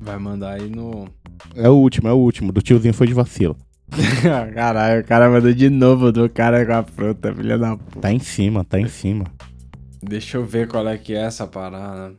Vai 0.00 0.18
mandar 0.18 0.54
aí 0.54 0.68
no. 0.68 1.08
É 1.54 1.68
o 1.68 1.74
último, 1.74 2.08
é 2.08 2.12
o 2.12 2.16
último. 2.16 2.52
Do 2.52 2.62
tiozinho 2.62 2.94
foi 2.94 3.06
de 3.06 3.14
vacilo. 3.14 3.56
Caralho, 4.54 5.00
o 5.00 5.04
cara 5.04 5.28
mandou 5.28 5.52
de 5.52 5.68
novo 5.68 6.12
do 6.12 6.28
cara 6.28 6.64
com 6.64 6.72
a 6.72 6.82
fruta, 6.82 7.34
filha 7.34 7.58
da 7.58 7.76
puta. 7.76 8.00
Tá 8.00 8.12
em 8.12 8.18
cima, 8.18 8.64
tá 8.64 8.78
em 8.78 8.88
cima. 8.88 9.24
Deixa 10.02 10.38
eu 10.38 10.44
ver 10.44 10.68
qual 10.68 10.88
é 10.88 10.96
que 10.96 11.14
é 11.14 11.22
essa 11.22 11.46
parada. 11.46 12.14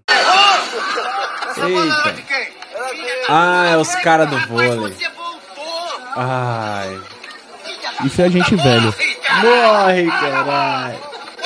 Eita. 1.58 2.10
Eita. 2.10 2.32
Ah, 3.30 3.68
é 3.70 3.78
os 3.78 3.96
caras 3.96 4.30
do 4.30 4.38
vôlei. 4.48 4.94
Ai. 6.16 7.00
Isso 8.06 8.22
é 8.22 8.26
a 8.26 8.30
gente 8.30 8.56
velho. 8.56 8.94
Morre, 9.42 10.08
caralho. 10.08 11.00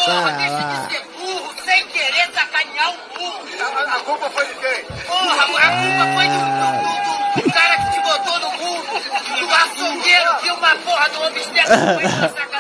Sai 0.04 0.50
lá. 0.50 0.90
burro 1.18 1.54
sem 1.64 1.88
querer 1.88 2.30
sacanear 2.34 2.94
o 2.94 3.18
burro. 3.18 3.46
A, 3.88 3.95
culpa 4.06 4.30
foi 4.30 4.46
de 4.46 4.54
quem? 4.54 4.86
Porra, 5.08 5.44
a 5.44 5.70
culpa 5.82 6.06
foi 6.16 6.28
do, 6.30 6.40
do, 6.56 7.42
do, 7.42 7.42
do 7.42 7.52
cara 7.52 7.76
que 7.78 7.88
te 7.92 8.00
botou 8.02 8.38
no 8.40 8.50
burro. 8.58 8.96
Do 9.40 9.48
açougueiro 9.54 10.32
que 10.42 10.50
uma 10.52 10.74
porra 10.78 11.10
do 11.10 11.16
foi 11.16 11.32
com 11.32 12.60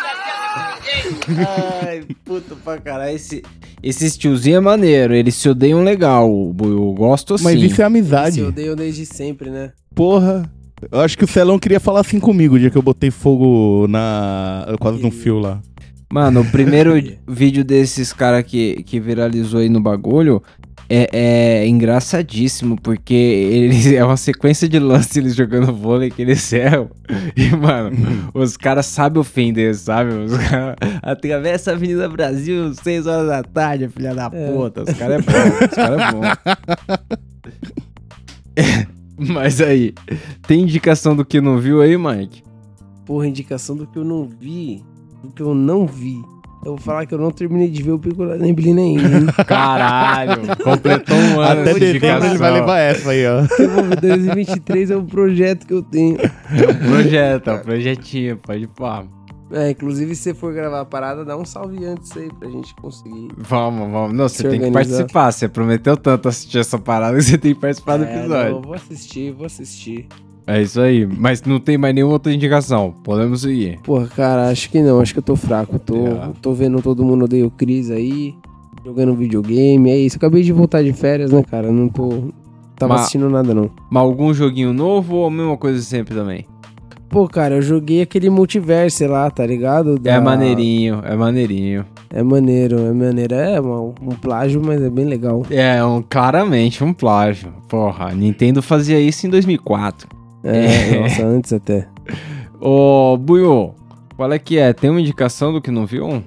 ninguém. 1.29 1.45
Ai, 1.87 2.03
puta 2.23 2.55
pra 2.55 2.77
caralho. 2.79 3.15
Esse, 3.15 3.43
esses 3.81 4.17
tiozinhos 4.17 4.57
é 4.57 4.61
maneiro, 4.61 5.13
eles 5.13 5.35
se 5.35 5.47
odeiam 5.47 5.83
legal. 5.83 6.27
Eu 6.27 6.93
gosto 6.93 7.35
assim. 7.35 7.43
Mas 7.43 7.61
isso 7.61 7.73
é 7.73 7.75
Se 7.75 7.83
amizade. 7.83 8.41
odeio 8.43 8.75
desde 8.75 9.05
sempre, 9.05 9.49
né? 9.49 9.71
Porra. 9.93 10.51
Eu 10.91 10.99
acho 10.99 11.17
que 11.17 11.23
o 11.23 11.27
Celão 11.27 11.57
queria 11.57 11.79
falar 11.79 12.01
assim 12.01 12.19
comigo 12.19 12.55
o 12.55 12.59
dia 12.59 12.69
que 12.69 12.77
eu 12.77 12.81
botei 12.81 13.09
fogo 13.09 13.87
na. 13.87 14.65
quase 14.79 15.01
no 15.01 15.09
fio 15.09 15.39
lá. 15.39 15.61
Mano, 16.11 16.41
o 16.41 16.45
primeiro 16.51 16.93
vídeo 17.27 17.63
desses 17.63 18.11
caras 18.13 18.43
que, 18.43 18.83
que 18.83 18.99
viralizou 18.99 19.61
aí 19.61 19.69
no 19.69 19.81
bagulho 19.81 20.43
é, 20.89 21.09
é 21.63 21.67
engraçadíssimo, 21.67 22.79
porque 22.81 23.13
eles, 23.13 23.85
é 23.93 24.03
uma 24.03 24.17
sequência 24.17 24.67
de 24.69 24.77
lances 24.79 25.15
eles 25.17 25.35
jogando 25.35 25.73
vôlei 25.73 26.09
que 26.11 26.21
eles 26.21 26.51
erram. 26.53 26.89
E, 27.35 27.49
mano, 27.55 27.91
os 28.33 28.55
caras 28.57 28.85
sabem 28.87 29.19
ofender, 29.19 29.75
sabe? 29.75 30.11
Os 30.13 30.35
caras 30.37 30.75
atravessa 31.01 31.71
a 31.71 31.73
Avenida 31.75 32.07
Brasil 32.09 32.73
6 32.73 33.07
horas 33.07 33.27
da 33.27 33.43
tarde, 33.43 33.87
filha 33.89 34.15
da 34.15 34.29
É. 34.33 34.51
puta. 34.51 34.83
Os 34.83 34.93
caras 34.97 35.19
é 35.19 35.21
bom, 35.21 35.65
os 35.65 35.75
caras 35.75 36.01
é 36.01 36.11
bom. 36.11 36.21
Mas 39.33 39.61
aí, 39.61 39.93
tem 40.47 40.61
indicação 40.61 41.15
do 41.15 41.23
que 41.23 41.39
não 41.39 41.57
viu 41.57 41.81
aí, 41.81 41.97
Mike? 41.97 42.43
Porra, 43.05 43.27
indicação 43.27 43.75
do 43.75 43.85
que 43.87 43.97
eu 43.97 44.03
não 44.03 44.25
vi. 44.27 44.83
Do 45.23 45.31
que 45.31 45.41
eu 45.41 45.53
não 45.53 45.85
vi. 45.85 46.21
Eu 46.65 46.71
vou 46.71 46.77
falar 46.79 47.05
que 47.05 47.13
eu 47.13 47.19
não 47.19 47.29
terminei 47.29 47.69
de 47.69 47.83
ver 47.83 47.91
o 47.91 47.99
Pico 47.99 48.25
da 48.25 48.37
Neblina 48.37 48.81
ainda. 48.81 49.17
hein? 49.19 49.25
Caralho, 49.45 50.41
completou 50.63 51.15
um 51.15 51.39
ano 51.39 51.61
Até 51.61 51.73
de 51.75 51.99
dezembro 51.99 52.25
ele 52.25 52.37
vai 52.39 52.51
levar 52.51 52.79
essa 52.79 53.11
aí, 53.11 53.23
ó. 53.27 53.45
eu 53.59 53.69
vou 53.69 53.83
ver 53.83 53.95
2023 54.01 54.89
é 54.91 54.97
um 54.97 55.05
projeto 55.05 55.67
que 55.67 55.73
eu 55.73 55.83
tenho. 55.83 56.17
Projeto, 56.89 57.49
ó, 57.51 57.57
projetinho, 57.59 58.37
pode 58.37 58.67
pá. 58.67 59.03
É, 59.51 59.69
inclusive 59.69 60.15
se 60.15 60.23
você 60.23 60.33
for 60.33 60.51
gravar 60.55 60.81
a 60.81 60.85
parada, 60.85 61.23
dá 61.23 61.37
um 61.37 61.45
salve 61.45 61.85
antes 61.85 62.11
aí 62.17 62.29
pra 62.39 62.49
gente 62.49 62.73
conseguir. 62.75 63.27
Vamos, 63.37 63.91
vamos. 63.91 64.13
Não, 64.17 64.27
você 64.27 64.41
tem 64.49 64.59
que 64.59 64.65
organizar. 64.65 64.97
participar. 64.97 65.31
Você 65.31 65.47
prometeu 65.47 65.95
tanto 65.95 66.27
assistir 66.27 66.57
essa 66.57 66.79
parada 66.79 67.15
que 67.15 67.23
você 67.23 67.37
tem 67.37 67.53
que 67.53 67.61
participar 67.61 67.97
do 67.97 68.05
É, 68.05 68.19
episódio. 68.21 68.53
não, 68.55 68.61
vou 68.63 68.73
assistir, 68.73 69.31
vou 69.33 69.45
assistir. 69.45 70.07
É 70.47 70.61
isso 70.61 70.79
aí. 70.79 71.05
Mas 71.07 71.41
não 71.43 71.59
tem 71.59 71.77
mais 71.77 71.93
nenhuma 71.95 72.13
outra 72.13 72.31
indicação. 72.33 72.93
Podemos 73.03 73.41
seguir. 73.41 73.79
Porra, 73.83 74.07
cara, 74.07 74.49
acho 74.49 74.69
que 74.69 74.81
não, 74.81 74.99
acho 74.99 75.13
que 75.13 75.19
eu 75.19 75.23
tô 75.23 75.35
fraco. 75.35 75.79
Tô, 75.79 75.95
É. 76.07 76.31
tô 76.41 76.53
vendo 76.53 76.81
todo 76.81 77.03
mundo 77.03 77.25
odeia 77.25 77.45
o 77.47 77.51
Cris 77.51 77.89
aí, 77.89 78.35
jogando 78.85 79.15
videogame, 79.15 79.89
é 79.89 79.97
isso. 79.97 80.17
Acabei 80.17 80.43
de 80.43 80.51
voltar 80.51 80.83
de 80.83 80.93
férias, 80.93 81.31
né, 81.31 81.43
cara? 81.49 81.71
Não 81.71 81.89
tô. 81.89 82.09
Tava 82.77 82.93
Mas- 82.93 83.01
assistindo 83.01 83.29
nada, 83.29 83.53
não. 83.53 83.71
Mas 83.89 84.03
algum 84.03 84.33
joguinho 84.33 84.71
novo 84.73 85.15
ou 85.15 85.27
a 85.27 85.31
mesma 85.31 85.57
coisa 85.57 85.81
sempre 85.81 86.13
também? 86.13 86.45
Pô, 87.09 87.27
cara, 87.27 87.55
eu 87.55 87.61
joguei 87.61 88.01
aquele 88.01 88.29
multiverse 88.29 89.07
lá, 89.07 89.29
tá 89.31 89.45
ligado? 89.45 89.95
É 89.95 89.99
Da- 89.99 90.21
maneirinho, 90.21 90.99
é 91.05 91.15
maneirinho. 91.15 91.85
É 92.13 92.21
maneiro, 92.21 92.77
é 92.79 92.91
maneiro. 92.91 93.33
É 93.33 93.61
um, 93.61 93.93
um 94.01 94.09
plágio, 94.09 94.61
mas 94.63 94.81
é 94.81 94.89
bem 94.89 95.05
legal. 95.05 95.43
É, 95.49 95.83
um, 95.83 96.01
claramente 96.07 96.83
um 96.83 96.91
plágio. 96.93 97.51
Porra, 97.69 98.09
a 98.09 98.13
Nintendo 98.13 98.61
fazia 98.61 98.99
isso 98.99 99.25
em 99.25 99.29
2004. 99.29 100.07
É, 100.45 100.99
nossa, 100.99 101.25
antes 101.25 101.51
até. 101.51 101.87
Ô, 102.61 103.17
Buiô, 103.17 103.71
qual 104.15 104.31
é 104.31 104.39
que 104.39 104.57
é? 104.57 104.71
Tem 104.71 104.89
uma 104.89 105.01
indicação 105.01 105.51
do 105.51 105.59
que 105.61 105.71
não 105.71 105.85
viu? 105.85 106.23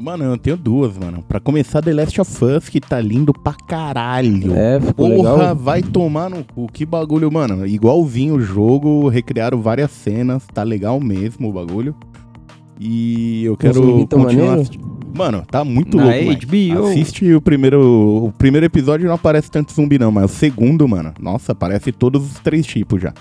Mano, 0.00 0.24
eu 0.24 0.38
tenho 0.38 0.56
duas, 0.56 0.96
mano. 0.96 1.22
Pra 1.28 1.38
começar, 1.38 1.82
The 1.82 1.92
Last 1.92 2.18
of 2.20 2.44
Us, 2.44 2.68
que 2.70 2.80
tá 2.80 2.98
lindo 3.00 3.34
pra 3.34 3.52
caralho. 3.52 4.54
É, 4.56 4.80
ficou 4.80 5.10
Porra, 5.10 5.32
legal. 5.38 5.56
vai 5.56 5.82
tomar 5.82 6.30
no 6.30 6.42
cu. 6.42 6.68
Que 6.72 6.86
bagulho, 6.86 7.30
mano. 7.30 7.66
Igualzinho 7.66 8.36
o 8.36 8.40
jogo, 8.40 9.08
recriaram 9.08 9.60
várias 9.60 9.90
cenas. 9.90 10.46
Tá 10.54 10.62
legal 10.62 10.98
mesmo 10.98 11.50
o 11.50 11.52
bagulho. 11.52 11.94
E 12.78 13.44
eu 13.44 13.58
quero 13.58 14.06
continuar. 14.08 14.58
Mano, 15.14 15.42
tá 15.50 15.62
muito 15.64 15.98
Na 15.98 16.04
louco. 16.04 16.46
HBO. 16.46 16.86
Assiste 16.86 17.34
o 17.34 17.40
primeiro... 17.42 18.24
O 18.28 18.32
primeiro 18.38 18.64
episódio 18.64 19.06
não 19.06 19.16
aparece 19.16 19.50
tanto 19.50 19.70
zumbi, 19.74 19.98
não. 19.98 20.10
Mas 20.10 20.24
o 20.24 20.34
segundo, 20.34 20.88
mano... 20.88 21.12
Nossa, 21.20 21.52
aparece 21.52 21.92
todos 21.92 22.24
os 22.24 22.38
três 22.38 22.64
tipos 22.64 23.02
já. 23.02 23.12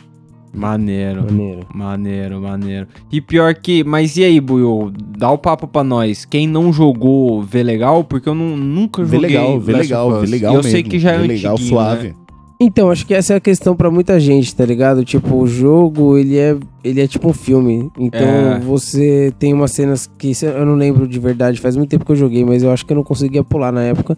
Maneiro. 0.54 1.22
Maneiro. 1.24 1.66
Maneiro, 1.74 2.42
maneiro. 2.42 2.88
E 3.12 3.22
pior 3.22 3.54
que, 3.56 3.84
mas 3.84 4.18
e 4.18 4.24
aí, 4.24 4.40
Buiô? 4.42 4.92
Dá 5.18 5.30
o 5.32 5.38
papo 5.38 5.68
pra 5.68 5.84
nós. 5.84 6.26
Quem 6.26 6.48
não 6.48 6.74
jogou, 6.74 7.42
vê 7.44 7.62
legal? 7.64 8.04
Porque 8.04 8.28
eu 8.28 8.34
não, 8.36 8.58
nunca 8.58 9.04
Vê 9.04 9.18
joguei. 9.18 9.30
legal, 9.30 9.60
vê 9.60 9.74
legal, 9.74 10.20
vê 10.22 10.28
legal 10.28 10.54
E 10.54 10.56
eu 10.56 10.64
mesmo. 10.64 10.72
sei 10.72 10.84
que 10.84 10.98
já 11.00 11.12
é 11.12 11.18
vê 11.20 11.28
legal, 11.28 11.54
antiguinho, 11.54 11.70
suave. 11.76 12.08
né? 12.10 12.14
Então, 12.62 12.92
acho 12.92 13.06
que 13.06 13.14
essa 13.14 13.34
é 13.34 13.36
a 13.38 13.40
questão 13.40 13.74
pra 13.74 13.90
muita 13.90 14.20
gente, 14.20 14.54
tá 14.54 14.66
ligado? 14.66 15.06
Tipo, 15.06 15.36
o 15.38 15.48
jogo, 15.48 16.18
ele 16.18 16.38
é, 16.38 16.58
ele 16.84 17.00
é 17.00 17.08
tipo 17.08 17.30
um 17.30 17.34
filme. 17.34 17.90
Então, 17.98 18.20
É. 18.28 18.60
você 18.60 19.32
tem 19.40 19.54
umas 19.54 19.72
cenas 19.72 20.10
que 20.18 20.34
eu 20.44 20.66
não 20.66 20.76
lembro 20.76 21.08
de 21.08 21.20
verdade, 21.20 21.62
faz 21.62 21.78
muito 21.78 21.90
tempo 21.90 22.04
que 22.06 22.12
eu 22.12 22.18
joguei, 22.18 22.44
mas 22.44 22.62
eu 22.62 22.70
acho 22.72 22.86
que 22.86 22.92
eu 22.92 22.98
não 22.98 23.04
conseguia 23.04 23.46
pular 23.46 23.72
na 23.72 23.84
época. 23.84 24.18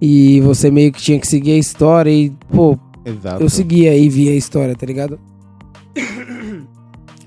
E 0.00 0.38
você 0.42 0.70
meio 0.70 0.92
que 0.92 1.00
tinha 1.00 1.18
que 1.18 1.26
seguir 1.26 1.52
a 1.52 1.56
história 1.56 2.10
e, 2.10 2.30
pô, 2.52 2.76
Exato. 3.06 3.42
eu 3.42 3.48
seguia 3.48 3.96
e 3.96 4.06
via 4.08 4.32
a 4.32 4.36
história, 4.36 4.74
tá 4.74 4.84
ligado? 4.84 5.18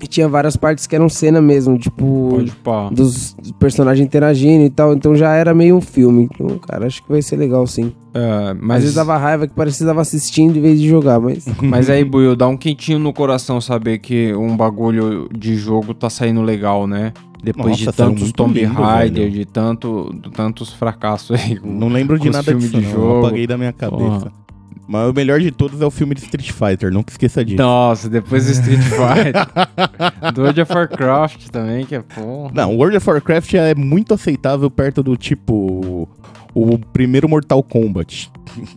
E 0.06 0.08
tinha 0.08 0.28
várias 0.28 0.56
partes 0.56 0.86
que 0.86 0.94
eram 0.94 1.08
cena 1.08 1.42
mesmo, 1.42 1.76
tipo, 1.76 2.28
Pode 2.30 2.52
pá. 2.62 2.88
dos 2.90 3.36
personagens 3.58 4.06
interagindo 4.06 4.64
e 4.64 4.70
tal. 4.70 4.92
Então 4.94 5.16
já 5.16 5.34
era 5.34 5.52
meio 5.52 5.76
um 5.76 5.80
filme. 5.80 6.28
Então, 6.32 6.58
cara, 6.60 6.86
acho 6.86 7.02
que 7.02 7.08
vai 7.10 7.20
ser 7.20 7.34
legal 7.36 7.66
sim. 7.66 7.92
É, 8.14 8.50
Às 8.52 8.56
mas, 8.60 8.80
vezes 8.82 8.94
dava 8.94 9.16
raiva 9.18 9.48
que 9.48 9.54
parecia 9.54 9.84
que 9.84 9.90
tava 9.90 10.00
assistindo 10.00 10.56
em 10.56 10.60
vez 10.62 10.80
de 10.80 10.88
jogar, 10.88 11.18
mas. 11.18 11.44
mas 11.60 11.90
aí, 11.90 12.04
Buiô, 12.04 12.36
dá 12.36 12.46
um 12.46 12.56
quentinho 12.56 13.00
no 13.00 13.12
coração 13.12 13.60
saber 13.60 13.98
que 13.98 14.32
um 14.34 14.56
bagulho 14.56 15.28
de 15.36 15.56
jogo 15.56 15.92
tá 15.92 16.08
saindo 16.08 16.40
legal, 16.40 16.86
né? 16.86 17.12
Depois 17.42 17.70
Nossa, 17.80 17.90
de 17.90 17.96
tantos 17.96 18.32
Tomb 18.32 18.62
Raider, 18.64 19.28
de 19.30 19.44
tanto, 19.44 20.14
de 20.22 20.30
tantos 20.30 20.72
fracassos 20.72 21.38
aí. 21.38 21.56
com- 21.58 21.68
Não 21.68 21.88
lembro 21.88 22.16
de 22.18 22.30
nada 22.30 22.54
disso, 22.54 22.70
de 22.80 22.80
não. 22.86 22.90
jogo. 22.92 23.26
Apaguei 23.26 23.46
da 23.46 23.58
minha 23.58 23.72
cabeça. 23.72 24.30
Mas 24.88 25.10
o 25.10 25.12
melhor 25.12 25.40
de 25.40 25.50
todos 25.50 25.80
é 25.80 25.84
o 25.84 25.90
filme 25.90 26.14
de 26.14 26.22
Street 26.22 26.52
Fighter, 26.52 26.92
nunca 26.92 27.10
esqueça 27.12 27.44
disso. 27.44 27.60
Nossa, 27.60 28.08
depois 28.08 28.46
do 28.46 28.52
Street 28.52 28.80
Fighter. 28.86 30.32
do 30.32 30.42
World 30.42 30.60
of 30.60 30.72
Warcraft 30.72 31.48
também, 31.48 31.84
que 31.84 31.94
é 31.96 32.00
porra. 32.02 32.52
Não, 32.54 32.76
World 32.76 32.96
of 32.96 33.08
Warcraft 33.10 33.54
é 33.54 33.74
muito 33.74 34.14
aceitável 34.14 34.70
perto 34.70 35.02
do 35.02 35.16
tipo. 35.16 36.08
O 36.54 36.78
primeiro 36.78 37.28
Mortal 37.28 37.62
Kombat. 37.62 38.30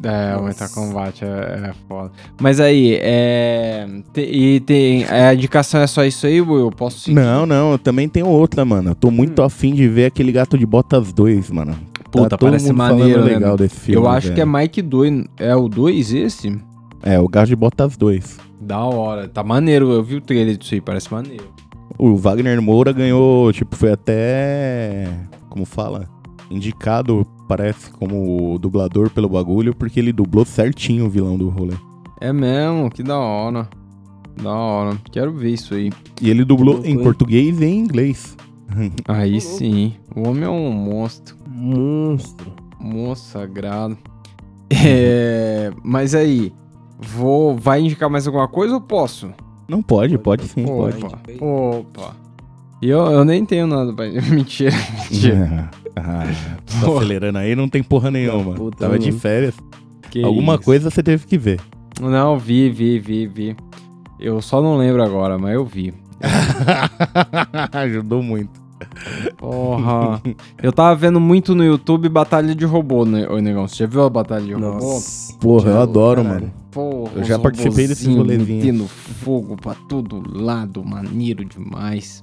É, 0.04 0.36
o 0.36 0.42
Mortal 0.42 0.68
Kombat 0.70 1.24
é, 1.24 1.28
é 1.28 1.74
foda. 1.88 2.12
Mas 2.42 2.60
aí, 2.60 2.98
é. 3.02 3.88
te- 4.12 4.20
e 4.30 4.60
tem. 4.60 5.06
A 5.06 5.34
indicação 5.34 5.80
é 5.80 5.88
só 5.88 6.04
isso 6.04 6.28
aí, 6.28 6.42
Will? 6.42 6.60
Eu 6.60 6.72
posso 6.72 7.00
seguir? 7.00 7.16
Não, 7.16 7.46
não, 7.46 7.72
eu 7.72 7.78
também 7.78 8.10
tenho 8.10 8.28
outra, 8.28 8.66
mano. 8.66 8.92
Eu 8.92 8.96
tô 8.96 9.10
muito 9.10 9.42
afim 9.42 9.74
de 9.74 9.88
ver 9.88 10.08
aquele 10.08 10.34
gato 10.34 10.58
de 10.58 10.66
botas 10.66 11.14
2, 11.14 11.50
mano. 11.52 11.74
Puta, 12.12 12.30
tá 12.30 12.38
parece 12.38 12.74
maneiro, 12.74 13.24
né? 13.24 13.34
legal 13.34 13.56
desse 13.56 13.76
filme. 13.76 14.02
Eu 14.02 14.10
acho 14.10 14.34
que 14.34 14.42
é 14.42 14.46
velho. 14.46 14.58
Mike 14.58 14.82
2. 14.82 15.26
É 15.38 15.56
o 15.56 15.68
2 15.68 16.14
esse? 16.14 16.60
É, 17.04 17.20
o 17.20 17.28
gato 17.28 17.48
de 17.48 17.56
botas 17.56 17.96
2. 17.96 18.38
Da 18.60 18.84
hora. 18.84 19.28
Tá 19.28 19.44
maneiro. 19.44 19.92
Eu 19.92 20.04
vi 20.04 20.16
o 20.16 20.22
trailer 20.22 20.58
disso 20.58 20.74
aí, 20.74 20.82
parece 20.82 21.12
maneiro. 21.12 21.46
O 21.98 22.16
Wagner 22.16 22.62
Moura 22.62 22.92
ganhou, 22.92 23.52
tipo, 23.52 23.76
foi 23.76 23.92
até. 23.92 25.08
Como 25.50 25.66
fala? 25.66 26.08
Indicado, 26.50 27.26
parece, 27.48 27.92
como 27.92 28.58
dublador 28.58 29.10
pelo 29.12 29.30
bagulho, 29.30 29.76
porque 29.76 30.00
ele 30.00 30.12
dublou 30.12 30.46
certinho 30.46 31.06
o 31.06 31.10
vilão 31.10 31.38
do 31.38 31.50
rolê. 31.50 31.76
É 32.20 32.34
mesmo, 32.34 32.90
que 32.90 33.04
da 33.04 33.18
hora. 33.18 33.68
Da 34.42 34.52
hora. 34.52 34.98
Quero 35.12 35.32
ver 35.34 35.52
isso 35.52 35.74
aí. 35.74 35.92
E 36.22 36.30
ele 36.30 36.44
dublou 36.44 36.82
em 36.84 36.98
português 36.98 37.60
e 37.62 37.66
em 37.66 37.80
inglês. 37.80 38.36
Aí 39.08 39.40
sim. 39.42 39.94
O 40.16 40.28
homem 40.28 40.44
é 40.44 40.50
um 40.50 40.72
monstro. 40.72 41.36
Monstro. 41.48 42.52
Monstro 42.80 43.40
sagrado. 43.40 43.98
É, 44.72 45.72
mas 45.84 46.14
aí, 46.14 46.54
vou, 47.00 47.58
vai 47.58 47.82
indicar 47.82 48.10
mais 48.10 48.28
alguma 48.28 48.48
coisa 48.48 48.76
ou 48.76 48.82
posso? 48.82 49.32
Não 49.68 49.82
pode, 49.82 50.18
pode 50.18 50.48
sim, 50.48 50.64
pode. 50.64 51.04
Opa, 51.04 51.20
opa. 51.42 52.16
E 52.82 52.88
eu, 52.90 53.00
eu 53.08 53.26
nem 53.26 53.44
tenho 53.46 53.68
nada 53.68 53.92
pra... 53.92 54.06
Mentira, 54.30 54.72
mentira. 55.10 55.70
ah, 55.96 56.24
tá 56.66 56.88
acelerando 56.88 57.40
aí, 57.40 57.56
não 57.56 57.68
tem 57.68 57.84
porra 57.84 58.10
nenhuma. 58.12 58.54
puta, 58.54 58.78
Tava 58.78 58.98
de 59.00 59.12
férias. 59.12 59.56
Que 60.10 60.24
Alguma 60.24 60.56
isso. 60.56 60.64
coisa 60.64 60.90
você 60.90 61.04
teve 61.04 61.26
que 61.28 61.38
ver. 61.38 61.60
Não, 62.00 62.38
vi, 62.38 62.70
vi, 62.70 63.00
vi, 63.00 63.28
vi. 63.28 63.56
Eu 64.20 64.42
só 64.42 64.62
não 64.62 64.78
lembro 64.78 65.04
agora, 65.04 65.38
mas 65.38 65.54
eu 65.54 65.66
vi. 65.66 65.94
Ajudou 67.74 68.22
muito. 68.24 68.59
Porra. 69.38 70.22
eu 70.62 70.72
tava 70.72 70.96
vendo 70.96 71.20
muito 71.20 71.54
no 71.56 71.64
YouTube 71.64 72.10
Batalha 72.10 72.54
de 72.56 72.66
Robô, 72.66 73.06
né, 73.06 73.28
ô 73.30 73.38
negão? 73.40 73.68
Você 73.68 73.78
já 73.78 73.86
viu 73.86 74.04
a 74.04 74.10
Batalha 74.10 74.44
de 74.46 74.54
Robô? 74.54 74.68
Nossa. 74.80 75.34
Porra, 75.38 75.72
eu 75.72 75.82
adoro, 75.82 76.24
caralho. 76.24 76.42
mano. 76.42 76.54
Porra, 76.72 77.12
Eu 77.16 77.24
já 77.24 77.40
participei 77.40 77.88
desses 77.88 78.06
robozinhos 78.06 78.38
rolezinhos. 78.38 78.66
Metendo 78.66 78.88
fogo 78.88 79.56
pra 79.56 79.74
todo 79.88 80.24
lado, 80.32 80.84
maneiro 80.84 81.44
demais. 81.44 82.22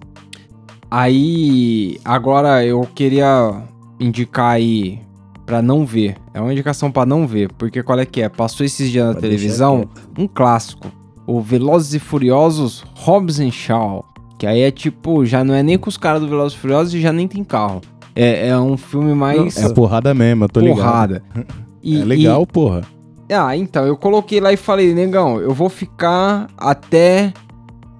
Aí, 0.91 1.99
agora 2.05 2.65
eu 2.65 2.87
queria 2.95 3.63
indicar 3.99 4.53
aí 4.53 5.01
pra 5.45 5.61
não 5.61 5.85
ver. 5.85 6.17
É 6.33 6.41
uma 6.41 6.53
indicação 6.53 6.91
pra 6.93 7.05
não 7.05 7.27
ver, 7.27 7.53
porque 7.55 7.83
qual 7.83 7.99
é 7.99 8.07
que 8.07 8.23
é? 8.23 8.29
Passou 8.29 8.65
esses 8.65 8.91
dias 8.91 9.07
na 9.07 9.15
televisão 9.15 9.89
um 10.17 10.29
clássico. 10.29 10.91
O 11.27 11.41
Velozes 11.41 11.95
e 11.95 11.99
Furiosos 11.99 12.85
Hobbs 12.95 13.41
and 13.41 13.51
Shaw. 13.51 14.05
Que 14.39 14.47
aí 14.47 14.61
é 14.61 14.70
tipo, 14.70 15.24
já 15.24 15.43
não 15.43 15.55
é 15.55 15.62
nem 15.62 15.78
com 15.78 15.89
os 15.89 15.97
caras 15.97 16.20
do 16.20 16.28
Velozes 16.28 16.57
e 16.59 16.61
Furiosos 16.61 16.95
e 16.95 17.01
já 17.01 17.12
nem 17.12 17.26
tem 17.26 17.43
carro. 17.43 17.80
É, 18.14 18.49
é 18.49 18.59
um 18.59 18.76
filme 18.76 19.14
mais 19.14 19.57
É 19.57 19.68
porrada 19.72 20.12
mesmo, 20.14 20.45
eu 20.45 20.49
tô 20.49 20.61
ligado. 20.61 20.76
porrada. 20.76 21.22
É 21.84 22.05
legal, 22.05 22.45
porra. 22.45 22.82
e- 23.30 23.32
ah, 23.34 23.57
então, 23.57 23.87
eu 23.87 23.97
coloquei 23.97 24.41
lá 24.41 24.53
e 24.53 24.57
falei, 24.57 24.93
negão, 24.93 25.39
eu 25.41 25.55
vou 25.55 25.68
ficar 25.68 26.49
até 26.59 27.32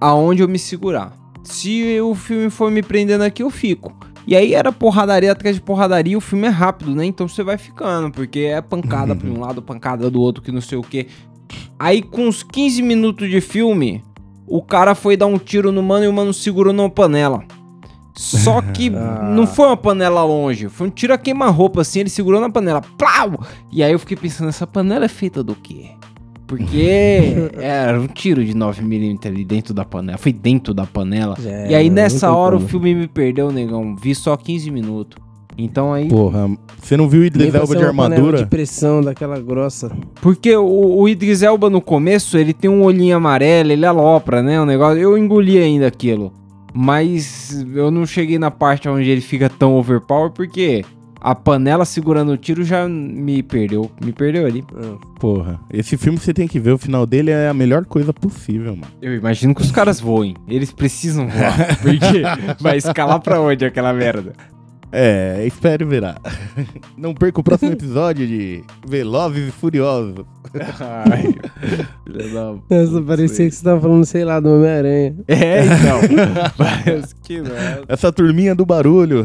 aonde 0.01 0.43
eu 0.43 0.49
me 0.49 0.59
segurar. 0.59 1.13
Se 1.45 2.01
o 2.01 2.13
filme 2.15 2.51
for 2.51 2.69
me 2.71 2.83
prendendo 2.83 3.23
aqui, 3.23 3.43
eu 3.45 3.51
fico. 3.51 3.95
E 4.27 4.35
aí 4.35 4.55
era 4.55 4.73
porradaria 4.73 5.31
atrás 5.31 5.55
de 5.55 5.63
porradaria, 5.63 6.19
o 6.19 6.21
filme 6.21 6.47
é 6.49 6.51
rápido, 6.51 6.93
né? 6.97 7.05
Então 7.05 7.29
você 7.29 7.45
vai 7.45 7.57
ficando, 7.57 8.11
porque 8.11 8.41
é 8.41 8.61
pancada 8.61 9.15
pra 9.15 9.29
um 9.31 9.39
lado, 9.39 9.63
pancada 9.63 10.11
do 10.11 10.21
outro, 10.21 10.43
que 10.43 10.51
não 10.51 10.61
sei 10.61 10.77
o 10.79 10.83
quê. 10.83 11.07
Aí 11.79 12.03
com 12.03 12.27
uns 12.27 12.43
15 12.43 12.83
minutos 12.83 13.31
de 13.31 13.41
filme, 13.41 14.03
o 14.47 14.63
cara 14.63 14.95
foi 14.95 15.17
dar 15.17 15.27
um 15.27 15.39
tiro 15.39 15.71
no 15.73 15.83
mano 15.83 16.05
e 16.05 16.09
o 16.09 16.13
mano 16.13 16.33
segurou 16.33 16.73
numa 16.73 16.91
panela. 16.91 17.43
Só 18.15 18.63
que 18.73 18.89
Ah. 18.95 19.31
não 19.35 19.47
foi 19.47 19.67
uma 19.67 19.77
panela 19.77 20.25
longe, 20.25 20.69
foi 20.69 20.87
um 20.87 20.91
tiro 20.91 21.13
a 21.13 21.19
queima-roupa 21.19 21.83
assim, 21.83 22.01
ele 22.01 22.09
segurou 22.09 22.41
na 22.41 22.49
panela, 22.51 22.81
plau! 22.97 23.41
E 23.73 23.83
aí 23.83 23.93
eu 23.93 23.99
fiquei 23.99 24.17
pensando, 24.17 24.49
essa 24.49 24.67
panela 24.67 25.05
é 25.05 25.09
feita 25.09 25.43
do 25.43 25.55
quê? 25.55 25.91
Porque 26.47 27.51
era 27.61 28.01
um 28.01 28.07
tiro 28.07 28.45
de 28.45 28.55
9mm 28.55 29.27
ali 29.27 29.45
dentro 29.45 29.75
da 29.75 29.85
panela, 29.85 30.17
foi 30.17 30.33
dentro 30.33 30.73
da 30.73 30.87
panela. 30.87 31.37
Já 31.39 31.67
e 31.67 31.75
aí 31.75 31.91
nessa 31.91 32.31
hora 32.33 32.55
o 32.57 32.59
como. 32.59 32.69
filme 32.71 32.95
me 32.95 33.09
perdeu, 33.09 33.51
negão, 33.51 33.97
vi 33.97 34.15
só 34.15 34.37
15 34.37 34.71
minutos. 34.71 35.19
Então 35.59 35.93
aí 35.93 36.09
Porra, 36.09 36.51
você 36.81 36.97
não 36.97 37.09
viu 37.09 37.23
o 37.23 37.25
Idris 37.25 37.55
Elba 37.55 37.75
de 37.77 37.85
armadura? 37.85 38.39
de 38.39 38.47
pressão 38.47 39.01
daquela 39.01 39.41
grossa. 39.41 39.91
Porque 40.21 40.55
o, 40.55 40.99
o 41.01 41.09
Idris 41.09 41.43
Elba 41.43 41.71
no 41.71 41.81
começo, 41.81 42.37
ele 42.37 42.53
tem 42.53 42.71
um 42.71 42.83
olhinho 42.83 43.17
amarelo, 43.17 43.73
ele 43.73 43.87
alopra, 43.87 44.43
né? 44.43 44.61
O 44.61 44.67
negócio. 44.67 44.99
Eu 45.01 45.17
engoli 45.17 45.59
ainda 45.59 45.87
aquilo. 45.87 46.33
Mas 46.75 47.65
eu 47.75 47.91
não 47.91 48.05
cheguei 48.05 48.39
na 48.39 48.51
parte 48.51 48.87
onde 48.87 49.09
ele 49.09 49.23
fica 49.23 49.49
tão 49.49 49.75
overpower, 49.77 50.31
porque 50.31 50.85
a 51.19 51.35
panela 51.35 51.87
segurando 51.87 52.33
o 52.33 52.37
tiro 52.37 52.63
já 52.63 52.87
me 52.87 53.43
perdeu. 53.43 53.91
Me 54.05 54.13
perdeu 54.13 54.45
ali. 54.45 54.63
Ah, 54.75 54.97
Porra, 55.19 55.59
esse 55.73 55.97
filme 55.97 56.19
você 56.19 56.35
tem 56.35 56.47
que 56.47 56.61
ver, 56.61 56.73
o 56.73 56.79
final 56.79 57.07
dele 57.07 57.31
é 57.31 57.49
a 57.49 57.55
melhor 57.55 57.87
coisa 57.87 58.13
possível, 58.13 58.77
mano. 58.77 58.93
Eu 59.01 59.15
imagino 59.15 59.55
que 59.55 59.63
os 59.63 59.71
caras 59.73 59.99
voem. 59.99 60.35
Eles 60.47 60.71
precisam 60.71 61.27
voar. 61.27 61.79
Porque 61.81 62.23
vai 62.61 62.77
escalar 62.77 63.21
pra 63.21 63.41
onde 63.41 63.65
aquela 63.65 63.95
merda? 63.95 64.35
É, 64.93 65.45
espere 65.47 65.85
verá. 65.85 66.17
Não 66.97 67.15
perca 67.15 67.41
o 67.41 67.43
próximo 67.43 67.73
episódio 67.75 68.27
de 68.27 68.63
Velozes 68.87 69.49
e 69.49 69.51
Furiosos. 69.51 70.25
Ai, 70.81 71.35
Nossa, 72.71 73.03
parecia 73.03 73.49
que 73.49 73.55
você 73.55 73.65
tava 73.65 73.81
falando, 73.81 74.05
sei 74.05 74.25
lá, 74.25 74.41
do 74.41 74.49
Homem-Aranha. 74.49 75.15
É, 75.29 75.65
então. 75.65 76.01
Parece 76.57 77.15
que 77.17 77.41
não. 77.41 77.51
Essa 77.89 78.11
turminha 78.11 78.55
do 78.55 78.65
barulho. 78.65 79.25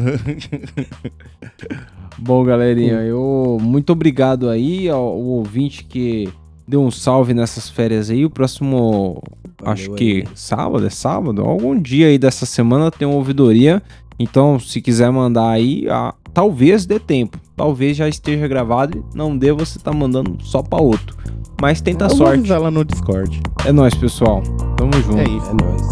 Bom, 2.18 2.44
galerinha, 2.44 3.00
eu 3.02 3.58
muito 3.60 3.92
obrigado 3.92 4.50
aí 4.50 4.88
ao, 4.88 5.00
ao 5.00 5.18
ouvinte 5.18 5.84
que 5.84 6.28
deu 6.66 6.82
um 6.82 6.90
salve 6.90 7.32
nessas 7.34 7.68
férias 7.70 8.10
aí. 8.10 8.24
O 8.24 8.30
próximo, 8.30 9.22
Valeu 9.58 9.72
acho 9.72 9.90
aí. 9.92 9.96
que 9.96 10.24
sábado, 10.34 10.86
é 10.86 10.90
sábado? 10.90 11.42
Algum 11.42 11.78
dia 11.80 12.08
aí 12.08 12.18
dessa 12.18 12.46
semana 12.46 12.90
tem 12.90 13.06
uma 13.06 13.16
ouvidoria. 13.16 13.82
Então, 14.22 14.58
se 14.58 14.80
quiser 14.80 15.10
mandar 15.10 15.48
aí, 15.50 15.86
ah, 15.90 16.14
talvez 16.32 16.86
dê 16.86 16.98
tempo. 16.98 17.38
Talvez 17.56 17.96
já 17.96 18.08
esteja 18.08 18.46
gravado 18.48 18.98
e 18.98 19.16
não 19.16 19.36
dê, 19.36 19.52
você 19.52 19.78
tá 19.78 19.92
mandando 19.92 20.36
só 20.42 20.62
pra 20.62 20.80
outro. 20.80 21.16
Mas 21.60 21.80
tenta 21.80 22.04
Eu 22.06 22.08
vou 22.08 22.16
sorte. 22.18 22.38
avisar 22.40 22.60
lá 22.60 22.70
no 22.70 22.84
Discord. 22.84 23.40
É 23.64 23.72
nóis, 23.72 23.94
pessoal. 23.94 24.42
Tamo 24.76 24.92
junto. 25.02 25.18
É 25.18 25.24
isso, 25.24 25.50
É 25.50 25.54
nóis. 25.64 25.82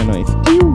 é 0.00 0.04
nóis. 0.04 0.69